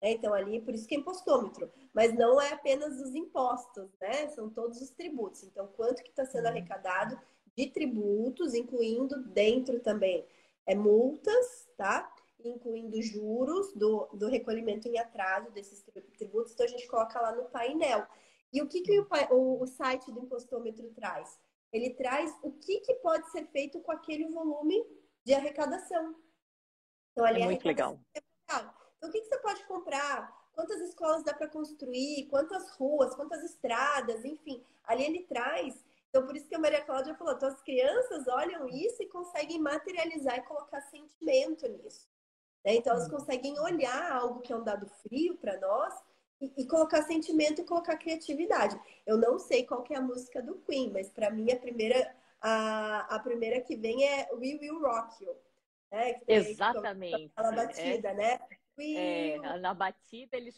Né? 0.03 0.13
Então, 0.13 0.35
ali, 0.35 0.61
por 0.61 0.75
isso 0.75 0.87
que 0.87 0.95
é 0.95 0.99
impostômetro. 0.99 1.71
Mas 1.95 2.13
não 2.15 2.41
é 2.41 2.53
apenas 2.53 3.01
os 3.01 3.15
impostos, 3.15 3.89
né? 4.01 4.29
São 4.29 4.51
todos 4.51 4.83
os 4.83 4.91
tributos. 4.91 5.45
Então, 5.45 5.69
quanto 5.69 6.03
que 6.03 6.11
está 6.11 6.27
sendo 6.27 6.45
uhum. 6.45 6.51
arrecadado 6.51 7.19
de 7.57 7.71
tributos, 7.71 8.55
incluindo 8.55 9.23
dentro 9.25 9.81
também 9.81 10.27
é, 10.67 10.75
multas, 10.75 11.69
tá? 11.77 12.13
Incluindo 12.45 13.01
juros 13.03 13.73
do, 13.75 14.07
do 14.15 14.29
recolhimento 14.29 14.89
em 14.89 14.99
atraso 14.99 15.51
desses 15.53 15.85
tributos. 16.17 16.53
Então, 16.53 16.67
a 16.67 16.69
gente 16.69 16.87
coloca 16.87 17.21
lá 17.21 17.35
no 17.35 17.45
painel. 17.45 18.07
E 18.53 18.61
o 18.61 18.69
que, 18.69 18.81
que 18.83 18.99
o, 18.99 19.07
o, 19.31 19.63
o 19.63 19.67
site 19.67 20.11
do 20.11 20.21
impostômetro 20.21 20.91
traz? 20.91 21.39
ele 21.73 21.91
traz 21.95 22.37
o 22.43 22.53
que, 22.53 22.81
que 22.81 22.95
pode 22.97 23.31
ser 23.31 23.47
feito 23.47 23.81
com 23.81 23.91
aquele 23.91 24.29
volume 24.29 24.85
de 25.25 25.33
arrecadação. 25.33 26.15
Então, 27.13 27.25
ali 27.25 27.43
é 27.43 27.45
muito 27.47 27.67
legal. 27.67 27.99
Então, 28.15 28.75
o 29.03 29.11
que, 29.11 29.21
que 29.21 29.29
você 29.29 29.39
pode 29.39 29.65
comprar? 29.65 30.43
Quantas 30.53 30.81
escolas 30.83 31.25
dá 31.25 31.33
para 31.33 31.49
construir? 31.49 32.29
Quantas 32.29 32.71
ruas? 32.73 33.15
Quantas 33.15 33.43
estradas? 33.43 34.23
Enfim, 34.25 34.63
ali 34.85 35.05
ele 35.05 35.23
traz. 35.25 35.83
Então, 36.13 36.27
por 36.27 36.37
isso 36.37 36.47
que 36.47 36.55
a 36.55 36.59
Maria 36.59 36.83
Cláudia 36.83 37.15
falou: 37.15 37.33
então, 37.33 37.49
as 37.49 37.63
crianças 37.63 38.29
olham 38.29 38.69
isso 38.69 39.03
e 39.03 39.09
conseguem 39.09 39.59
materializar 39.59 40.37
e 40.37 40.43
colocar 40.43 40.83
sentimento 40.83 41.67
nisso. 41.67 42.07
Né? 42.63 42.75
Então, 42.75 42.93
elas 42.93 43.09
hum. 43.09 43.13
conseguem 43.13 43.59
olhar 43.59 44.13
algo 44.13 44.43
que 44.43 44.53
é 44.53 44.57
um 44.57 44.63
dado 44.63 44.87
frio 45.03 45.39
para 45.39 45.59
nós 45.59 45.95
e, 46.39 46.67
colocar 46.67 47.03
sentimento 47.03 47.63
e 47.63 47.65
colocar 47.65 47.97
criatividade. 47.97 48.79
Eu 49.07 49.17
não 49.17 49.39
sei 49.39 49.65
qual 49.65 49.85
é 49.89 49.97
a 49.97 50.03
música 50.03 50.43
do 50.43 50.57
Queen, 50.57 50.91
mas 50.91 51.09
para 51.09 51.31
mim 51.31 51.51
a 51.51 51.57
primeira 51.57 52.15
a, 52.41 53.15
a 53.15 53.19
primeira 53.21 53.61
que 53.61 53.77
vem 53.77 54.05
é 54.05 54.29
We 54.33 54.59
Will 54.61 54.81
Rock 54.81 55.25
You. 55.25 55.35
Né? 55.91 56.21
Exatamente. 56.27 57.33
Aquela 57.37 57.53
batida, 57.55 58.09
é, 58.09 58.15
né? 58.15 58.41
É, 58.79 59.39
na 59.59 59.75
batida 59.75 60.37
eles 60.37 60.57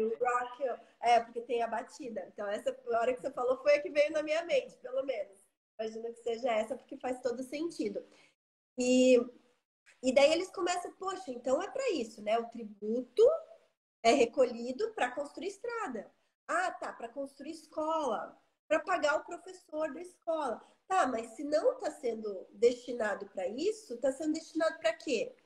will 0.00 0.16
rock. 0.18 0.64
É, 1.00 1.20
porque 1.20 1.40
tem 1.42 1.62
a 1.62 1.66
batida. 1.66 2.26
Então, 2.32 2.48
essa 2.48 2.76
hora 2.86 3.12
que 3.12 3.20
você 3.20 3.30
falou 3.32 3.60
foi 3.62 3.74
a 3.74 3.82
que 3.82 3.90
veio 3.90 4.12
na 4.12 4.22
minha 4.22 4.44
mente, 4.44 4.76
pelo 4.78 5.04
menos. 5.04 5.46
Imagino 5.78 6.12
que 6.12 6.22
seja 6.22 6.50
essa, 6.52 6.76
porque 6.76 6.96
faz 6.98 7.20
todo 7.20 7.42
sentido. 7.42 8.04
E, 8.76 9.16
e 10.02 10.12
daí 10.12 10.32
eles 10.32 10.50
começam, 10.50 10.92
poxa, 10.92 11.30
então 11.30 11.62
é 11.62 11.70
para 11.70 11.90
isso, 11.92 12.22
né? 12.22 12.38
O 12.38 12.48
tributo 12.48 13.22
é 14.02 14.12
recolhido 14.12 14.92
para 14.94 15.10
construir 15.10 15.48
estrada. 15.48 16.10
Ah, 16.46 16.70
tá, 16.72 16.92
para 16.92 17.08
construir 17.08 17.50
escola, 17.50 18.40
para 18.66 18.80
pagar 18.80 19.16
o 19.16 19.24
professor 19.24 19.92
da 19.92 20.00
escola. 20.00 20.62
Tá, 20.86 21.06
mas 21.06 21.36
se 21.36 21.44
não 21.44 21.74
está 21.74 21.90
sendo 21.90 22.46
destinado 22.52 23.26
para 23.26 23.46
isso, 23.46 23.94
está 23.94 24.10
sendo 24.10 24.32
destinado 24.32 24.78
para 24.78 24.94
quê? 24.94 25.36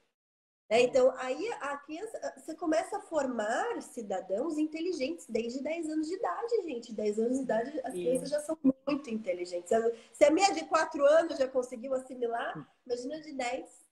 É, 0.73 0.81
então, 0.81 1.15
aí 1.19 1.53
a 1.61 1.77
criança, 1.77 2.35
você 2.35 2.55
começa 2.55 2.97
a 2.97 3.01
formar 3.03 3.83
cidadãos 3.83 4.57
inteligentes 4.57 5.27
desde 5.29 5.63
10 5.63 5.91
anos 5.91 6.09
de 6.09 6.15
idade, 6.15 6.63
gente. 6.63 6.95
10 6.95 7.19
anos 7.19 7.37
de 7.37 7.43
idade, 7.43 7.81
as 7.85 7.93
crianças 7.93 8.31
já 8.31 8.41
são 8.41 8.59
muito 8.63 9.11
inteligentes. 9.11 9.71
Se 10.15 10.25
a 10.25 10.31
minha 10.31 10.51
de 10.55 10.65
4 10.65 11.05
anos 11.05 11.37
já 11.37 11.47
conseguiu 11.47 11.93
assimilar, 11.93 12.67
imagina 12.87 13.21
de 13.21 13.35
10. 13.35 13.87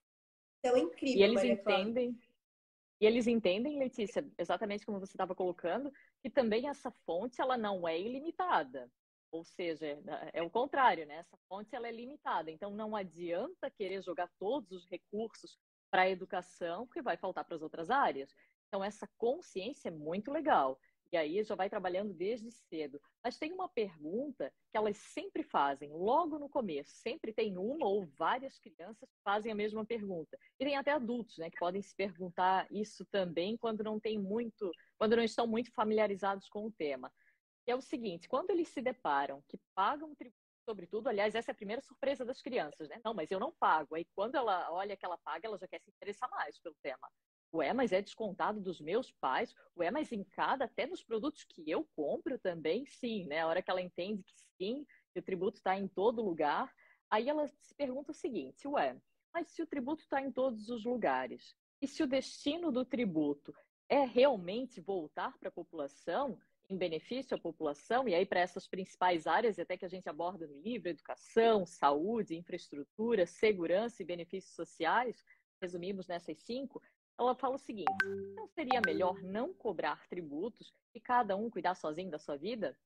Então, 0.59 0.75
é 0.75 0.81
incrível. 0.81 1.19
E 1.19 1.23
eles 1.23 1.35
Maria 1.35 1.53
entendem, 1.53 2.13
Cláudia. 2.13 2.31
E 2.99 3.07
eles 3.07 3.27
entendem, 3.27 3.79
Letícia, 3.79 4.27
exatamente 4.39 4.87
como 4.87 5.01
você 5.01 5.13
estava 5.13 5.35
colocando, 5.35 5.93
que 6.23 6.31
também 6.31 6.67
essa 6.67 6.91
fonte 7.05 7.43
ela 7.43 7.59
não 7.59 7.87
é 7.87 8.01
ilimitada. 8.01 8.91
Ou 9.31 9.45
seja, 9.45 9.87
é, 9.87 9.99
é 10.33 10.43
o 10.43 10.49
contrário, 10.49 11.05
né? 11.05 11.17
Essa 11.17 11.37
fonte 11.47 11.77
ela 11.77 11.89
é 11.89 11.93
limitada. 11.93 12.51
Então 12.51 12.71
não 12.71 12.97
adianta 12.97 13.71
querer 13.71 14.03
jogar 14.03 14.31
todos 14.39 14.73
os 14.73 14.87
recursos 14.89 15.59
para 15.91 16.03
a 16.03 16.11
educação, 16.11 16.87
porque 16.87 17.03
vai 17.03 17.17
faltar 17.17 17.45
para 17.45 17.57
as 17.57 17.63
outras 17.63 17.91
áreas. 17.91 18.35
Então 18.69 18.83
essa 18.83 19.09
consciência 19.19 19.89
é 19.89 19.93
muito 19.93 20.31
legal. 20.31 20.79
E 21.13 21.17
aí 21.17 21.43
já 21.43 21.57
vai 21.57 21.69
trabalhando 21.69 22.15
desde 22.15 22.53
cedo. 22.53 23.01
Mas 23.23 23.37
tem 23.37 23.53
uma 23.53 23.69
pergunta 23.69 24.53
que 24.71 24.77
elas 24.79 24.97
sempre 24.97 25.43
fazem, 25.43 25.91
logo 25.91 26.39
no 26.39 26.49
começo. 26.49 26.93
Sempre 26.95 27.33
tem 27.33 27.59
uma 27.59 27.87
ou 27.87 28.07
várias 28.17 28.61
crianças 28.61 29.09
que 29.11 29.23
fazem 29.25 29.51
a 29.51 29.55
mesma 29.55 29.85
pergunta. 29.85 30.39
E 30.59 30.65
tem 30.65 30.77
até 30.77 30.93
adultos, 30.93 31.37
né, 31.39 31.51
que 31.51 31.59
podem 31.59 31.83
se 31.83 31.95
perguntar 31.97 32.69
isso 32.71 33.05
também 33.07 33.57
quando 33.57 33.83
não 33.83 33.99
tem 33.99 34.19
muito, 34.19 34.71
quando 34.97 35.17
não 35.17 35.25
estão 35.25 35.49
muito 35.49 35.73
familiarizados 35.73 36.49
com 36.49 36.67
o 36.67 36.73
tema. 36.73 37.13
Que 37.65 37.73
é 37.73 37.77
o 37.77 37.81
seguinte, 37.81 38.29
quando 38.29 38.51
eles 38.51 38.69
se 38.69 38.81
deparam 38.81 39.43
que 39.49 39.59
pagam 39.75 40.15
tributo 40.15 40.40
sobretudo, 40.65 41.09
aliás, 41.09 41.35
essa 41.35 41.51
é 41.51 41.53
a 41.53 41.57
primeira 41.57 41.83
surpresa 41.83 42.25
das 42.25 42.41
crianças, 42.41 42.89
né? 42.89 43.01
Não, 43.05 43.15
mas 43.15 43.31
eu 43.31 43.41
não 43.41 43.53
pago. 43.53 43.95
Aí 43.95 44.05
quando 44.15 44.35
ela 44.35 44.71
olha 44.73 44.97
que 44.97 45.05
ela 45.05 45.19
paga, 45.19 45.47
ela 45.47 45.59
já 45.59 45.67
quer 45.69 45.81
se 45.81 45.91
interessar 45.91 46.29
mais 46.31 46.59
pelo 46.59 46.77
tema. 46.83 47.11
Ué, 47.53 47.73
mas 47.73 47.93
é 47.93 48.01
descontado 48.01 48.61
dos 48.61 48.81
meus 48.81 49.11
pais? 49.11 49.53
Ué, 49.77 49.91
mas 49.91 50.13
em 50.13 50.23
cada, 50.23 50.67
até 50.67 50.87
nos 50.87 51.03
produtos 51.03 51.45
que 51.45 51.69
eu 51.69 51.85
compro 51.97 52.39
também? 52.39 52.87
Sim, 52.87 53.27
né? 53.27 53.41
A 53.41 53.47
hora 53.49 53.63
que 53.63 53.71
ela 53.71 53.83
entende 53.83 54.23
que 54.23 54.33
sim, 54.57 54.87
que 55.13 55.19
o 55.19 55.23
tributo 55.23 55.57
está 55.57 55.77
em 55.77 55.89
todo 55.89 56.23
lugar, 56.23 56.73
aí 57.11 57.29
ela 57.29 57.49
se 57.49 57.75
pergunta 57.75 58.13
o 58.13 58.15
seguinte: 58.15 58.69
ué, 58.69 59.01
mas 59.35 59.49
se 59.51 59.63
o 59.63 59.67
tributo 59.67 60.03
está 60.03 60.21
em 60.21 60.31
todos 60.31 60.69
os 60.69 60.85
lugares, 60.85 61.57
e 61.83 61.89
se 61.89 62.03
o 62.03 62.07
destino 62.07 62.71
do 62.71 62.85
tributo 62.85 63.53
é 63.89 64.05
realmente 64.05 64.81
voltar 64.81 65.37
para 65.39 65.49
a 65.49 65.53
população, 65.53 66.39
benefício 66.77 67.37
à 67.37 67.41
população, 67.41 68.09
e 68.09 68.15
aí 68.15 68.27
para 68.27 68.41
essas 68.41 68.67
principais 68.67 69.27
áreas, 69.27 69.59
até 69.59 69.77
que 69.77 69.85
a 69.85 69.89
gente 69.89 70.09
aborda 70.09 70.47
no 70.47 70.61
livro, 70.61 70.89
educação, 70.89 71.67
saúde, 71.67 72.37
infraestrutura, 72.37 73.27
segurança 73.27 74.03
e 74.03 74.07
benefícios 74.07 74.55
sociais, 74.55 75.25
resumimos 75.61 76.07
nessas 76.07 76.39
cinco, 76.39 76.83
ela 77.19 77.35
fala 77.35 77.57
o 77.57 77.59
seguinte: 77.59 77.93
não 78.35 78.47
seria 78.49 78.81
melhor 78.81 79.23
não 79.23 79.53
cobrar 79.53 80.07
tributos 80.09 80.73
e 80.95 81.01
cada 81.01 81.37
um 81.37 81.51
cuidar 81.51 81.75
sozinho 81.75 82.11
da 82.11 82.19
sua 82.19 82.37
vida? 82.37 82.77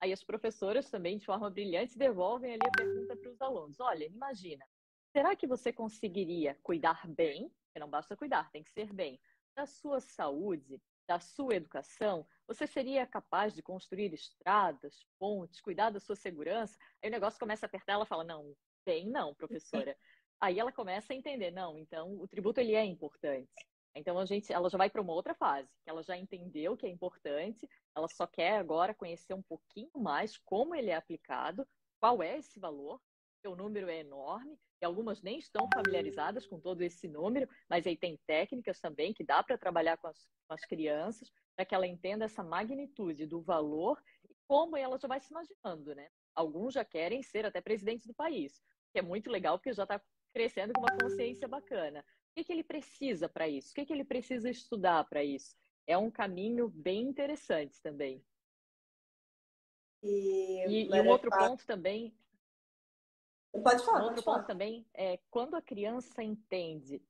Aí 0.00 0.12
as 0.12 0.24
professoras 0.24 0.90
também, 0.90 1.18
de 1.18 1.26
forma 1.26 1.48
brilhante, 1.50 1.96
devolvem 1.96 2.54
ali 2.54 2.66
a 2.66 2.76
pergunta 2.76 3.16
para 3.16 3.30
os 3.30 3.40
alunos: 3.40 3.78
olha, 3.80 4.04
imagina, 4.04 4.66
será 5.14 5.36
que 5.36 5.46
você 5.46 5.72
conseguiria 5.72 6.58
cuidar 6.62 7.06
bem? 7.06 7.48
Porque 7.66 7.78
não 7.78 7.88
basta 7.88 8.16
cuidar, 8.16 8.50
tem 8.50 8.62
que 8.62 8.70
ser 8.70 8.92
bem, 8.92 9.20
da 9.54 9.66
sua 9.66 10.00
saúde, 10.00 10.80
da 11.06 11.18
sua 11.18 11.54
educação? 11.54 12.26
Você 12.46 12.66
seria 12.66 13.06
capaz 13.06 13.54
de 13.54 13.62
construir 13.62 14.12
estradas, 14.12 15.06
pontes, 15.18 15.60
cuidar 15.60 15.90
da 15.90 16.00
sua 16.00 16.16
segurança? 16.16 16.76
Aí 17.02 17.08
o 17.08 17.12
negócio 17.12 17.38
começa 17.38 17.66
a 17.66 17.68
apertar, 17.68 17.94
ela 17.94 18.06
fala: 18.06 18.24
não, 18.24 18.54
bem 18.84 19.08
não, 19.08 19.34
professora. 19.34 19.96
Aí 20.40 20.58
ela 20.58 20.72
começa 20.72 21.12
a 21.12 21.16
entender, 21.16 21.50
não, 21.52 21.78
então 21.78 22.20
o 22.20 22.26
tributo 22.26 22.60
ele 22.60 22.74
é 22.74 22.84
importante. 22.84 23.52
Então 23.94 24.18
a 24.18 24.24
gente, 24.24 24.52
ela 24.52 24.68
já 24.68 24.78
vai 24.78 24.90
para 24.90 25.00
uma 25.00 25.12
outra 25.12 25.34
fase, 25.34 25.68
que 25.84 25.90
ela 25.90 26.02
já 26.02 26.16
entendeu 26.16 26.76
que 26.76 26.86
é 26.86 26.88
importante, 26.88 27.68
ela 27.94 28.08
só 28.08 28.26
quer 28.26 28.56
agora 28.56 28.94
conhecer 28.94 29.34
um 29.34 29.42
pouquinho 29.42 29.90
mais 29.94 30.38
como 30.38 30.74
ele 30.74 30.90
é 30.90 30.96
aplicado, 30.96 31.66
qual 32.00 32.22
é 32.22 32.38
esse 32.38 32.58
valor, 32.58 33.00
o 33.44 33.56
número 33.56 33.88
é 33.88 33.98
enorme 33.98 34.58
e 34.82 34.84
algumas 34.84 35.22
nem 35.22 35.38
estão 35.38 35.68
familiarizadas 35.72 36.44
com 36.44 36.58
todo 36.58 36.82
esse 36.82 37.06
número, 37.06 37.48
mas 37.68 37.86
aí 37.86 37.96
tem 37.96 38.18
técnicas 38.26 38.80
também 38.80 39.14
que 39.14 39.22
dá 39.24 39.40
para 39.40 39.56
trabalhar 39.56 39.96
com 39.96 40.08
as, 40.08 40.26
com 40.48 40.54
as 40.54 40.64
crianças 40.64 41.32
para 41.54 41.64
que 41.64 41.74
ela 41.74 41.86
entenda 41.86 42.24
essa 42.24 42.42
magnitude 42.42 43.24
do 43.24 43.40
valor 43.40 44.02
e 44.28 44.34
como 44.46 44.76
ela 44.76 44.98
já 44.98 45.06
vai 45.06 45.20
se 45.20 45.30
imaginando, 45.30 45.94
né? 45.94 46.08
Alguns 46.34 46.74
já 46.74 46.84
querem 46.84 47.22
ser 47.22 47.46
até 47.46 47.60
presidentes 47.60 48.06
do 48.06 48.14
país, 48.14 48.60
que 48.92 48.98
é 48.98 49.02
muito 49.02 49.30
legal 49.30 49.56
porque 49.56 49.72
já 49.72 49.84
está 49.84 50.02
crescendo 50.32 50.72
com 50.72 50.80
uma 50.80 50.98
consciência 50.98 51.46
bacana. 51.46 52.00
O 52.00 52.34
que, 52.34 52.44
que 52.44 52.52
ele 52.52 52.64
precisa 52.64 53.28
para 53.28 53.46
isso? 53.46 53.70
O 53.70 53.74
que, 53.74 53.86
que 53.86 53.92
ele 53.92 54.04
precisa 54.04 54.50
estudar 54.50 55.04
para 55.04 55.22
isso? 55.22 55.54
É 55.86 55.96
um 55.96 56.10
caminho 56.10 56.68
bem 56.68 57.02
interessante 57.02 57.80
também. 57.80 58.24
E, 60.02 60.64
e, 60.66 60.88
e 60.88 61.00
um 61.00 61.08
outro 61.08 61.30
ponto 61.30 61.64
também. 61.66 62.16
Pode 63.52 63.84
falar. 63.84 64.04
Outro 64.04 64.22
ponto 64.22 64.24
falar. 64.24 64.44
também 64.44 64.86
é 64.94 65.18
quando 65.30 65.54
a 65.54 65.62
criança 65.62 66.22
entende 66.22 67.02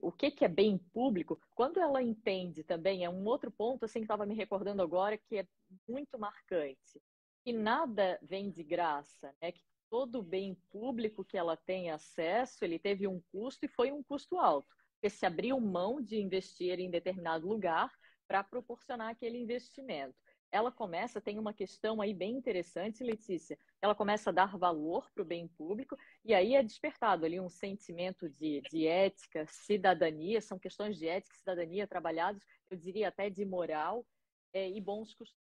o 0.00 0.12
que, 0.12 0.30
que 0.30 0.44
é 0.44 0.48
bem 0.48 0.78
público, 0.78 1.40
quando 1.56 1.80
ela 1.80 2.00
entende 2.00 2.62
também, 2.62 3.04
é 3.04 3.10
um 3.10 3.24
outro 3.24 3.50
ponto 3.50 3.84
assim 3.84 3.98
que 3.98 4.04
estava 4.04 4.24
me 4.24 4.34
recordando 4.34 4.80
agora 4.80 5.18
que 5.18 5.38
é 5.38 5.46
muito 5.88 6.18
marcante, 6.18 7.02
que 7.44 7.52
nada 7.52 8.18
vem 8.22 8.50
de 8.50 8.62
graça, 8.62 9.34
né? 9.42 9.50
Que 9.50 9.62
todo 9.90 10.22
bem 10.22 10.54
público 10.70 11.24
que 11.24 11.36
ela 11.36 11.56
tem 11.56 11.90
acesso, 11.90 12.64
ele 12.64 12.78
teve 12.78 13.08
um 13.08 13.20
custo 13.32 13.66
e 13.66 13.68
foi 13.68 13.90
um 13.90 14.02
custo 14.02 14.38
alto, 14.38 14.68
porque 14.94 15.10
se 15.10 15.26
abriu 15.26 15.60
mão 15.60 16.00
de 16.00 16.20
investir 16.20 16.78
em 16.78 16.90
determinado 16.90 17.46
lugar 17.46 17.92
para 18.28 18.44
proporcionar 18.44 19.10
aquele 19.10 19.38
investimento. 19.38 20.14
Ela 20.50 20.70
começa, 20.70 21.20
tem 21.20 21.38
uma 21.38 21.52
questão 21.52 22.00
aí 22.00 22.14
bem 22.14 22.36
interessante, 22.36 23.02
Letícia, 23.02 23.58
ela 23.82 23.94
começa 23.94 24.30
a 24.30 24.32
dar 24.32 24.56
valor 24.56 25.10
para 25.12 25.22
o 25.22 25.26
bem 25.26 25.48
público 25.48 25.98
e 26.24 26.32
aí 26.32 26.54
é 26.54 26.62
despertado 26.62 27.26
ali 27.26 27.38
um 27.40 27.50
sentimento 27.50 28.28
de, 28.30 28.62
de 28.70 28.86
ética, 28.86 29.44
cidadania, 29.46 30.40
são 30.40 30.58
questões 30.58 30.96
de 30.96 31.08
ética 31.08 31.34
e 31.34 31.38
cidadania 31.38 31.86
trabalhados, 31.86 32.42
eu 32.70 32.76
diria 32.76 33.08
até 33.08 33.28
de 33.28 33.44
moral 33.44 34.06
é, 34.54 34.70
e 34.70 34.80
bons 34.80 35.12
costumes 35.14 35.42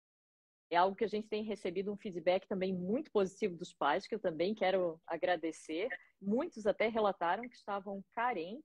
é 0.70 0.76
algo 0.76 0.96
que 0.96 1.04
a 1.04 1.08
gente 1.08 1.28
tem 1.28 1.42
recebido 1.42 1.92
um 1.92 1.96
feedback 1.96 2.46
também 2.46 2.72
muito 2.72 3.10
positivo 3.10 3.56
dos 3.56 3.72
pais, 3.72 4.06
que 4.06 4.14
eu 4.14 4.18
também 4.18 4.54
quero 4.54 5.00
agradecer. 5.06 5.88
Muitos 6.20 6.66
até 6.66 6.88
relataram 6.88 7.48
que 7.48 7.54
estavam 7.54 8.04
carentes 8.12 8.64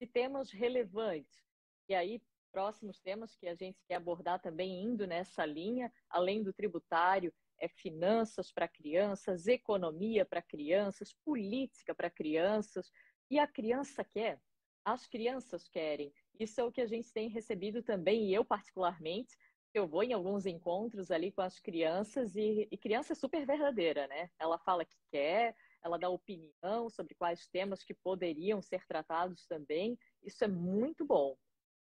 de 0.00 0.06
temas 0.06 0.50
relevantes. 0.50 1.42
E 1.88 1.94
aí, 1.94 2.20
próximos 2.52 3.00
temas 3.00 3.34
que 3.36 3.46
a 3.46 3.54
gente 3.54 3.78
quer 3.88 3.96
abordar 3.96 4.40
também 4.40 4.82
indo 4.82 5.06
nessa 5.06 5.46
linha, 5.46 5.92
além 6.10 6.42
do 6.42 6.52
tributário, 6.52 7.32
é 7.58 7.68
finanças 7.68 8.52
para 8.52 8.68
crianças, 8.68 9.46
economia 9.46 10.24
para 10.24 10.42
crianças, 10.42 11.12
política 11.24 11.94
para 11.94 12.10
crianças. 12.10 12.90
E 13.30 13.38
a 13.38 13.46
criança 13.46 14.04
quer, 14.04 14.40
as 14.84 15.06
crianças 15.06 15.68
querem. 15.68 16.12
Isso 16.38 16.60
é 16.60 16.64
o 16.64 16.72
que 16.72 16.80
a 16.80 16.86
gente 16.86 17.12
tem 17.12 17.28
recebido 17.28 17.82
também, 17.82 18.28
e 18.28 18.34
eu 18.34 18.44
particularmente, 18.44 19.36
eu 19.74 19.86
vou 19.86 20.02
em 20.02 20.12
alguns 20.12 20.46
encontros 20.46 21.10
ali 21.10 21.30
com 21.32 21.42
as 21.42 21.58
crianças 21.58 22.34
e, 22.34 22.66
e 22.70 22.78
criança 22.78 23.12
é 23.12 23.16
super 23.16 23.44
verdadeira, 23.44 24.06
né? 24.06 24.30
Ela 24.38 24.58
fala 24.58 24.84
que 24.84 24.96
quer, 25.10 25.54
ela 25.84 25.98
dá 25.98 26.08
opinião 26.08 26.88
sobre 26.88 27.14
quais 27.14 27.46
temas 27.48 27.84
que 27.84 27.92
poderiam 27.92 28.62
ser 28.62 28.86
tratados 28.86 29.46
também. 29.46 29.98
Isso 30.22 30.44
é 30.44 30.48
muito 30.48 31.04
bom. 31.04 31.36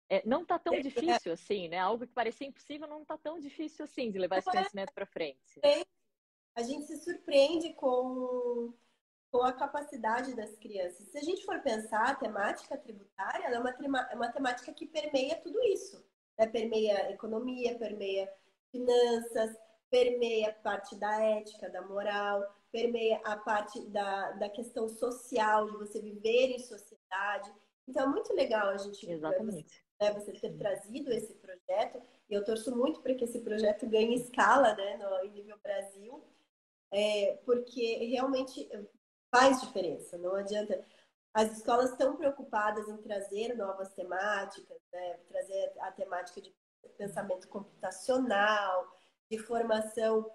É, 0.09 0.23
não 0.25 0.41
está 0.41 0.57
tão 0.57 0.73
é, 0.73 0.81
difícil 0.81 1.31
assim, 1.31 1.67
né? 1.67 1.77
Algo 1.77 2.07
que 2.07 2.13
parecia 2.13 2.47
impossível 2.47 2.87
não 2.87 3.03
está 3.03 3.17
tão 3.17 3.39
difícil 3.39 3.85
assim 3.85 4.09
de 4.09 4.17
levar 4.17 4.39
esse 4.39 4.49
conhecimento 4.49 4.93
para 4.93 5.05
frente. 5.05 5.59
A 6.55 6.63
gente 6.63 6.85
se 6.85 6.97
surpreende 6.97 7.73
com, 7.73 8.73
com 9.31 9.43
a 9.43 9.53
capacidade 9.53 10.35
das 10.35 10.55
crianças. 10.57 11.07
Se 11.07 11.17
a 11.17 11.21
gente 11.21 11.45
for 11.45 11.61
pensar, 11.61 12.09
a 12.09 12.15
temática 12.15 12.75
tributária 12.77 13.45
é 13.45 13.59
uma, 13.59 13.69
é 14.11 14.15
uma 14.15 14.31
temática 14.31 14.73
que 14.73 14.87
permeia 14.87 15.35
tudo 15.37 15.61
isso 15.63 16.03
né? 16.39 16.47
permeia 16.47 17.11
economia, 17.11 17.77
permeia 17.77 18.31
finanças, 18.71 19.55
permeia 19.91 20.49
a 20.49 20.53
parte 20.53 20.95
da 20.95 21.21
ética, 21.21 21.69
da 21.69 21.81
moral, 21.81 22.43
permeia 22.71 23.19
a 23.25 23.35
parte 23.35 23.85
da, 23.87 24.31
da 24.33 24.49
questão 24.49 24.87
social, 24.87 25.69
de 25.69 25.77
você 25.77 25.99
viver 25.99 26.51
em 26.51 26.59
sociedade. 26.59 27.51
Então 27.87 28.03
é 28.03 28.07
muito 28.07 28.33
legal 28.33 28.69
a 28.69 28.77
gente 28.77 29.09
Exatamente. 29.09 29.83
Né, 30.01 30.13
você 30.13 30.31
ter 30.31 30.57
trazido 30.57 31.11
esse 31.11 31.33
projeto, 31.33 32.01
e 32.29 32.33
eu 32.33 32.43
torço 32.43 32.73
muito 32.75 33.01
para 33.01 33.13
que 33.15 33.25
esse 33.25 33.41
projeto 33.41 33.85
ganhe 33.85 34.15
escala 34.15 34.73
né, 34.73 34.97
no, 34.97 35.25
em 35.25 35.31
nível 35.31 35.57
Brasil, 35.61 36.23
é, 36.91 37.37
porque 37.45 38.05
realmente 38.05 38.69
faz 39.29 39.59
diferença, 39.59 40.17
não 40.17 40.35
adianta 40.35 40.81
as 41.33 41.57
escolas 41.57 41.91
estão 41.91 42.15
preocupadas 42.15 42.87
em 42.87 42.97
trazer 42.97 43.55
novas 43.55 43.93
temáticas, 43.93 44.77
né? 44.91 45.19
trazer 45.29 45.71
a 45.79 45.91
temática 45.91 46.41
de 46.41 46.53
pensamento 46.97 47.47
computacional, 47.47 48.97
de 49.29 49.37
formação 49.37 50.29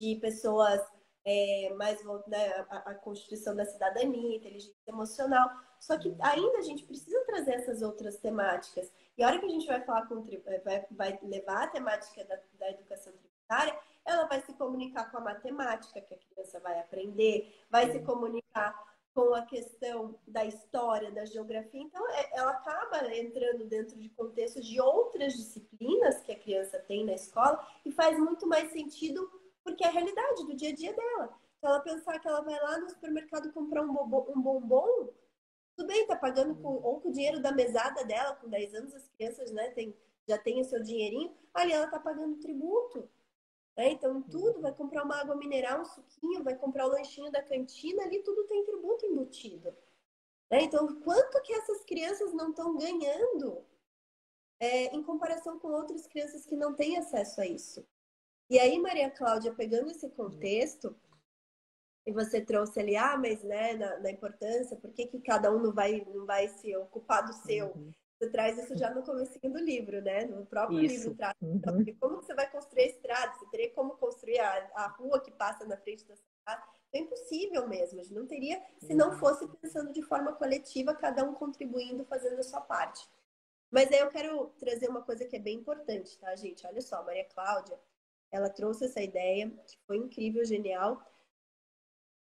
de 0.00 0.16
pessoas 0.16 0.80
é, 1.24 1.72
mais 1.76 2.02
né, 2.26 2.50
a, 2.70 2.90
a, 2.90 2.94
constituição 2.94 3.54
da 3.54 3.64
cidadania, 3.64 4.36
inteligência 4.36 4.74
emocional. 4.86 5.50
Só 5.82 5.98
que 5.98 6.14
ainda 6.20 6.58
a 6.58 6.62
gente 6.62 6.84
precisa 6.84 7.24
trazer 7.24 7.54
essas 7.54 7.82
outras 7.82 8.16
temáticas. 8.16 8.88
E 9.18 9.22
a 9.22 9.26
hora 9.26 9.40
que 9.40 9.46
a 9.46 9.48
gente 9.48 9.66
vai 9.66 9.80
falar 9.80 10.06
com 10.06 10.24
vai, 10.64 10.86
vai 10.88 11.18
levar 11.24 11.64
a 11.64 11.66
temática 11.66 12.24
da, 12.24 12.38
da 12.56 12.70
educação 12.70 13.12
tributária, 13.12 13.76
ela 14.04 14.24
vai 14.26 14.40
se 14.42 14.52
comunicar 14.54 15.10
com 15.10 15.18
a 15.18 15.22
matemática 15.22 16.00
que 16.00 16.14
a 16.14 16.18
criança 16.18 16.60
vai 16.60 16.78
aprender, 16.78 17.52
vai 17.68 17.90
se 17.90 17.98
comunicar 17.98 18.80
com 19.12 19.34
a 19.34 19.42
questão 19.42 20.14
da 20.24 20.44
história, 20.44 21.10
da 21.10 21.24
geografia. 21.24 21.82
Então, 21.82 22.08
é, 22.10 22.30
ela 22.38 22.52
acaba 22.52 23.12
entrando 23.12 23.66
dentro 23.66 23.98
de 23.98 24.08
contextos 24.10 24.64
de 24.64 24.80
outras 24.80 25.34
disciplinas 25.34 26.20
que 26.20 26.30
a 26.30 26.38
criança 26.38 26.78
tem 26.78 27.04
na 27.04 27.14
escola 27.14 27.60
e 27.84 27.90
faz 27.90 28.16
muito 28.16 28.46
mais 28.46 28.70
sentido 28.70 29.28
porque 29.64 29.82
porque 29.82 29.84
é 29.84 29.88
a 29.88 29.90
realidade 29.90 30.46
do 30.46 30.56
dia 30.56 30.70
a 30.70 30.74
dia 30.74 30.94
dela. 30.94 31.28
Se 31.58 31.66
ela 31.66 31.80
pensar 31.80 32.18
que 32.18 32.28
ela 32.28 32.40
vai 32.40 32.58
lá 32.60 32.78
no 32.78 32.88
supermercado 32.88 33.52
comprar 33.52 33.82
um 33.82 33.92
bombom, 33.92 34.26
um 34.34 34.40
bombom 34.40 35.08
tudo 35.76 35.86
bem, 35.86 36.06
tá 36.06 36.16
pagando 36.16 36.54
com, 36.56 36.68
ou 36.68 37.00
com 37.00 37.08
o 37.08 37.12
dinheiro 37.12 37.40
da 37.40 37.52
mesada 37.52 38.04
dela, 38.04 38.36
com 38.36 38.48
10 38.48 38.74
anos 38.74 38.94
as 38.94 39.08
crianças 39.08 39.50
né, 39.50 39.70
tem, 39.70 39.96
já 40.28 40.38
têm 40.38 40.60
o 40.60 40.64
seu 40.64 40.82
dinheirinho, 40.82 41.34
ali 41.54 41.72
ela 41.72 41.88
tá 41.88 41.98
pagando 41.98 42.40
tributo. 42.40 43.08
Né? 43.76 43.90
Então, 43.90 44.22
tudo, 44.22 44.60
vai 44.60 44.72
comprar 44.72 45.04
uma 45.04 45.16
água 45.16 45.34
mineral, 45.34 45.80
um 45.80 45.84
suquinho, 45.84 46.44
vai 46.44 46.54
comprar 46.54 46.86
o 46.86 46.90
lanchinho 46.90 47.30
da 47.30 47.42
cantina, 47.42 48.02
ali 48.02 48.22
tudo 48.22 48.44
tem 48.44 48.64
tributo 48.64 49.06
embutido. 49.06 49.74
Né? 50.50 50.62
Então, 50.62 51.00
quanto 51.00 51.40
que 51.42 51.52
essas 51.54 51.82
crianças 51.84 52.32
não 52.34 52.50
estão 52.50 52.76
ganhando 52.76 53.64
é, 54.60 54.94
em 54.94 55.02
comparação 55.02 55.58
com 55.58 55.68
outras 55.68 56.06
crianças 56.06 56.44
que 56.44 56.54
não 56.54 56.74
têm 56.74 56.98
acesso 56.98 57.40
a 57.40 57.46
isso? 57.46 57.86
E 58.50 58.58
aí, 58.58 58.78
Maria 58.78 59.10
Cláudia, 59.10 59.54
pegando 59.54 59.90
esse 59.90 60.10
contexto, 60.10 60.94
e 62.04 62.12
você 62.12 62.40
trouxe 62.40 62.80
ali, 62.80 62.96
ah, 62.96 63.16
mas 63.16 63.42
né, 63.44 63.74
na, 63.74 63.98
na 64.00 64.10
importância, 64.10 64.76
por 64.76 64.92
que, 64.92 65.06
que 65.06 65.20
cada 65.20 65.52
um 65.52 65.60
não 65.60 65.72
vai, 65.72 66.04
não 66.12 66.26
vai 66.26 66.48
se 66.48 66.74
ocupar 66.76 67.24
do 67.24 67.32
seu? 67.32 67.68
Uhum. 67.68 67.92
Você 68.18 68.30
traz 68.30 68.56
isso 68.56 68.76
já 68.76 68.92
no 68.92 69.02
começo 69.02 69.38
do 69.40 69.58
livro, 69.58 70.00
né? 70.00 70.24
No 70.26 70.46
próprio 70.46 70.80
isso. 70.80 70.94
livro 70.94 71.14
traz 71.16 71.34
uhum. 71.42 71.60
como 71.98 72.16
você 72.16 72.34
vai 72.34 72.48
construir 72.50 72.82
a 72.82 72.86
estrada, 72.86 73.34
você 73.34 73.46
teria 73.50 73.70
como 73.70 73.96
construir 73.96 74.38
a, 74.38 74.70
a 74.74 74.86
rua 74.88 75.20
que 75.20 75.30
passa 75.32 75.64
na 75.64 75.76
frente 75.76 76.06
da 76.06 76.14
cidade. 76.14 76.62
É 76.92 76.98
impossível 76.98 77.66
mesmo, 77.66 78.00
a 78.00 78.02
gente 78.02 78.14
não 78.14 78.26
teria 78.26 78.62
se 78.78 78.94
não 78.94 79.10
uhum. 79.10 79.18
fosse 79.18 79.48
pensando 79.60 79.92
de 79.92 80.02
forma 80.02 80.32
coletiva, 80.34 80.94
cada 80.94 81.24
um 81.24 81.34
contribuindo, 81.34 82.04
fazendo 82.04 82.38
a 82.38 82.44
sua 82.44 82.60
parte. 82.60 83.08
Mas 83.70 83.90
aí 83.90 84.00
eu 84.00 84.10
quero 84.10 84.46
trazer 84.58 84.88
uma 84.88 85.02
coisa 85.02 85.24
que 85.24 85.36
é 85.36 85.40
bem 85.40 85.58
importante, 85.58 86.18
tá, 86.18 86.36
gente? 86.36 86.66
Olha 86.66 86.80
só, 86.80 87.02
Maria 87.02 87.24
Cláudia, 87.24 87.78
ela 88.30 88.50
trouxe 88.50 88.84
essa 88.84 89.00
ideia, 89.00 89.50
que 89.66 89.78
foi 89.86 89.96
incrível, 89.96 90.44
genial, 90.44 91.02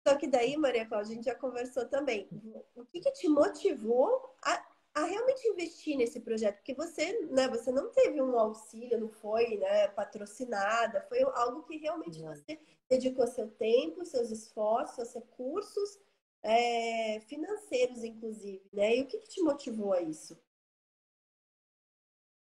só 0.06 0.16
que 0.16 0.26
daí, 0.26 0.56
Maria 0.56 0.86
Cláudia, 0.86 1.12
a 1.12 1.14
gente 1.14 1.24
já 1.24 1.34
conversou 1.34 1.86
também. 1.88 2.28
O 2.74 2.84
que, 2.84 3.00
que 3.00 3.12
te 3.12 3.28
motivou 3.28 4.34
a, 4.42 4.66
a, 4.94 5.04
realmente 5.04 5.46
investir 5.46 5.96
nesse 5.96 6.20
projeto? 6.20 6.56
Porque 6.56 6.74
você, 6.74 7.20
né, 7.26 7.48
você 7.48 7.70
não 7.70 7.90
teve 7.90 8.20
um 8.20 8.38
auxílio, 8.38 8.98
não 8.98 9.08
foi 9.08 9.58
né, 9.58 9.88
patrocinada, 9.88 11.02
foi 11.02 11.22
algo 11.22 11.62
que 11.62 11.76
realmente 11.76 12.20
não. 12.20 12.34
você 12.34 12.58
dedicou 12.88 13.26
seu 13.28 13.48
tempo, 13.52 14.04
seus 14.04 14.30
esforços, 14.30 14.96
seus 14.96 15.14
recursos 15.14 16.00
é, 16.42 17.20
financeiros, 17.20 18.02
inclusive. 18.02 18.68
Né? 18.72 18.96
E 18.96 19.02
o 19.02 19.06
que, 19.06 19.18
que 19.18 19.28
te 19.28 19.42
motivou 19.42 19.92
a 19.92 20.02
isso? 20.02 20.36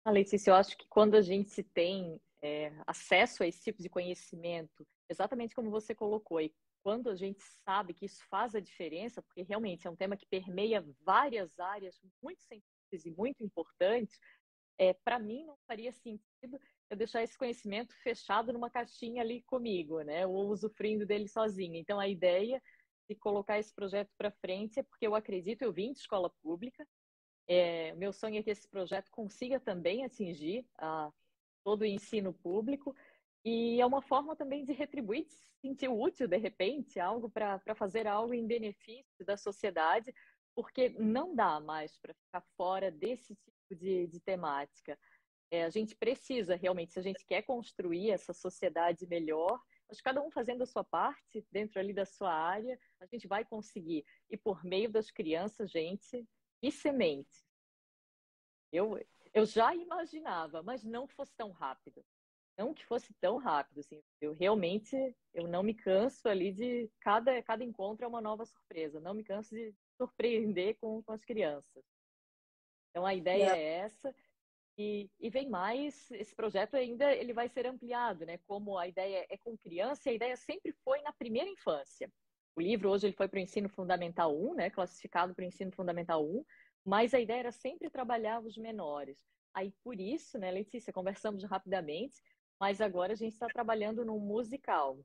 A 0.03 0.11
Letícia, 0.11 0.51
eu 0.51 0.55
acho 0.55 0.77
que 0.77 0.87
quando 0.87 1.15
a 1.15 1.21
gente 1.21 1.63
tem 1.63 2.21
é, 2.41 2.71
acesso 2.85 3.41
a 3.41 3.47
esse 3.47 3.61
tipo 3.61 3.81
de 3.81 3.89
conhecimento, 3.89 4.85
exatamente 5.09 5.55
como 5.55 5.71
você 5.71 5.95
colocou, 5.95 6.39
e 6.39 6.53
quando 6.85 7.09
a 7.09 7.15
gente 7.15 7.41
sabe 7.63 7.95
que 7.95 8.05
isso 8.05 8.23
faz 8.29 8.53
a 8.53 8.59
diferença, 8.59 9.19
porque 9.19 9.41
realmente 9.41 9.87
é 9.87 9.89
um 9.89 9.95
tema 9.95 10.15
que 10.15 10.27
permeia 10.27 10.85
várias 11.01 11.59
áreas 11.59 11.99
muito 12.21 12.43
sensíveis 12.43 13.05
e 13.07 13.09
muito 13.09 13.43
importantes, 13.43 14.19
é, 14.77 14.93
para 14.93 15.17
mim 15.17 15.43
não 15.45 15.57
faria 15.65 15.91
sentido 15.91 16.59
eu 16.87 16.95
deixar 16.95 17.23
esse 17.23 17.35
conhecimento 17.35 17.91
fechado 18.03 18.53
numa 18.53 18.69
caixinha 18.69 19.23
ali 19.23 19.41
comigo, 19.47 19.99
né? 20.01 20.27
Ou 20.27 20.51
usufruindo 20.51 21.07
dele 21.07 21.27
sozinha. 21.27 21.79
Então, 21.79 21.99
a 21.99 22.07
ideia 22.07 22.61
de 23.09 23.15
colocar 23.15 23.57
esse 23.57 23.73
projeto 23.73 24.11
para 24.15 24.29
frente 24.29 24.79
é 24.79 24.83
porque 24.83 25.07
eu 25.07 25.15
acredito, 25.15 25.63
eu 25.63 25.73
vim 25.73 25.91
de 25.91 25.97
escola 25.97 26.29
pública, 26.43 26.87
é, 27.47 27.95
meu 27.95 28.13
sonho 28.13 28.37
é 28.37 28.43
que 28.43 28.51
esse 28.51 28.69
projeto 28.69 29.09
consiga 29.09 29.59
também 29.59 30.05
atingir 30.05 30.63
a, 30.77 31.11
todo 31.63 31.81
o 31.81 31.85
ensino 31.85 32.31
público, 32.31 32.95
e 33.45 33.79
é 33.79 33.85
uma 33.85 34.01
forma 34.01 34.35
também 34.35 34.65
de 34.65 34.73
retribuir, 34.73 35.23
de 35.23 35.31
se 35.31 35.43
sentir 35.61 35.87
útil, 35.87 36.27
de 36.27 36.35
repente, 36.35 36.99
algo 36.99 37.29
para 37.29 37.75
fazer 37.75 38.07
algo 38.07 38.33
em 38.33 38.47
benefício 38.47 39.23
da 39.23 39.37
sociedade, 39.37 40.11
porque 40.55 40.89
não 40.89 41.35
dá 41.35 41.59
mais 41.59 41.95
para 41.99 42.15
ficar 42.15 42.41
fora 42.57 42.89
desse 42.89 43.35
tipo 43.35 43.75
de, 43.75 44.07
de 44.07 44.19
temática. 44.19 44.97
É, 45.51 45.63
a 45.63 45.69
gente 45.69 45.95
precisa 45.95 46.55
realmente, 46.55 46.93
se 46.93 46.99
a 46.99 47.03
gente 47.03 47.23
quer 47.23 47.43
construir 47.43 48.09
essa 48.09 48.33
sociedade 48.33 49.05
melhor, 49.05 49.61
acho 49.91 49.99
que 49.99 50.03
cada 50.03 50.23
um 50.23 50.31
fazendo 50.31 50.63
a 50.63 50.65
sua 50.65 50.83
parte 50.83 51.45
dentro 51.51 51.79
ali 51.79 51.93
da 51.93 52.03
sua 52.03 52.33
área, 52.33 52.79
a 52.99 53.05
gente 53.05 53.27
vai 53.27 53.45
conseguir. 53.45 54.03
E 54.27 54.35
por 54.35 54.63
meio 54.65 54.89
das 54.89 55.11
crianças, 55.11 55.69
gente, 55.69 56.27
e 56.63 56.71
semente. 56.71 57.45
Eu, 58.71 58.99
eu 59.35 59.45
já 59.45 59.75
imaginava, 59.75 60.63
mas 60.63 60.83
não 60.83 61.07
fosse 61.07 61.35
tão 61.35 61.51
rápido 61.51 62.03
não 62.57 62.73
que 62.73 62.85
fosse 62.85 63.13
tão 63.15 63.37
rápido, 63.37 63.79
assim. 63.79 64.01
Eu 64.21 64.33
realmente, 64.33 64.95
eu 65.33 65.47
não 65.47 65.61
me 65.61 65.73
canso 65.73 66.27
ali 66.27 66.51
de 66.51 66.89
cada 67.01 67.41
cada 67.43 67.63
encontro 67.63 68.05
é 68.05 68.07
uma 68.07 68.21
nova 68.21 68.45
surpresa. 68.45 68.99
Não 68.99 69.13
me 69.13 69.23
canso 69.23 69.53
de 69.53 69.73
surpreender 69.97 70.77
com, 70.79 71.01
com 71.03 71.11
as 71.11 71.23
crianças. 71.23 71.83
Então 72.89 73.05
a 73.05 73.13
ideia 73.13 73.55
é, 73.55 73.59
é 73.59 73.73
essa. 73.79 74.15
E, 74.77 75.09
e, 75.19 75.29
vem 75.29 75.49
mais, 75.49 76.11
esse 76.11 76.35
projeto 76.35 76.75
ainda 76.75 77.13
ele 77.13 77.31
vai 77.31 77.47
ser 77.47 77.65
ampliado, 77.65 78.25
né? 78.25 78.37
Como 78.45 78.77
a 78.77 78.87
ideia 78.87 79.25
é 79.29 79.37
com 79.37 79.57
criança, 79.57 80.09
e 80.09 80.11
a 80.11 80.15
ideia 80.15 80.35
sempre 80.35 80.73
foi 80.83 81.01
na 81.01 81.13
primeira 81.13 81.49
infância. 81.49 82.11
O 82.57 82.61
livro 82.61 82.89
hoje 82.89 83.07
ele 83.07 83.15
foi 83.15 83.27
para 83.27 83.37
o 83.37 83.41
ensino 83.41 83.69
fundamental 83.69 84.35
1, 84.35 84.53
né? 84.55 84.69
Classificado 84.69 85.33
para 85.33 85.43
o 85.43 85.47
ensino 85.47 85.71
fundamental 85.71 86.25
1, 86.25 86.43
mas 86.85 87.13
a 87.13 87.19
ideia 87.19 87.39
era 87.39 87.51
sempre 87.51 87.89
trabalhar 87.89 88.41
os 88.41 88.57
menores. 88.57 89.17
Aí 89.53 89.73
por 89.81 89.99
isso, 89.99 90.37
né, 90.37 90.51
Letícia, 90.51 90.91
conversamos 90.91 91.43
rapidamente, 91.45 92.21
mas 92.59 92.81
agora 92.81 93.13
a 93.13 93.15
gente 93.15 93.33
está 93.33 93.47
trabalhando 93.47 94.05
num 94.05 94.19
musical. 94.19 94.99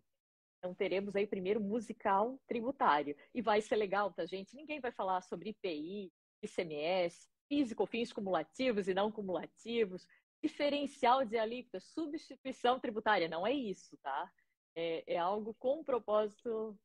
Então 0.58 0.74
teremos 0.74 1.16
aí 1.16 1.26
primeiro 1.26 1.60
musical 1.60 2.38
tributário. 2.46 3.16
E 3.34 3.40
vai 3.40 3.60
ser 3.60 3.76
legal, 3.76 4.12
tá, 4.12 4.26
gente? 4.26 4.54
Ninguém 4.54 4.80
vai 4.80 4.92
falar 4.92 5.22
sobre 5.22 5.50
IPI, 5.50 6.12
ICMS, 6.42 7.26
físico, 7.48 7.86
fins 7.86 8.12
cumulativos 8.12 8.86
e 8.86 8.94
não 8.94 9.10
cumulativos, 9.10 10.06
diferencial 10.42 11.24
de 11.24 11.36
alíquota, 11.36 11.80
substituição 11.80 12.78
tributária. 12.78 13.28
Não 13.28 13.46
é 13.46 13.52
isso, 13.52 13.96
tá? 14.02 14.30
É, 14.76 15.14
é 15.14 15.18
algo 15.18 15.54
com 15.54 15.80
um 15.80 15.84
propósito 15.84 16.78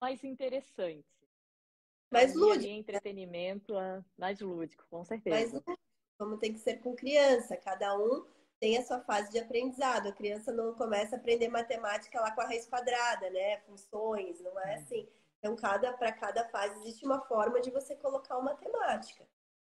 mais 0.00 0.24
interessante. 0.24 1.06
Mais 2.10 2.34
lúdico. 2.34 2.64
E 2.64 2.70
entretenimento 2.70 3.74
mais 4.16 4.40
lúdico, 4.40 4.84
com 4.90 5.04
certeza. 5.04 5.36
Mais 5.36 5.52
lúdico, 5.52 5.78
como 6.18 6.38
tem 6.38 6.52
que 6.52 6.58
ser 6.58 6.78
com 6.78 6.96
criança. 6.96 7.56
Cada 7.56 7.96
um 7.96 8.26
tem 8.60 8.76
a 8.76 8.84
sua 8.84 9.00
fase 9.00 9.30
de 9.30 9.38
aprendizado. 9.38 10.08
A 10.08 10.12
criança 10.12 10.52
não 10.52 10.74
começa 10.74 11.16
a 11.16 11.18
aprender 11.18 11.48
matemática 11.48 12.20
lá 12.20 12.30
com 12.32 12.40
a 12.40 12.46
raiz 12.46 12.66
quadrada, 12.66 13.30
né? 13.30 13.58
Funções, 13.60 14.40
não 14.40 14.58
é 14.60 14.74
assim. 14.76 15.08
Então, 15.38 15.54
cada 15.54 15.92
para 15.92 16.12
cada 16.12 16.48
fase 16.48 16.80
existe 16.80 17.04
uma 17.04 17.20
forma 17.26 17.60
de 17.60 17.70
você 17.70 17.94
colocar 17.96 18.36
uma 18.36 18.52
matemática. 18.52 19.24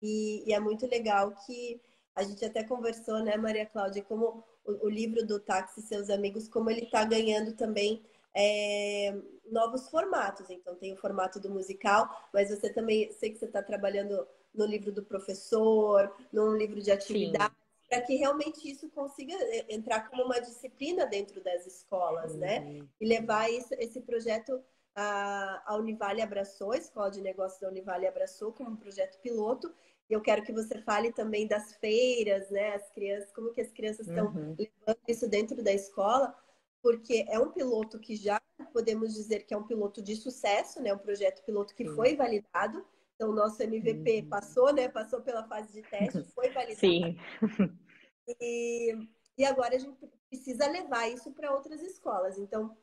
E, 0.00 0.48
e, 0.48 0.52
é 0.54 0.58
muito 0.58 0.86
legal 0.86 1.32
que 1.46 1.80
a 2.14 2.22
gente 2.22 2.42
até 2.44 2.64
conversou, 2.64 3.22
né, 3.22 3.36
Maria 3.36 3.66
Cláudia, 3.66 4.02
como 4.02 4.42
o, 4.64 4.86
o 4.86 4.88
livro 4.88 5.26
do 5.26 5.38
Táxi 5.38 5.80
e 5.80 5.82
seus 5.82 6.08
amigos, 6.08 6.48
como 6.48 6.70
ele 6.70 6.84
está 6.84 7.04
ganhando 7.04 7.52
também 7.52 8.02
é, 8.34 9.14
novos 9.50 9.90
formatos. 9.90 10.48
Então, 10.48 10.74
tem 10.74 10.94
o 10.94 10.96
formato 10.96 11.38
do 11.38 11.50
musical, 11.50 12.08
mas 12.32 12.48
você 12.48 12.72
também, 12.72 13.12
sei 13.12 13.30
que 13.30 13.38
você 13.38 13.44
está 13.44 13.62
trabalhando 13.62 14.26
no 14.54 14.64
livro 14.64 14.90
do 14.90 15.04
professor, 15.04 16.10
num 16.32 16.56
livro 16.56 16.80
de 16.80 16.90
atividade. 16.90 17.52
Sim 17.54 17.59
para 17.90 18.00
que 18.02 18.14
realmente 18.14 18.70
isso 18.70 18.88
consiga 18.90 19.34
é, 19.34 19.66
entrar 19.68 20.08
como 20.08 20.22
uma 20.22 20.40
disciplina 20.40 21.04
dentro 21.06 21.42
das 21.42 21.66
escolas, 21.66 22.36
né? 22.36 22.60
uhum. 22.60 22.78
né? 22.78 22.88
E 23.00 23.06
levar 23.06 23.50
isso, 23.50 23.74
esse 23.74 24.00
projeto 24.00 24.62
a, 24.94 25.60
a 25.66 25.76
Univale 25.76 26.22
abraçou, 26.22 26.70
a 26.70 26.78
Escola 26.78 27.10
de 27.10 27.20
Negócios 27.20 27.60
da 27.60 27.68
Univale 27.68 28.06
abraçou 28.06 28.52
como 28.52 28.70
um 28.70 28.76
projeto 28.76 29.18
piloto. 29.20 29.74
E 30.08 30.12
eu 30.12 30.20
quero 30.20 30.42
que 30.42 30.52
você 30.52 30.80
fale 30.82 31.12
também 31.12 31.48
das 31.48 31.74
feiras, 31.76 32.48
né? 32.50 32.74
As 32.76 32.88
crianças, 32.90 33.32
como 33.32 33.52
que 33.52 33.60
as 33.60 33.72
crianças 33.72 34.06
estão 34.06 34.26
uhum. 34.26 34.56
levando 34.56 35.00
isso 35.08 35.28
dentro 35.28 35.62
da 35.62 35.72
escola, 35.72 36.32
porque 36.80 37.24
é 37.28 37.40
um 37.40 37.50
piloto 37.50 37.98
que 37.98 38.14
já 38.14 38.40
podemos 38.72 39.14
dizer 39.14 39.46
que 39.46 39.54
é 39.54 39.56
um 39.56 39.66
piloto 39.66 40.00
de 40.00 40.14
sucesso, 40.14 40.80
né? 40.80 40.94
Um 40.94 40.98
projeto 40.98 41.42
piloto 41.44 41.74
que 41.74 41.88
foi 41.88 42.14
validado 42.14 42.84
então, 43.20 43.32
o 43.32 43.34
nosso 43.34 43.62
MVP 43.62 44.22
uhum. 44.22 44.28
passou, 44.30 44.72
né? 44.72 44.88
Passou 44.88 45.20
pela 45.20 45.46
fase 45.46 45.70
de 45.74 45.82
teste, 45.82 46.24
foi 46.34 46.48
validado. 46.48 46.80
Sim. 46.80 47.18
E, 48.40 48.94
e 49.36 49.44
agora 49.44 49.74
a 49.74 49.78
gente 49.78 50.06
precisa 50.28 50.64
levar 50.68 51.08
isso 51.08 51.32
para 51.32 51.52
outras 51.52 51.82
escolas. 51.82 52.38
Então, 52.38 52.76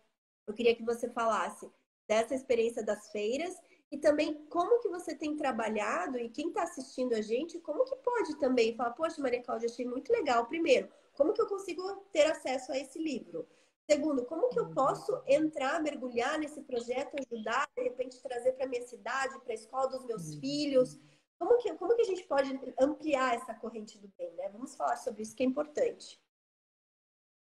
eu 0.46 0.54
queria 0.54 0.76
que 0.76 0.84
você 0.84 1.10
falasse 1.10 1.72
dessa 2.06 2.36
experiência 2.36 2.84
das 2.84 3.10
feiras 3.12 3.56
e 3.90 3.98
também 3.98 4.46
como 4.50 4.82
que 4.82 4.90
você 4.90 5.16
tem 5.16 5.38
trabalhado 5.38 6.20
e 6.20 6.28
quem 6.28 6.50
está 6.50 6.64
assistindo 6.64 7.14
a 7.14 7.22
gente, 7.22 7.62
como 7.62 7.86
que 7.86 7.96
pode 7.96 8.38
também 8.40 8.76
falar, 8.76 8.92
poxa, 8.92 9.22
Maria 9.22 9.42
Cláudia, 9.42 9.70
achei 9.70 9.86
muito 9.86 10.12
legal. 10.12 10.46
Primeiro, 10.48 10.90
como 11.14 11.32
que 11.32 11.42
eu 11.42 11.48
consigo 11.48 11.96
ter 12.12 12.30
acesso 12.30 12.74
a 12.74 12.78
esse 12.78 13.00
livro? 13.00 13.48
Segundo, 13.90 14.26
como 14.26 14.50
que 14.50 14.60
eu 14.60 14.70
posso 14.72 15.24
entrar, 15.26 15.82
mergulhar 15.82 16.38
nesse 16.38 16.62
projeto, 16.62 17.16
ajudar, 17.20 17.70
de 17.76 17.84
repente 17.84 18.22
trazer 18.22 18.52
para 18.54 18.68
minha 18.68 18.86
cidade, 18.86 19.40
para 19.40 19.54
a 19.54 19.56
escola 19.56 19.88
dos 19.88 20.06
meus 20.06 20.34
uhum. 20.34 20.40
filhos? 20.42 21.00
Como 21.40 21.58
que, 21.58 21.74
como 21.76 21.96
que 21.96 22.02
a 22.02 22.06
gente 22.06 22.24
pode 22.26 22.50
ampliar 22.80 23.36
essa 23.36 23.54
corrente 23.54 23.98
do 23.98 24.12
bem, 24.18 24.34
né? 24.36 24.50
Vamos 24.50 24.76
falar 24.76 24.98
sobre 24.98 25.22
isso 25.22 25.34
que 25.34 25.44
é 25.44 25.46
importante. 25.46 26.20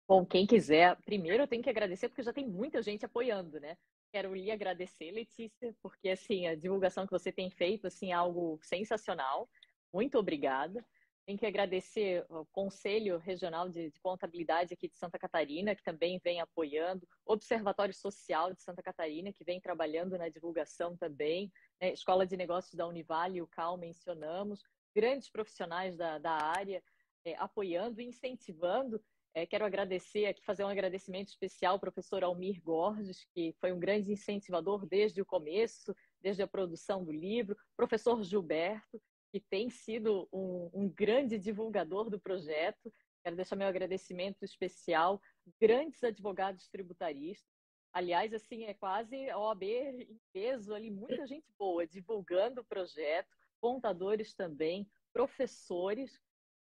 Bom, 0.08 0.24
quem 0.24 0.46
quiser, 0.46 0.96
primeiro 1.04 1.42
eu 1.42 1.48
tenho 1.48 1.62
que 1.62 1.70
agradecer 1.70 2.08
porque 2.08 2.22
já 2.22 2.32
tem 2.32 2.48
muita 2.48 2.80
gente 2.80 3.04
apoiando, 3.04 3.60
né? 3.60 3.76
Quero 4.10 4.34
lhe 4.34 4.50
agradecer, 4.50 5.10
Letícia, 5.10 5.74
porque 5.82 6.10
assim 6.10 6.46
a 6.46 6.54
divulgação 6.54 7.06
que 7.06 7.12
você 7.12 7.30
tem 7.30 7.50
feito 7.50 7.86
assim 7.86 8.10
é 8.10 8.14
algo 8.14 8.58
sensacional. 8.62 9.50
Muito 9.92 10.18
obrigada. 10.18 10.84
Tenho 11.24 11.38
que 11.38 11.46
agradecer 11.46 12.26
o 12.28 12.44
Conselho 12.46 13.16
Regional 13.18 13.68
de, 13.68 13.90
de, 13.90 14.00
Contabilidade 14.00 14.74
aqui 14.74 14.88
de 14.88 14.96
Santa 14.96 15.18
Catarina, 15.18 15.74
que 15.74 15.82
também 15.82 16.18
vem 16.18 16.40
apoiando, 16.40 17.06
Observatório 17.24 17.94
Social 17.94 18.52
de 18.52 18.60
Santa 18.60 18.82
Catarina, 18.82 19.32
que 19.32 19.44
vem 19.44 19.60
trabalhando 19.60 20.18
na 20.18 20.28
divulgação 20.28 20.96
também, 20.96 21.52
né? 21.80 21.92
Escola 21.92 22.26
de 22.26 22.36
Negócios 22.36 22.74
da 22.74 22.88
Univale, 22.88 23.40
o 23.40 23.46
CAL 23.46 23.78
mencionamos, 23.78 24.62
grandes 24.94 25.30
profissionais 25.30 25.96
da, 25.96 26.18
da 26.18 26.32
área 26.32 26.82
é, 27.24 27.36
apoiando 27.36 28.00
e 28.00 28.04
incentivando. 28.04 29.00
É, 29.34 29.46
quero 29.46 29.64
agradecer 29.64 30.26
aqui, 30.26 30.44
fazer 30.44 30.64
um 30.64 30.68
agradecimento 30.68 31.28
especial 31.28 31.74
ao 31.74 31.80
professor 31.80 32.22
Almir 32.24 32.60
Gorges, 32.62 33.24
que 33.32 33.54
foi 33.60 33.72
um 33.72 33.78
grande 33.78 34.12
incentivador 34.12 34.84
desde 34.86 35.22
o 35.22 35.26
começo, 35.26 35.94
desde 36.20 36.42
a 36.42 36.48
produção 36.48 37.04
do 37.04 37.12
livro, 37.12 37.56
professor 37.76 38.22
Gilberto, 38.22 39.00
que 39.32 39.40
tem 39.40 39.70
sido 39.70 40.28
um, 40.30 40.70
um 40.74 40.88
grande 40.90 41.38
divulgador 41.38 42.10
do 42.10 42.20
projeto. 42.20 42.92
Quero 43.24 43.34
deixar 43.34 43.56
meu 43.56 43.66
agradecimento 43.66 44.44
especial, 44.44 45.20
grandes 45.58 46.04
advogados 46.04 46.68
tributaristas. 46.68 47.50
Aliás, 47.94 48.34
assim, 48.34 48.64
é 48.64 48.74
quase 48.74 49.16
OAB 49.32 49.62
em 49.64 50.20
peso 50.32 50.74
ali, 50.74 50.90
muita 50.90 51.26
gente 51.26 51.46
boa 51.58 51.86
divulgando 51.86 52.60
o 52.60 52.64
projeto, 52.64 53.30
contadores 53.58 54.34
também, 54.34 54.86
professores, 55.12 56.20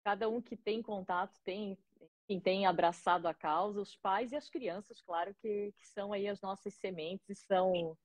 cada 0.05 0.29
um 0.29 0.41
que 0.41 0.55
tem 0.55 0.81
contato 0.81 1.37
tem 1.43 1.77
quem 2.25 2.39
tem 2.39 2.65
abraçado 2.65 3.27
a 3.27 3.33
causa, 3.33 3.81
os 3.81 3.95
pais 3.97 4.31
e 4.31 4.35
as 4.35 4.49
crianças, 4.49 5.01
claro, 5.01 5.35
que, 5.35 5.73
que 5.77 5.87
são 5.87 6.13
aí 6.13 6.27
as 6.27 6.39
nossas 6.41 6.73
sementes 6.75 7.29
e 7.29 7.35
são, 7.35 7.97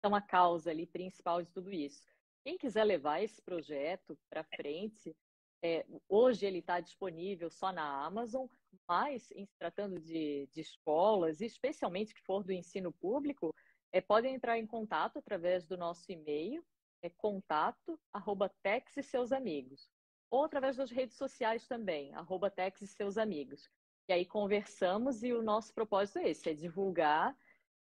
são 0.00 0.14
a 0.14 0.20
causa 0.20 0.70
ali 0.70 0.86
principal 0.86 1.40
de 1.40 1.50
tudo 1.52 1.72
isso. 1.72 2.09
Quem 2.42 2.56
quiser 2.56 2.84
levar 2.84 3.22
esse 3.22 3.40
projeto 3.42 4.18
para 4.28 4.44
frente, 4.44 5.14
é, 5.62 5.84
hoje 6.08 6.46
ele 6.46 6.58
está 6.58 6.80
disponível 6.80 7.50
só 7.50 7.70
na 7.70 8.04
Amazon, 8.04 8.46
mas 8.88 9.30
em 9.32 9.44
se 9.44 9.56
tratando 9.58 10.00
de, 10.00 10.48
de 10.50 10.60
escolas, 10.60 11.40
especialmente 11.40 12.14
que 12.14 12.22
for 12.22 12.42
do 12.42 12.52
ensino 12.52 12.92
público, 12.92 13.54
é, 13.92 14.00
podem 14.00 14.34
entrar 14.34 14.58
em 14.58 14.66
contato 14.66 15.18
através 15.18 15.66
do 15.66 15.76
nosso 15.76 16.10
e-mail, 16.10 16.64
é 17.02 17.10
contato 17.10 17.98
arroba 18.12 18.50
Tex 18.62 18.96
e 18.96 19.02
seus 19.02 19.32
amigos, 19.32 19.90
ou 20.30 20.44
através 20.44 20.76
das 20.76 20.90
redes 20.90 21.16
sociais 21.16 21.66
também, 21.66 22.14
arroba 22.14 22.50
Tex 22.50 22.80
e 22.80 22.86
seus 22.86 23.18
amigos. 23.18 23.68
E 24.08 24.12
aí 24.12 24.24
conversamos 24.24 25.22
e 25.22 25.32
o 25.32 25.42
nosso 25.42 25.74
propósito 25.74 26.18
é 26.20 26.30
esse, 26.30 26.50
é 26.50 26.54
divulgar 26.54 27.36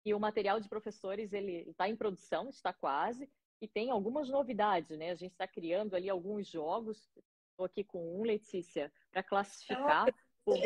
e 0.04 0.14
o 0.14 0.20
material 0.20 0.60
de 0.60 0.68
professores 0.68 1.32
ele 1.32 1.68
está 1.70 1.88
em 1.88 1.96
produção, 1.96 2.48
está 2.48 2.72
quase, 2.72 3.30
e 3.60 3.66
tem 3.66 3.90
algumas 3.90 4.28
novidades, 4.28 4.96
né? 4.96 5.10
A 5.10 5.14
gente 5.14 5.32
está 5.32 5.46
criando 5.46 5.94
ali 5.94 6.08
alguns 6.08 6.46
jogos. 6.46 7.10
Estou 7.50 7.66
aqui 7.66 7.82
com 7.82 8.20
um, 8.20 8.22
Letícia, 8.22 8.92
para 9.10 9.22
classificar 9.22 10.06
por, 10.44 10.58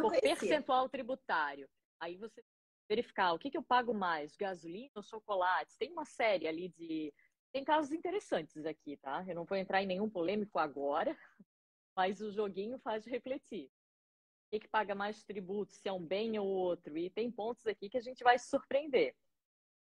por 0.00 0.20
percentual 0.20 0.88
tributário. 0.88 1.68
Aí 2.00 2.16
você 2.16 2.42
verificar 2.88 3.34
o 3.34 3.38
que, 3.38 3.50
que 3.50 3.58
eu 3.58 3.62
pago 3.62 3.92
mais, 3.92 4.34
gasolina 4.34 4.90
ou 4.94 5.02
chocolate. 5.02 5.76
Tem 5.78 5.92
uma 5.92 6.06
série 6.06 6.48
ali 6.48 6.68
de. 6.70 7.12
Tem 7.52 7.64
casos 7.64 7.92
interessantes 7.92 8.64
aqui, 8.64 8.96
tá? 8.96 9.24
Eu 9.26 9.34
não 9.34 9.44
vou 9.44 9.56
entrar 9.56 9.82
em 9.82 9.86
nenhum 9.86 10.08
polêmico 10.08 10.58
agora, 10.58 11.16
mas 11.96 12.20
o 12.20 12.32
joguinho 12.32 12.78
faz 12.78 13.04
refletir. 13.04 13.66
O 13.66 14.50
que, 14.50 14.60
que 14.60 14.68
paga 14.68 14.94
mais 14.94 15.22
tributo, 15.24 15.74
se 15.74 15.86
é 15.86 15.92
um 15.92 16.04
bem 16.04 16.38
ou 16.38 16.46
outro. 16.46 16.96
E 16.96 17.10
tem 17.10 17.30
pontos 17.30 17.66
aqui 17.66 17.90
que 17.90 17.98
a 17.98 18.02
gente 18.02 18.24
vai 18.24 18.38
se 18.38 18.48
surpreender. 18.48 19.14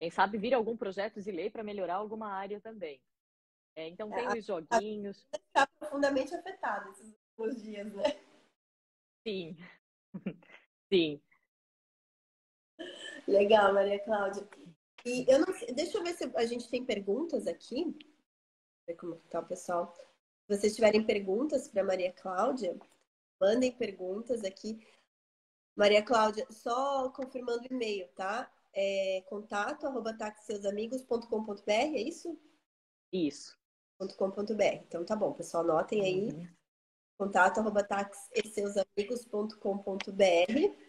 Quem 0.05 0.11
sabe 0.11 0.37
vir 0.37 0.53
algum 0.53 0.77
projeto 0.77 1.23
de 1.23 1.33
lei 1.33 1.49
para 1.49 1.65
melhorar 1.65 1.95
alguma 1.95 2.29
área 2.29 2.61
também. 2.61 3.01
É, 3.75 3.89
então 3.89 4.11
tem 4.11 4.27
é, 4.27 4.39
os 4.39 4.45
joguinhos. 4.45 5.27
Está 5.33 5.67
profundamente 5.79 6.35
afetado 6.35 6.91
esses 6.91 7.17
últimos 7.39 7.63
dias, 7.63 7.91
né? 7.95 8.05
Sim. 9.27 9.57
Sim. 10.93 11.23
Legal, 13.27 13.73
Maria 13.73 13.99
Cláudia. 14.05 14.47
E 15.07 15.25
eu 15.27 15.39
não 15.39 15.55
sei, 15.55 15.73
deixa 15.73 15.97
eu 15.97 16.05
ver 16.05 16.13
se 16.13 16.31
a 16.37 16.45
gente 16.45 16.69
tem 16.69 16.85
perguntas 16.85 17.47
aqui. 17.47 17.97
Ver 18.87 18.97
como 18.97 19.15
está 19.15 19.41
o 19.41 19.47
pessoal. 19.47 19.91
Se 19.97 20.55
vocês 20.55 20.75
tiverem 20.75 21.07
perguntas 21.07 21.67
para 21.67 21.83
Maria 21.83 22.13
Cláudia, 22.13 22.79
mandem 23.41 23.73
perguntas 23.73 24.45
aqui. 24.45 24.87
Maria 25.75 26.05
Cláudia, 26.05 26.47
só 26.51 27.09
confirmando 27.09 27.63
o 27.63 27.73
e-mail, 27.73 28.07
tá? 28.09 28.53
É 28.75 29.23
contato 29.29 29.87
arroba 29.87 30.17
taxiseusamigos.com.br, 30.17 31.71
é 31.71 32.03
isso? 32.03 32.37
Isso. 33.13 33.57
.com.br. 34.17 34.83
Então 34.87 35.05
tá 35.05 35.15
bom, 35.15 35.33
pessoal, 35.33 35.63
anotem 35.63 36.03
aí. 36.03 36.31
Uhum. 36.31 36.49
Contato 37.17 37.61
arroba 37.61 37.85
taxiseusamigos.com.br. 37.85 40.85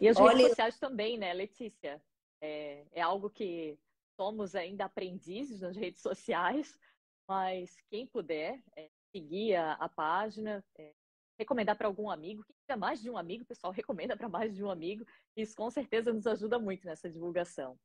E 0.00 0.08
as 0.08 0.16
Olha... 0.16 0.36
redes 0.36 0.50
sociais 0.50 0.78
também, 0.78 1.18
né, 1.18 1.34
Letícia? 1.34 2.00
É, 2.40 2.86
é 2.92 3.02
algo 3.02 3.28
que 3.28 3.76
somos 4.16 4.54
ainda 4.54 4.84
aprendizes 4.84 5.60
nas 5.60 5.76
redes 5.76 6.00
sociais, 6.00 6.78
mas 7.28 7.76
quem 7.90 8.06
puder 8.06 8.62
é, 8.76 8.88
seguir 9.10 9.56
a, 9.56 9.72
a 9.74 9.88
página, 9.88 10.64
é, 10.78 10.92
recomendar 11.40 11.76
para 11.76 11.88
algum 11.88 12.10
amigo. 12.10 12.44
Quem 12.44 12.54
tiver 12.60 12.76
mais 12.76 13.00
de 13.00 13.10
um 13.10 13.16
amigo, 13.16 13.44
pessoal, 13.44 13.72
recomenda 13.74 14.16
para 14.16 14.28
mais 14.28 14.54
de 14.54 14.62
um 14.62 14.70
amigo. 14.70 15.04
Isso 15.36 15.56
com 15.56 15.70
certeza 15.70 16.12
nos 16.12 16.26
ajuda 16.26 16.58
muito 16.58 16.86
nessa 16.86 17.10
divulgação. 17.10 17.78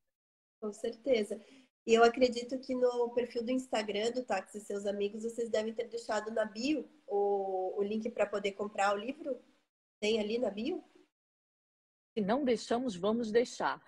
Com 0.62 0.72
certeza. 0.72 1.41
E 1.88 1.93
eu 1.93 2.03
acredito 2.03 2.60
que 2.60 2.74
no 2.74 3.14
perfil 3.14 3.43
do 3.43 3.51
Instagram 3.51 4.12
do 4.12 4.26
Táxi 4.26 4.58
e 4.58 4.62
seus 4.62 4.86
amigos, 4.86 5.24
vocês 5.24 5.49
devem 5.49 5.74
ter 5.74 5.88
deixado 5.88 6.32
na 6.32 6.45
bio 6.45 6.89
o, 7.06 7.80
o 7.80 7.84
link 7.84 8.10
para 8.10 8.26
poder 8.26 8.53
comprar 8.53 8.93
o 8.93 8.97
livro. 8.97 9.39
Tem 9.99 10.20
ali 10.20 10.38
na 10.38 10.49
bio? 10.49 10.84
Se 12.14 12.22
não 12.22 12.43
deixamos, 12.43 12.95
vamos 12.95 13.32
deixar. 13.32 13.82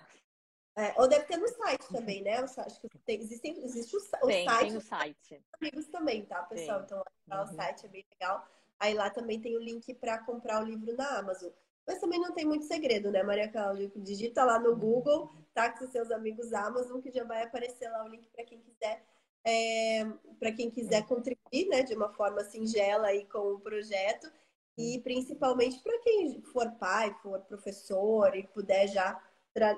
É, 0.78 0.94
ou 1.02 1.08
deve 1.08 1.26
ter 1.26 1.38
no 1.38 1.48
site 1.48 1.88
também, 1.92 2.22
né? 2.22 2.38
acho 2.38 2.80
que 2.82 3.00
tem, 3.00 3.20
existe, 3.20 3.48
existe 3.48 3.96
o, 3.96 4.00
o 4.00 4.28
tem, 4.28 4.46
site. 4.46 4.68
Tem 4.68 4.78
o 4.78 4.82
site. 4.82 5.46
Amigos 5.60 5.88
também, 5.88 6.26
tá, 6.28 6.44
pessoal? 6.44 6.78
Tem. 6.78 6.86
Então, 6.86 7.04
lá, 7.28 7.44
uhum. 7.44 7.50
o 7.50 7.56
site 7.56 7.86
é 7.88 7.90
bem 7.90 8.06
legal. 8.12 8.48
Aí 8.80 8.94
lá 8.94 9.10
também 9.10 9.40
tem 9.40 9.56
o 9.56 9.62
link 9.62 9.94
para 9.96 10.20
comprar 10.20 10.62
o 10.62 10.66
livro 10.66 10.96
na 10.96 11.18
Amazon. 11.18 11.52
Mas 11.86 12.00
também 12.00 12.20
não 12.20 12.34
tem 12.34 12.46
muito 12.46 12.66
segredo, 12.66 13.10
né, 13.12 13.24
Maria 13.24 13.50
Cláudia? 13.50 13.90
Digita 13.96 14.44
lá 14.44 14.60
no 14.60 14.76
Google, 14.76 15.32
táxi 15.54 15.88
seus 15.88 16.12
amigos 16.12 16.52
Amazon, 16.54 17.00
que 17.00 17.10
já 17.12 17.24
vai 17.24 17.44
aparecer 17.44 17.90
lá 17.90 18.04
o 18.04 18.10
link 18.10 18.28
para 18.30 18.44
quem 18.44 18.60
quiser 18.60 19.06
é, 19.48 20.04
para 20.40 20.52
quem 20.52 20.70
quiser 20.70 21.06
contribuir, 21.08 21.70
né, 21.70 21.82
de 21.82 21.96
uma 21.96 22.10
forma 22.10 22.44
singela 22.44 23.08
aí 23.08 23.26
com 23.28 23.54
o 23.54 23.60
projeto 23.62 24.30
e 24.78 25.00
principalmente 25.00 25.82
para 25.82 25.98
quem 26.00 26.42
for 26.42 26.70
pai, 26.72 27.16
for 27.24 27.40
professor 27.42 28.36
e 28.36 28.46
puder 28.48 28.90
já 28.90 29.24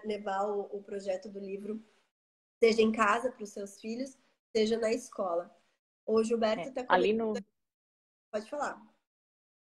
levar 0.03 0.43
o, 0.47 0.61
o 0.75 0.83
projeto 0.83 1.29
do 1.29 1.39
livro, 1.39 1.81
seja 2.59 2.81
em 2.81 2.91
casa 2.91 3.31
para 3.31 3.43
os 3.43 3.51
seus 3.51 3.79
filhos, 3.79 4.17
seja 4.51 4.77
na 4.77 4.91
escola. 4.91 5.55
O 6.03 6.21
Gilberto 6.23 6.67
está 6.67 6.81
é, 6.81 6.85
ali 6.89 7.13
no 7.13 7.33
Pode 8.31 8.49
falar. 8.49 8.79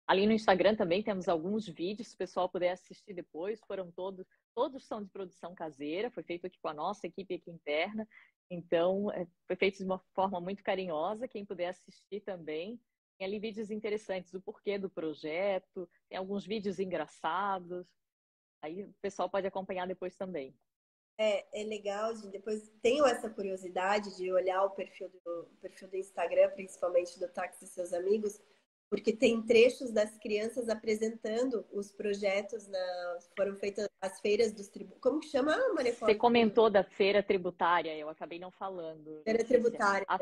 Ali 0.06 0.26
no 0.26 0.32
Instagram 0.32 0.74
também 0.74 1.04
temos 1.04 1.28
alguns 1.28 1.68
vídeos, 1.68 2.08
se 2.08 2.14
o 2.16 2.18
pessoal 2.18 2.48
puder 2.48 2.72
assistir 2.72 3.14
depois, 3.14 3.60
foram 3.64 3.92
todos, 3.92 4.26
todos 4.54 4.84
são 4.84 5.02
de 5.02 5.08
produção 5.08 5.54
caseira, 5.54 6.10
foi 6.10 6.24
feito 6.24 6.48
aqui 6.48 6.58
com 6.60 6.68
a 6.68 6.74
nossa 6.74 7.06
equipe 7.06 7.34
aqui 7.34 7.48
interna, 7.48 8.08
então 8.50 9.12
é, 9.12 9.24
foi 9.46 9.54
feito 9.54 9.78
de 9.78 9.84
uma 9.84 10.00
forma 10.12 10.40
muito 10.40 10.64
carinhosa, 10.64 11.28
quem 11.28 11.46
puder 11.46 11.68
assistir 11.68 12.20
também. 12.22 12.80
Tem 13.16 13.28
ali 13.28 13.38
vídeos 13.38 13.70
interessantes 13.70 14.32
do 14.32 14.40
porquê 14.40 14.78
do 14.78 14.90
projeto, 14.90 15.88
tem 16.08 16.18
alguns 16.18 16.44
vídeos 16.44 16.80
engraçados, 16.80 17.86
aí 18.62 18.82
o 18.82 18.94
pessoal 19.00 19.30
pode 19.30 19.46
acompanhar 19.46 19.86
depois 19.86 20.16
também. 20.16 20.52
É, 21.18 21.60
é 21.60 21.64
legal, 21.64 22.14
de, 22.14 22.28
depois 22.28 22.68
tenho 22.82 23.06
essa 23.06 23.30
curiosidade 23.30 24.16
de 24.16 24.32
olhar 24.32 24.64
o 24.64 24.70
perfil 24.70 25.08
do, 25.10 25.42
o 25.42 25.56
perfil 25.60 25.86
do 25.88 25.96
Instagram, 25.96 26.50
principalmente 26.50 27.16
do 27.20 27.28
Táxi 27.28 27.66
e 27.66 27.68
seus 27.68 27.92
amigos, 27.92 28.40
porque 28.90 29.12
tem 29.12 29.40
trechos 29.40 29.92
das 29.92 30.18
crianças 30.18 30.68
apresentando 30.68 31.64
os 31.72 31.92
projetos 31.92 32.66
na 32.66 33.18
foram 33.36 33.56
feitas 33.56 33.88
as 34.00 34.20
feiras 34.20 34.52
dos 34.52 34.68
tributos. 34.68 35.00
Como 35.00 35.20
que 35.20 35.28
chama, 35.28 35.56
Maria 35.72 35.94
Você 35.94 36.16
comentou 36.16 36.68
da 36.68 36.82
feira 36.82 37.22
tributária, 37.22 37.96
eu 37.96 38.08
acabei 38.08 38.40
não 38.40 38.50
falando. 38.50 39.22
Feira 39.22 39.44
tributária. 39.44 40.04
A, 40.08 40.18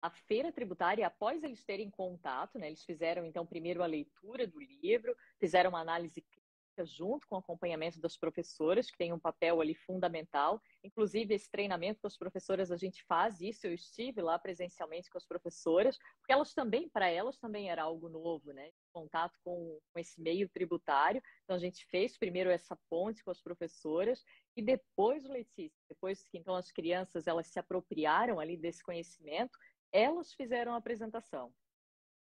a, 0.00 0.10
feira 0.10 0.50
tributária, 0.50 1.06
após 1.06 1.44
eles 1.44 1.62
terem 1.62 1.90
contato, 1.90 2.58
né, 2.58 2.68
eles 2.68 2.82
fizeram 2.82 3.26
então 3.26 3.44
primeiro 3.44 3.82
a 3.82 3.86
leitura 3.86 4.46
do 4.46 4.58
livro, 4.58 5.14
fizeram 5.38 5.68
uma 5.68 5.80
análise 5.80 6.24
junto 6.84 7.26
com 7.26 7.36
o 7.36 7.38
acompanhamento 7.38 8.00
das 8.00 8.16
professoras, 8.16 8.90
que 8.90 8.96
tem 8.96 9.12
um 9.12 9.18
papel 9.18 9.60
ali 9.60 9.74
fundamental. 9.74 10.60
Inclusive, 10.82 11.34
esse 11.34 11.50
treinamento 11.50 12.00
com 12.00 12.06
as 12.06 12.16
professoras, 12.16 12.70
a 12.70 12.76
gente 12.76 13.02
faz 13.04 13.40
isso. 13.40 13.66
Eu 13.66 13.74
estive 13.74 14.22
lá 14.22 14.38
presencialmente 14.38 15.10
com 15.10 15.18
as 15.18 15.26
professoras, 15.26 15.98
porque 16.18 16.32
elas 16.32 16.54
também, 16.54 16.88
para 16.88 17.08
elas, 17.08 17.38
também 17.38 17.70
era 17.70 17.82
algo 17.82 18.08
novo, 18.08 18.52
né? 18.52 18.70
Contato 18.92 19.38
com, 19.44 19.78
com 19.92 20.00
esse 20.00 20.20
meio 20.20 20.48
tributário. 20.48 21.22
Então, 21.44 21.56
a 21.56 21.60
gente 21.60 21.84
fez 21.86 22.16
primeiro 22.16 22.50
essa 22.50 22.76
ponte 22.88 23.22
com 23.22 23.30
as 23.30 23.40
professoras 23.40 24.24
e 24.56 24.62
depois, 24.62 25.24
Letícia, 25.24 25.80
depois 25.88 26.22
que 26.28 26.38
então 26.38 26.54
as 26.54 26.70
crianças 26.70 27.26
elas 27.26 27.46
se 27.46 27.58
apropriaram 27.58 28.40
ali 28.40 28.56
desse 28.56 28.82
conhecimento, 28.82 29.58
elas 29.92 30.32
fizeram 30.32 30.74
a 30.74 30.76
apresentação. 30.76 31.52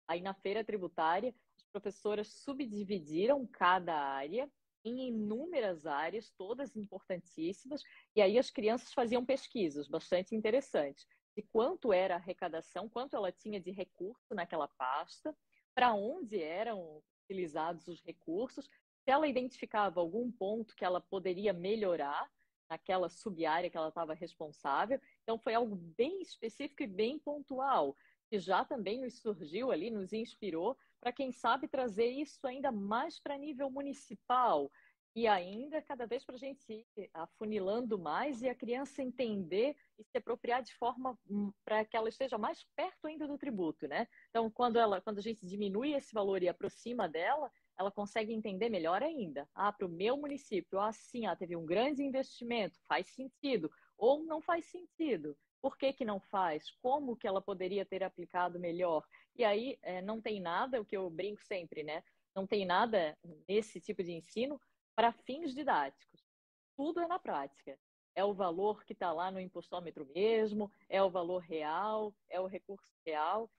Aí 0.08 0.22
na 0.22 0.34
feira 0.34 0.64
tributária, 0.64 1.34
professoras 1.70 2.28
subdividiram 2.28 3.46
cada 3.48 3.96
área 3.96 4.50
em 4.84 5.10
inúmeras 5.10 5.86
áreas, 5.86 6.32
todas 6.38 6.76
importantíssimas, 6.76 7.84
e 8.16 8.22
aí 8.22 8.38
as 8.38 8.50
crianças 8.50 8.94
faziam 8.94 9.26
pesquisas 9.26 9.88
bastante 9.88 10.36
interessantes 10.36 11.06
de 11.36 11.44
quanto 11.44 11.94
era 11.94 12.16
a 12.16 12.18
arrecadação, 12.18 12.90
quanto 12.90 13.16
ela 13.16 13.32
tinha 13.32 13.60
de 13.60 13.72
recurso 13.72 14.34
naquela 14.34 14.68
pasta, 14.68 15.36
para 15.76 15.94
onde 15.94 16.42
eram 16.42 17.02
utilizados 17.24 17.88
os 17.88 18.02
recursos, 18.02 18.66
se 18.66 19.12
ela 19.12 19.28
identificava 19.28 20.00
algum 20.00 20.32
ponto 20.32 20.76
que 20.76 20.84
ela 20.84 21.00
poderia 21.00 21.54
melhorar 21.54 22.30
naquela 22.70 23.10
sub-área 23.10 23.70
que 23.70 23.78
ela 23.78 23.90
estava 23.90 24.14
responsável. 24.14 25.00
Então 25.24 25.40
foi 25.40 25.54
algo 25.54 25.76
bem 25.76 26.22
específico 26.22 26.84
e 26.84 26.88
bem 26.88 27.18
pontual 27.18 27.96
que 28.30 28.38
já 28.38 28.64
também 28.64 29.02
nos 29.02 29.20
surgiu 29.20 29.72
ali, 29.72 29.90
nos 29.90 30.14
inspirou 30.14 30.78
para 31.00 31.12
quem 31.12 31.32
sabe 31.32 31.68
trazer 31.68 32.08
isso 32.08 32.46
ainda 32.46 32.72
mais 32.72 33.20
para 33.20 33.38
nível 33.38 33.70
municipal 33.70 34.70
e 35.16 35.28
ainda 35.28 35.82
cada 35.82 36.06
vez 36.06 36.24
para 36.24 36.36
a 36.36 36.40
gente 36.40 36.86
ir 36.96 37.10
afunilando 37.14 37.98
mais 37.98 38.42
e 38.42 38.50
a 38.50 38.56
criança 38.56 39.02
entender 39.02 39.76
e 39.98 40.04
se 40.04 40.18
apropriar 40.18 40.62
de 40.62 40.74
forma 40.76 41.18
hum, 41.30 41.52
para 41.66 41.84
que 41.84 41.98
ela 41.98 42.10
esteja 42.10 42.38
mais 42.38 42.64
perto 42.76 43.08
ainda 43.08 43.28
do 43.28 43.38
tributo, 43.38 43.88
né? 43.88 44.08
Então, 44.30 44.50
quando 44.52 44.78
ela, 44.78 45.02
quando 45.02 45.18
a 45.18 45.22
gente 45.22 45.46
diminui 45.46 45.94
esse 45.94 46.14
valor 46.14 46.44
e 46.44 46.48
aproxima 46.48 47.10
dela, 47.10 47.52
ela 47.78 47.92
consegue 47.92 48.34
entender 48.34 48.70
melhor 48.70 49.02
ainda. 49.02 49.50
Ah, 49.56 49.72
para 49.72 49.88
o 49.88 49.90
meu 49.90 50.16
município, 50.16 50.80
ah, 50.80 50.92
ah, 51.28 51.36
teve 51.36 51.56
um 51.56 51.66
grande 51.66 52.04
investimento, 52.04 52.80
faz 52.88 53.08
sentido 53.08 53.70
ou 53.98 54.24
não 54.24 54.42
faz 54.42 54.66
sentido. 54.66 55.36
Por 55.62 55.78
que, 55.78 55.92
que 55.92 56.06
não 56.06 56.20
faz? 56.20 56.72
Como 56.82 57.18
que 57.18 57.28
ela 57.28 57.42
poderia 57.42 57.86
ter 57.86 58.04
aplicado 58.04 58.60
melhor? 58.60 59.04
E 59.40 59.46
aí 59.46 59.80
é, 59.82 60.02
não 60.02 60.20
tem 60.20 60.42
nada, 60.42 60.82
o 60.82 60.86
que 60.86 60.98
eu 60.98 61.10
brinco 61.10 61.42
sempre, 61.46 61.82
né? 61.82 62.04
Não 62.36 62.46
tem 62.46 62.66
nada 62.66 63.18
nesse 63.48 63.80
tipo 63.80 64.04
de 64.04 64.12
ensino 64.12 64.60
para 64.94 65.14
fins 65.14 65.56
didáticos. 65.56 66.28
Tudo 66.76 67.00
é 67.00 67.08
na 67.08 67.18
prática. 67.18 67.80
É 68.14 68.22
o 68.26 68.34
valor 68.34 68.84
que 68.84 68.92
está 68.92 69.14
lá 69.14 69.32
no 69.32 69.40
impostômetro 69.40 70.06
mesmo, 70.14 70.70
é 70.90 71.02
o 71.02 71.10
valor 71.10 71.40
real, 71.40 72.14
é 72.28 72.38
o 72.38 72.48
recurso 72.48 72.92
real. 73.06 73.50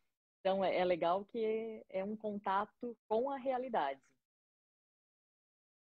Então 0.40 0.62
é, 0.62 0.76
é 0.76 0.84
legal 0.84 1.24
que 1.24 1.82
é 1.88 2.04
um 2.04 2.14
contato 2.14 2.94
com 3.08 3.30
a 3.30 3.38
realidade. 3.38 4.02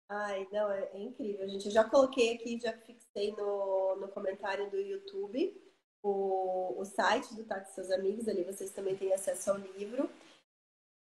Ai, 0.08 0.48
não, 0.50 0.72
é, 0.72 0.90
é 0.92 0.98
incrível, 0.98 1.48
gente. 1.48 1.66
Eu 1.66 1.72
já 1.72 1.88
coloquei 1.88 2.34
aqui, 2.34 2.58
já 2.60 2.76
fixei 2.78 3.30
no, 3.30 3.94
no 3.94 4.08
comentário 4.08 4.68
do 4.72 4.76
YouTube 4.76 5.56
o, 6.04 6.74
o 6.78 6.84
site 6.84 7.34
do 7.34 7.44
Táxi 7.44 7.74
Seus 7.74 7.90
Amigos, 7.90 8.28
ali 8.28 8.44
vocês 8.44 8.70
também 8.70 8.94
têm 8.94 9.12
acesso 9.12 9.50
ao 9.50 9.56
livro. 9.56 10.08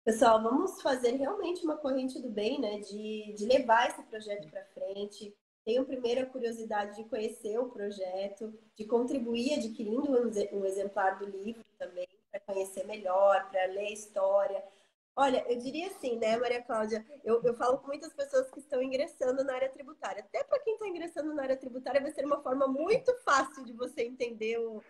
Pessoal, 0.06 0.42
vamos 0.42 0.82
fazer 0.82 1.12
realmente 1.16 1.66
uma 1.66 1.76
corrente 1.76 2.22
do 2.22 2.30
bem, 2.30 2.60
né? 2.62 2.80
De, 2.80 3.34
de 3.34 3.46
levar 3.46 3.90
esse 3.90 4.02
projeto 4.04 4.50
para 4.50 4.64
frente. 4.66 5.36
Tenho 5.66 5.84
primeiro 5.84 6.22
a 6.22 6.26
curiosidade 6.28 6.96
de 6.96 7.10
conhecer 7.10 7.60
o 7.60 7.70
projeto, 7.70 8.54
de 8.76 8.86
contribuir 8.86 9.56
adquirindo 9.56 10.12
um, 10.54 10.66
exemplar 10.66 11.18
do 11.18 11.26
livro 11.26 11.64
também, 11.78 12.08
para 12.32 12.40
conhecer 12.42 12.86
melhor, 12.86 13.50
para 13.50 13.66
ler 13.66 13.88
a 13.88 13.92
história. 13.92 14.64
Olha, 15.18 15.46
eu 15.50 15.58
diria 15.58 15.88
assim, 15.88 16.18
né, 16.18 16.36
Maria 16.36 16.62
Cláudia? 16.62 17.06
Eu, 17.24 17.42
eu 17.42 17.54
falo 17.54 17.78
com 17.78 17.88
muitas 17.88 18.14
pessoas 18.14 18.52
que 18.52 18.60
estão 18.60 18.84
ingressando 18.84 19.46
na 19.46 19.54
área 19.54 19.70
tributária. 19.70 20.22
Até 20.22 20.44
para 20.44 20.60
quem 20.60 20.74
está 20.74 20.88
ingressando 20.88 21.34
na 21.34 21.44
área 21.44 21.56
tributária, 21.56 22.02
vai 22.02 22.12
ser 22.12 22.26
uma 22.26 22.44
forma 22.44 22.68
muito 22.68 23.14
fácil 23.24 23.64
de 23.64 23.72
você 23.72 24.04
entender 24.04 24.60
o, 24.60 24.84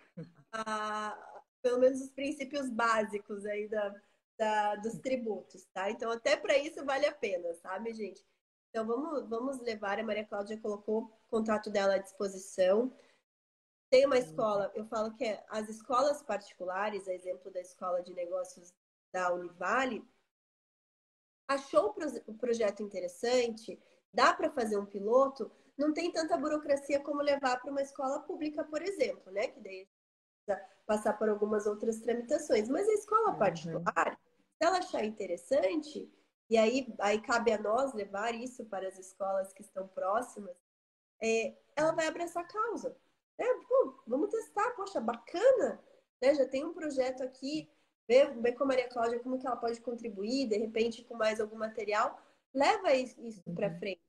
a, 0.52 1.42
pelo 1.62 1.78
menos 1.78 2.00
os 2.00 2.10
princípios 2.10 2.68
básicos 2.68 3.46
aí 3.46 3.68
da, 3.68 3.94
da, 4.36 4.76
dos 4.76 4.98
tributos, 4.98 5.64
tá? 5.66 5.90
Então, 5.92 6.10
até 6.10 6.36
para 6.36 6.58
isso 6.58 6.84
vale 6.84 7.06
a 7.06 7.14
pena, 7.14 7.54
sabe, 7.54 7.94
gente? 7.94 8.26
Então, 8.70 8.84
vamos, 8.84 9.28
vamos 9.28 9.60
levar. 9.60 10.00
A 10.00 10.02
Maria 10.02 10.26
Cláudia 10.26 10.58
colocou 10.58 11.04
o 11.04 11.12
contato 11.28 11.70
dela 11.70 11.94
à 11.94 11.98
disposição. 11.98 12.92
Tem 13.88 14.04
uma 14.04 14.18
escola, 14.18 14.72
eu 14.74 14.84
falo 14.86 15.14
que 15.14 15.24
é, 15.24 15.44
as 15.48 15.68
escolas 15.68 16.20
particulares, 16.20 17.06
a 17.06 17.14
exemplo 17.14 17.48
da 17.52 17.60
Escola 17.60 18.02
de 18.02 18.12
Negócios 18.12 18.74
da 19.12 19.32
Univale, 19.32 20.04
achou 21.48 21.94
o 22.26 22.34
projeto 22.34 22.82
interessante, 22.82 23.80
dá 24.12 24.32
para 24.32 24.50
fazer 24.50 24.76
um 24.76 24.86
piloto, 24.86 25.50
não 25.76 25.92
tem 25.92 26.10
tanta 26.10 26.36
burocracia 26.36 27.00
como 27.00 27.22
levar 27.22 27.60
para 27.60 27.70
uma 27.70 27.82
escola 27.82 28.20
pública, 28.20 28.64
por 28.64 28.82
exemplo, 28.82 29.30
né? 29.30 29.48
Que 29.48 29.60
daí 29.60 29.88
precisa 30.44 30.66
passar 30.86 31.18
por 31.18 31.28
algumas 31.28 31.66
outras 31.66 32.00
tramitações. 32.00 32.68
Mas 32.68 32.88
a 32.88 32.94
escola 32.94 33.32
uhum. 33.32 33.38
particular, 33.38 34.18
se 34.56 34.66
ela 34.66 34.78
achar 34.78 35.04
interessante, 35.04 36.10
e 36.48 36.56
aí, 36.56 36.94
aí 37.00 37.20
cabe 37.20 37.52
a 37.52 37.58
nós 37.58 37.92
levar 37.92 38.34
isso 38.34 38.64
para 38.66 38.88
as 38.88 38.98
escolas 38.98 39.52
que 39.52 39.62
estão 39.62 39.86
próximas, 39.88 40.56
é, 41.22 41.56
ela 41.74 41.92
vai 41.92 42.06
abraçar 42.06 42.44
a 42.44 42.46
causa. 42.46 42.96
Né? 43.38 43.46
Pô, 43.68 44.02
vamos 44.06 44.30
testar, 44.30 44.70
poxa, 44.70 45.00
bacana! 45.00 45.82
Né? 46.22 46.34
Já 46.34 46.46
tem 46.46 46.64
um 46.64 46.72
projeto 46.72 47.22
aqui 47.22 47.68
ver, 48.08 48.34
ver 48.40 48.52
com 48.52 48.64
a 48.64 48.66
Maria 48.68 48.88
Cláudia 48.88 49.20
como 49.20 49.38
que 49.38 49.46
ela 49.46 49.56
pode 49.56 49.80
contribuir, 49.80 50.48
de 50.48 50.56
repente 50.56 51.04
com 51.04 51.14
mais 51.16 51.40
algum 51.40 51.56
material, 51.56 52.20
leva 52.54 52.94
isso, 52.94 53.20
isso 53.20 53.42
uhum. 53.46 53.54
para 53.54 53.76
frente. 53.78 54.00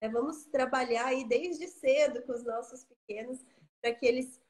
É, 0.00 0.08
vamos 0.08 0.46
trabalhar 0.46 1.06
aí 1.06 1.26
desde 1.26 1.66
cedo 1.66 2.22
com 2.22 2.32
os 2.32 2.44
nossos 2.44 2.84
pequenos 2.84 3.44
para 3.80 3.94
que 3.94 4.06
eles 4.06 4.40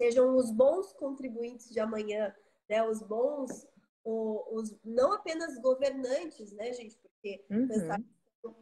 sejam 0.00 0.36
os 0.36 0.50
bons 0.50 0.92
contribuintes 0.92 1.70
de 1.70 1.80
amanhã, 1.80 2.34
né? 2.68 2.82
Os 2.88 3.02
bons, 3.02 3.66
os, 4.04 4.74
não 4.84 5.12
apenas 5.12 5.58
governantes, 5.58 6.52
né, 6.52 6.72
gente? 6.72 6.96
Porque 6.98 7.44
uhum. 7.50 7.66
pensar 7.66 8.00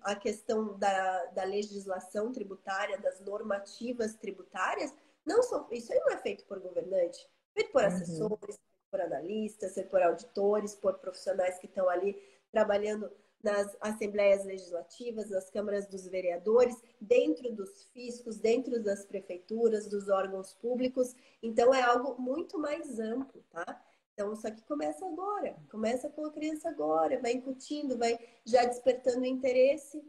a 0.03 0.17
questão 0.17 0.77
da, 0.79 1.27
da 1.27 1.45
legislação 1.45 2.33
tributária, 2.33 2.99
das 2.99 3.21
normativas 3.21 4.15
tributárias, 4.17 4.93
não 5.25 5.43
são, 5.43 5.69
isso 5.71 5.93
aí 5.93 6.01
não 6.01 6.11
é 6.11 6.19
feito 6.19 6.45
por 6.47 6.59
governante, 6.59 7.29
é 7.55 7.61
feito 7.61 7.73
por 7.73 7.83
uhum. 7.83 7.89
assessores, 7.89 8.59
por 8.91 9.01
analistas, 9.01 9.73
ser 9.73 9.85
por 9.85 10.03
auditores, 10.03 10.75
por 10.75 10.99
profissionais 10.99 11.59
que 11.59 11.67
estão 11.67 11.89
ali 11.89 12.17
trabalhando 12.51 13.11
nas 13.43 13.77
assembleias 13.81 14.45
legislativas, 14.45 15.31
nas 15.31 15.49
câmaras 15.49 15.87
dos 15.87 16.07
vereadores, 16.09 16.77
dentro 17.01 17.53
dos 17.55 17.85
fiscos, 17.93 18.39
dentro 18.39 18.83
das 18.83 19.05
prefeituras, 19.05 19.87
dos 19.87 20.09
órgãos 20.09 20.55
públicos. 20.55 21.15
Então 21.43 21.73
é 21.73 21.83
algo 21.83 22.21
muito 22.21 22.59
mais 22.59 22.99
amplo, 22.99 23.45
tá? 23.51 23.85
Então 24.13 24.33
isso 24.33 24.47
aqui 24.47 24.63
começa 24.65 25.07
agora, 25.07 25.57
começa 25.71 26.09
com 26.11 26.27
a 26.27 26.33
criança 26.33 26.69
agora, 26.69 27.21
vai 27.21 27.33
incutindo, 27.33 27.97
vai 27.97 28.19
já 28.45 28.65
despertando 28.65 29.25
interesse 29.25 30.03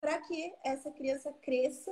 para 0.00 0.20
que 0.20 0.54
essa 0.64 0.92
criança 0.92 1.32
cresça 1.42 1.90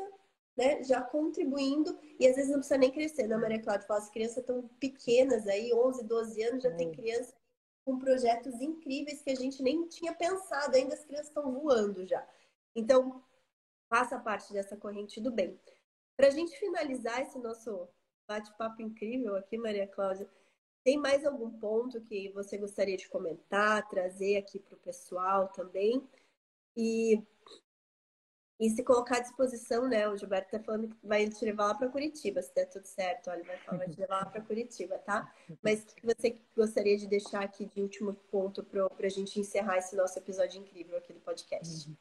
né, 0.56 0.82
já 0.82 1.02
contribuindo, 1.02 1.98
e 2.18 2.26
às 2.26 2.36
vezes 2.36 2.50
não 2.50 2.58
precisa 2.58 2.78
nem 2.78 2.90
crescer, 2.90 3.26
né, 3.26 3.36
Maria 3.36 3.60
Cláudia? 3.60 3.86
As 3.90 4.08
crianças 4.08 4.44
tão 4.44 4.66
pequenas 4.80 5.46
aí, 5.46 5.72
11, 5.72 6.04
12 6.04 6.42
anos, 6.42 6.62
já 6.62 6.74
tem 6.74 6.92
criança 6.92 7.34
com 7.84 7.98
projetos 7.98 8.60
incríveis 8.60 9.22
que 9.22 9.30
a 9.30 9.34
gente 9.34 9.62
nem 9.62 9.86
tinha 9.86 10.14
pensado, 10.14 10.74
ainda 10.74 10.94
as 10.94 11.04
crianças 11.04 11.28
estão 11.28 11.52
voando 11.52 12.04
já. 12.06 12.26
Então, 12.74 13.22
faça 13.88 14.18
parte 14.18 14.52
dessa 14.52 14.76
corrente 14.76 15.20
do 15.20 15.30
bem. 15.30 15.60
Para 16.16 16.28
a 16.28 16.30
gente 16.30 16.58
finalizar 16.58 17.20
esse 17.20 17.38
nosso 17.38 17.88
bate-papo 18.26 18.82
incrível 18.82 19.36
aqui, 19.36 19.56
Maria 19.56 19.86
Cláudia, 19.86 20.28
tem 20.82 20.96
mais 20.96 21.24
algum 21.24 21.50
ponto 21.50 22.00
que 22.00 22.30
você 22.30 22.56
gostaria 22.56 22.96
de 22.96 23.08
comentar, 23.08 23.88
trazer 23.88 24.36
aqui 24.36 24.58
para 24.58 24.74
o 24.74 24.80
pessoal 24.80 25.48
também? 25.48 26.08
E 26.76 27.22
e 28.58 28.70
se 28.70 28.82
colocar 28.82 29.18
à 29.18 29.20
disposição, 29.20 29.86
né? 29.86 30.08
O 30.08 30.16
Gilberto 30.16 30.50
tá 30.50 30.58
falando 30.58 30.88
que 30.88 30.96
vai 31.06 31.28
te 31.28 31.44
levar 31.44 31.66
lá 31.66 31.74
para 31.74 31.88
Curitiba, 31.88 32.40
se 32.40 32.54
der 32.54 32.66
tudo 32.66 32.86
certo. 32.86 33.28
Olha, 33.28 33.44
vai, 33.44 33.58
falar, 33.58 33.78
vai 33.78 33.88
te 33.88 34.00
levar 34.00 34.16
lá 34.16 34.26
para 34.26 34.40
Curitiba, 34.40 34.98
tá? 34.98 35.32
Mas 35.62 35.82
o 35.82 35.86
que 35.94 36.06
você 36.06 36.40
gostaria 36.56 36.96
de 36.96 37.06
deixar 37.06 37.42
aqui 37.42 37.66
de 37.66 37.82
último 37.82 38.14
ponto 38.14 38.64
para 38.64 39.06
a 39.06 39.10
gente 39.10 39.38
encerrar 39.38 39.76
esse 39.76 39.94
nosso 39.94 40.18
episódio 40.18 40.60
incrível 40.60 40.96
aqui 40.96 41.12
do 41.12 41.20
podcast? 41.20 41.88
Uhum. 41.88 41.96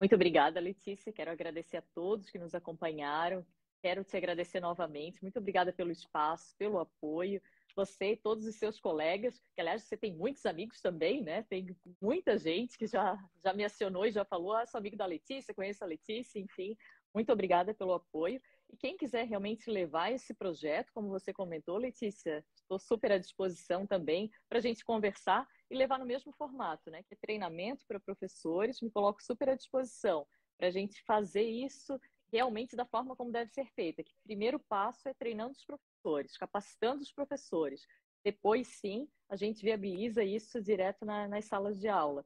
Muito 0.00 0.14
obrigada, 0.14 0.58
Letícia. 0.58 1.12
Quero 1.12 1.30
agradecer 1.30 1.76
a 1.76 1.82
todos 1.82 2.30
que 2.30 2.38
nos 2.38 2.54
acompanharam. 2.54 3.46
Quero 3.80 4.04
te 4.04 4.16
agradecer 4.16 4.60
novamente. 4.60 5.22
Muito 5.22 5.38
obrigada 5.38 5.72
pelo 5.72 5.90
espaço, 5.90 6.54
pelo 6.56 6.78
apoio. 6.78 7.40
Você 7.76 8.12
e 8.12 8.16
todos 8.16 8.46
os 8.46 8.56
seus 8.56 8.80
colegas, 8.80 9.38
que 9.54 9.60
aliás 9.60 9.84
você 9.84 9.96
tem 9.96 10.14
muitos 10.14 10.44
amigos 10.44 10.80
também, 10.80 11.22
né? 11.22 11.44
Tem 11.44 11.74
muita 12.00 12.36
gente 12.36 12.76
que 12.76 12.86
já, 12.86 13.16
já 13.42 13.52
me 13.52 13.64
acionou 13.64 14.04
e 14.04 14.10
já 14.10 14.24
falou: 14.24 14.52
ah, 14.52 14.66
sou 14.66 14.78
amigo 14.78 14.96
da 14.96 15.06
Letícia, 15.06 15.54
conheço 15.54 15.84
a 15.84 15.86
Letícia, 15.86 16.38
enfim. 16.38 16.76
Muito 17.14 17.32
obrigada 17.32 17.74
pelo 17.74 17.92
apoio. 17.92 18.40
E 18.72 18.76
quem 18.76 18.96
quiser 18.96 19.26
realmente 19.26 19.68
levar 19.68 20.12
esse 20.12 20.32
projeto, 20.32 20.92
como 20.94 21.08
você 21.08 21.32
comentou, 21.32 21.76
Letícia, 21.76 22.44
estou 22.54 22.78
super 22.78 23.12
à 23.12 23.18
disposição 23.18 23.86
também 23.86 24.30
para 24.48 24.58
a 24.58 24.62
gente 24.62 24.84
conversar 24.84 25.46
e 25.68 25.76
levar 25.76 25.98
no 25.98 26.06
mesmo 26.06 26.32
formato, 26.32 26.90
né? 26.90 27.02
Que 27.02 27.14
é 27.14 27.18
treinamento 27.20 27.84
para 27.86 27.98
professores, 27.98 28.80
me 28.80 28.90
coloco 28.90 29.22
super 29.22 29.48
à 29.48 29.54
disposição 29.56 30.26
para 30.60 30.68
a 30.68 30.70
gente 30.70 31.02
fazer 31.04 31.42
isso 31.42 31.98
realmente 32.32 32.76
da 32.76 32.84
forma 32.84 33.16
como 33.16 33.32
deve 33.32 33.50
ser 33.50 33.66
feita. 33.74 34.02
Que 34.02 34.12
o 34.12 34.22
primeiro 34.24 34.58
passo 34.58 35.08
é 35.08 35.14
treinando 35.14 35.52
os 35.52 35.64
professores, 35.64 36.36
capacitando 36.36 37.02
os 37.02 37.12
professores. 37.12 37.86
Depois, 38.24 38.68
sim, 38.68 39.08
a 39.28 39.36
gente 39.36 39.62
viabiliza 39.62 40.22
isso 40.22 40.60
direto 40.60 41.04
na, 41.04 41.26
nas 41.26 41.46
salas 41.46 41.78
de 41.80 41.88
aula. 41.88 42.24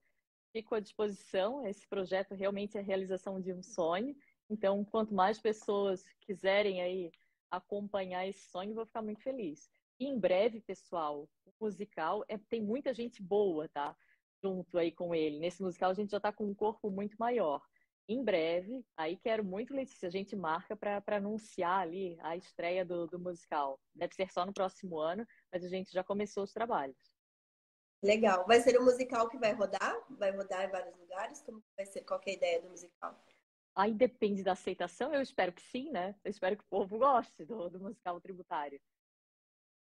Fico 0.52 0.74
à 0.74 0.80
disposição, 0.80 1.66
esse 1.66 1.86
projeto 1.88 2.34
realmente 2.34 2.76
é 2.76 2.80
a 2.80 2.84
realização 2.84 3.40
de 3.40 3.52
um 3.52 3.62
sonho 3.62 4.14
então, 4.48 4.84
quanto 4.84 5.14
mais 5.14 5.40
pessoas 5.40 6.04
quiserem 6.20 6.82
aí 6.82 7.10
acompanhar 7.50 8.26
esse 8.26 8.48
sonho, 8.50 8.74
vou 8.74 8.86
ficar 8.86 9.02
muito 9.02 9.22
feliz. 9.22 9.70
E 9.98 10.06
em 10.06 10.18
breve, 10.18 10.60
pessoal, 10.60 11.28
o 11.46 11.52
musical 11.60 12.24
é, 12.28 12.36
tem 12.36 12.60
muita 12.60 12.92
gente 12.92 13.22
boa, 13.22 13.68
tá? 13.68 13.96
Junto 14.42 14.76
aí 14.76 14.92
com 14.92 15.14
ele. 15.14 15.38
Nesse 15.38 15.62
musical 15.62 15.90
a 15.90 15.94
gente 15.94 16.10
já 16.10 16.18
está 16.18 16.32
com 16.32 16.44
um 16.44 16.54
corpo 16.54 16.90
muito 16.90 17.16
maior. 17.18 17.62
Em 18.06 18.22
breve, 18.22 18.84
aí 18.96 19.16
quero 19.16 19.42
muito, 19.42 19.72
Letícia, 19.72 20.08
a 20.08 20.10
gente 20.10 20.36
marca 20.36 20.76
para 20.76 21.16
anunciar 21.16 21.80
ali 21.80 22.18
a 22.20 22.36
estreia 22.36 22.84
do, 22.84 23.06
do 23.06 23.18
musical. 23.18 23.80
Deve 23.94 24.14
ser 24.14 24.30
só 24.30 24.44
no 24.44 24.52
próximo 24.52 24.98
ano, 24.98 25.26
mas 25.50 25.64
a 25.64 25.68
gente 25.68 25.90
já 25.90 26.04
começou 26.04 26.44
os 26.44 26.52
trabalhos. 26.52 26.98
Legal. 28.02 28.46
Vai 28.46 28.60
ser 28.60 28.78
um 28.78 28.84
musical 28.84 29.30
que 29.30 29.38
vai 29.38 29.52
rodar? 29.52 29.96
Vai 30.10 30.30
rodar 30.30 30.66
em 30.66 30.70
vários 30.70 30.94
lugares? 30.98 31.40
Como 31.42 31.64
vai 31.74 31.86
ser? 31.86 32.02
Qual 32.02 32.20
é 32.26 32.30
a 32.30 32.34
ideia 32.34 32.60
do 32.60 32.68
musical? 32.68 33.18
Aí 33.74 33.94
depende 33.94 34.44
da 34.44 34.52
aceitação, 34.52 35.12
eu 35.12 35.22
espero 35.22 35.52
que 35.52 35.62
sim, 35.62 35.90
né? 35.90 36.14
Eu 36.22 36.30
espero 36.30 36.56
que 36.56 36.62
o 36.62 36.68
povo 36.68 36.98
goste 36.98 37.44
do, 37.44 37.70
do 37.70 37.80
musical 37.80 38.20
tributário. 38.20 38.78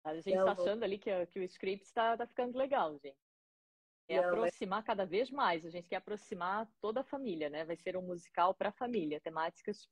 A 0.06 0.14
gente 0.14 0.30
está 0.30 0.51
achando 0.51 0.84
ali 0.84 0.99
que, 0.99 1.26
que 1.26 1.39
o 1.39 1.43
script 1.43 1.84
está 1.84 2.16
tá 2.16 2.28
ficando 2.28 2.56
legal, 2.56 2.97
gente. 2.99 3.18
É 4.08 4.22
Não, 4.22 4.30
aproximar 4.30 4.80
mas... 4.80 4.86
cada 4.86 5.06
vez 5.06 5.32
mais. 5.32 5.66
A 5.66 5.70
gente 5.70 5.88
quer 5.88 5.97
aproximar 5.97 6.70
toda 6.80 7.01
a 7.01 7.03
família, 7.03 7.49
né? 7.49 7.66
Vai 7.66 7.76
ser 7.76 7.97
um 7.97 8.01
musical 8.01 8.53
para 8.53 8.70
a 8.70 8.74
família, 8.74 9.20
temáticas 9.20 9.88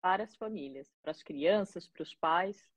para 0.00 0.22
as 0.22 0.36
famílias, 0.36 0.88
para 1.02 1.10
as 1.10 1.22
crianças, 1.22 1.88
para 1.88 2.02
os 2.02 2.14
pais. 2.14 2.70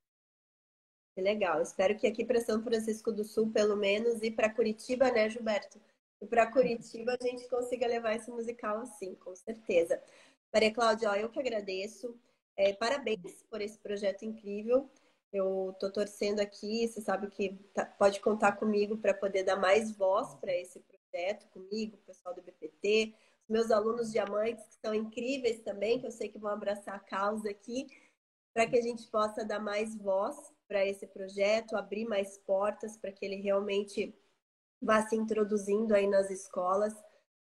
Que 1.14 1.20
legal. 1.20 1.60
Espero 1.60 1.96
que 1.96 2.06
aqui 2.06 2.24
para 2.24 2.40
São 2.40 2.62
Francisco 2.62 3.12
do 3.12 3.24
Sul, 3.24 3.50
pelo 3.52 3.76
menos, 3.76 4.22
e 4.22 4.30
para 4.30 4.52
Curitiba, 4.52 5.10
né, 5.10 5.28
Gilberto? 5.28 5.80
E 6.20 6.26
para 6.26 6.50
Curitiba 6.50 7.16
a 7.20 7.24
gente 7.24 7.48
consiga 7.48 7.86
levar 7.86 8.14
esse 8.14 8.30
musical 8.30 8.78
assim, 8.78 9.14
com 9.14 9.34
certeza. 9.34 10.02
Maria 10.52 10.72
Cláudia, 10.72 11.08
eu 11.18 11.30
que 11.30 11.38
agradeço. 11.38 12.18
É, 12.56 12.72
parabéns 12.72 13.42
por 13.48 13.60
esse 13.60 13.78
projeto 13.78 14.24
incrível. 14.24 14.90
Eu 15.32 15.70
estou 15.70 15.92
torcendo 15.92 16.40
aqui, 16.40 16.88
você 16.88 17.00
sabe 17.00 17.28
que 17.28 17.54
tá, 17.72 17.84
pode 17.84 18.20
contar 18.20 18.52
comigo 18.52 18.96
para 18.96 19.14
poder 19.14 19.44
dar 19.44 19.56
mais 19.56 19.96
voz 19.96 20.34
para 20.34 20.52
esse 20.52 20.80
projeto, 20.80 21.46
comigo, 21.48 21.96
o 21.96 22.06
pessoal 22.06 22.34
do 22.34 22.42
BPT, 22.42 23.14
os 23.44 23.48
meus 23.48 23.70
alunos 23.70 24.10
diamantes, 24.10 24.66
que 24.66 24.74
são 24.84 24.92
incríveis 24.92 25.60
também, 25.60 26.00
que 26.00 26.06
eu 26.06 26.10
sei 26.10 26.28
que 26.28 26.38
vão 26.38 26.50
abraçar 26.50 26.96
a 26.96 27.00
causa 27.00 27.48
aqui, 27.48 27.86
para 28.52 28.66
que 28.66 28.76
a 28.76 28.82
gente 28.82 29.06
possa 29.08 29.44
dar 29.44 29.60
mais 29.60 29.94
voz 29.96 30.36
para 30.66 30.84
esse 30.84 31.06
projeto, 31.06 31.76
abrir 31.76 32.06
mais 32.06 32.38
portas 32.38 32.96
para 32.96 33.12
que 33.12 33.24
ele 33.24 33.36
realmente 33.36 34.14
vá 34.82 35.06
se 35.06 35.14
introduzindo 35.14 35.94
aí 35.94 36.06
nas 36.06 36.30
escolas 36.30 36.94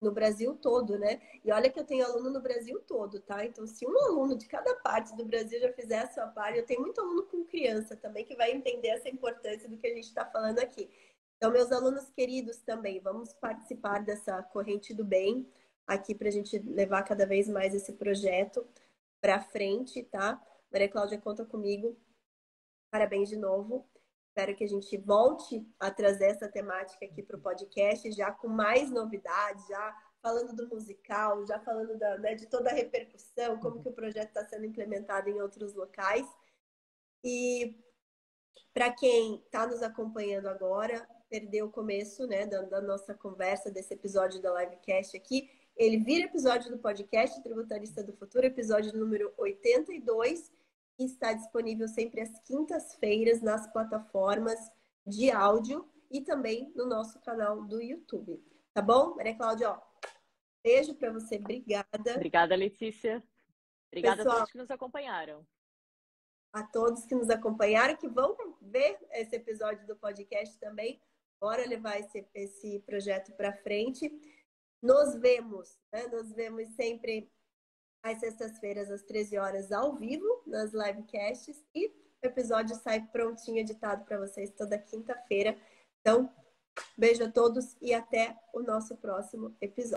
no 0.00 0.10
Brasil 0.10 0.54
todo, 0.56 0.98
né? 0.98 1.20
E 1.44 1.52
olha 1.52 1.70
que 1.70 1.78
eu 1.78 1.84
tenho 1.84 2.04
aluno 2.04 2.30
no 2.30 2.40
Brasil 2.40 2.80
todo, 2.80 3.20
tá? 3.20 3.44
Então, 3.44 3.66
se 3.66 3.86
um 3.86 3.98
aluno 4.06 4.36
de 4.36 4.46
cada 4.46 4.74
parte 4.76 5.14
do 5.14 5.24
Brasil 5.24 5.60
já 5.60 5.72
fizer 5.72 5.98
a 5.98 6.10
sua 6.10 6.26
parte, 6.28 6.58
eu 6.58 6.64
tenho 6.64 6.80
muito 6.80 7.00
aluno 7.00 7.24
com 7.24 7.44
criança 7.44 7.96
também 7.96 8.24
que 8.24 8.34
vai 8.34 8.50
entender 8.52 8.88
essa 8.88 9.08
importância 9.08 9.68
do 9.68 9.76
que 9.76 9.86
a 9.86 9.94
gente 9.94 10.04
está 10.04 10.24
falando 10.24 10.58
aqui. 10.58 10.90
Então, 11.36 11.50
meus 11.52 11.70
alunos 11.72 12.08
queridos 12.10 12.58
também, 12.58 13.00
vamos 13.00 13.32
participar 13.34 14.02
dessa 14.04 14.42
corrente 14.42 14.94
do 14.94 15.04
bem 15.04 15.46
aqui 15.86 16.14
para 16.14 16.28
a 16.28 16.32
gente 16.32 16.58
levar 16.58 17.02
cada 17.02 17.26
vez 17.26 17.48
mais 17.48 17.74
esse 17.74 17.92
projeto 17.94 18.66
para 19.20 19.40
frente, 19.40 20.02
tá? 20.04 20.40
Maria 20.70 20.88
Cláudia, 20.88 21.18
conta 21.18 21.44
comigo. 21.44 21.96
Parabéns 22.90 23.28
de 23.28 23.36
novo. 23.36 23.89
Espero 24.40 24.56
que 24.56 24.64
a 24.64 24.68
gente 24.68 24.96
volte 24.96 25.62
a 25.78 25.90
trazer 25.90 26.28
essa 26.28 26.48
temática 26.48 27.04
aqui 27.04 27.22
para 27.22 27.36
o 27.36 27.40
podcast, 27.42 28.10
já 28.10 28.32
com 28.32 28.48
mais 28.48 28.90
novidades, 28.90 29.66
já 29.68 29.94
falando 30.22 30.56
do 30.56 30.66
musical, 30.66 31.46
já 31.46 31.60
falando 31.60 31.98
da, 31.98 32.16
né, 32.16 32.34
de 32.34 32.46
toda 32.46 32.70
a 32.70 32.72
repercussão, 32.72 33.60
como 33.60 33.82
que 33.82 33.90
o 33.90 33.92
projeto 33.92 34.28
está 34.28 34.42
sendo 34.46 34.64
implementado 34.64 35.28
em 35.28 35.42
outros 35.42 35.74
locais. 35.74 36.26
E 37.22 37.78
para 38.72 38.90
quem 38.90 39.42
está 39.44 39.66
nos 39.66 39.82
acompanhando 39.82 40.48
agora, 40.48 41.06
perdeu 41.28 41.66
o 41.66 41.70
começo 41.70 42.26
né, 42.26 42.46
da, 42.46 42.62
da, 42.62 42.80
nossa 42.80 43.12
conversa, 43.12 43.70
desse 43.70 43.92
episódio 43.92 44.40
da 44.40 44.58
livecast 44.58 45.14
aqui, 45.18 45.50
ele 45.76 45.98
vira 45.98 46.24
episódio 46.24 46.70
do 46.70 46.78
podcast 46.78 47.42
Tributarista 47.42 48.02
do 48.02 48.14
Futuro, 48.14 48.46
episódio 48.46 48.96
número 48.96 49.34
82 49.36 50.50
está 51.04 51.32
disponível 51.32 51.88
sempre 51.88 52.20
às 52.20 52.40
quintas-feiras 52.40 53.40
nas 53.40 53.70
plataformas 53.72 54.58
de 55.06 55.30
áudio 55.30 55.88
e 56.10 56.20
também 56.20 56.72
no 56.74 56.86
nosso 56.86 57.20
canal 57.20 57.62
do 57.64 57.80
YouTube. 57.80 58.42
Tá 58.74 58.82
bom? 58.82 59.14
Maria 59.14 59.36
Cláudia, 59.36 59.70
ó, 59.70 59.80
beijo 60.62 60.94
para 60.94 61.12
você, 61.12 61.36
obrigada. 61.36 62.14
Obrigada, 62.16 62.54
Letícia. 62.54 63.22
Obrigada 63.88 64.18
Pessoal, 64.18 64.34
a 64.34 64.38
todos 64.38 64.52
que 64.52 64.58
nos 64.58 64.70
acompanharam. 64.70 65.46
A 66.52 66.62
todos 66.64 67.06
que 67.06 67.14
nos 67.14 67.30
acompanharam, 67.30 67.96
que 67.96 68.08
vão 68.08 68.36
ver 68.60 68.98
esse 69.12 69.36
episódio 69.36 69.86
do 69.86 69.96
podcast 69.96 70.58
também. 70.58 71.00
Bora 71.40 71.66
levar 71.66 71.98
esse, 71.98 72.28
esse 72.34 72.80
projeto 72.80 73.32
para 73.32 73.56
frente. 73.56 74.10
Nos 74.82 75.14
vemos, 75.16 75.78
né? 75.92 76.06
Nos 76.08 76.32
vemos 76.32 76.68
sempre 76.74 77.30
às 78.02 78.18
sextas-feiras, 78.18 78.90
às 78.90 79.02
13 79.02 79.38
horas, 79.38 79.72
ao 79.72 79.96
vivo, 79.96 80.42
nas 80.46 80.72
livecasts. 80.72 81.64
E 81.74 81.88
o 81.88 82.26
episódio 82.26 82.76
sai 82.76 83.06
prontinho, 83.12 83.58
editado 83.58 84.04
para 84.04 84.18
vocês 84.18 84.50
toda 84.50 84.78
quinta-feira. 84.78 85.56
Então, 86.00 86.30
beijo 86.96 87.24
a 87.24 87.30
todos 87.30 87.76
e 87.80 87.92
até 87.92 88.36
o 88.54 88.60
nosso 88.60 88.96
próximo 88.96 89.56
episódio. 89.60 89.88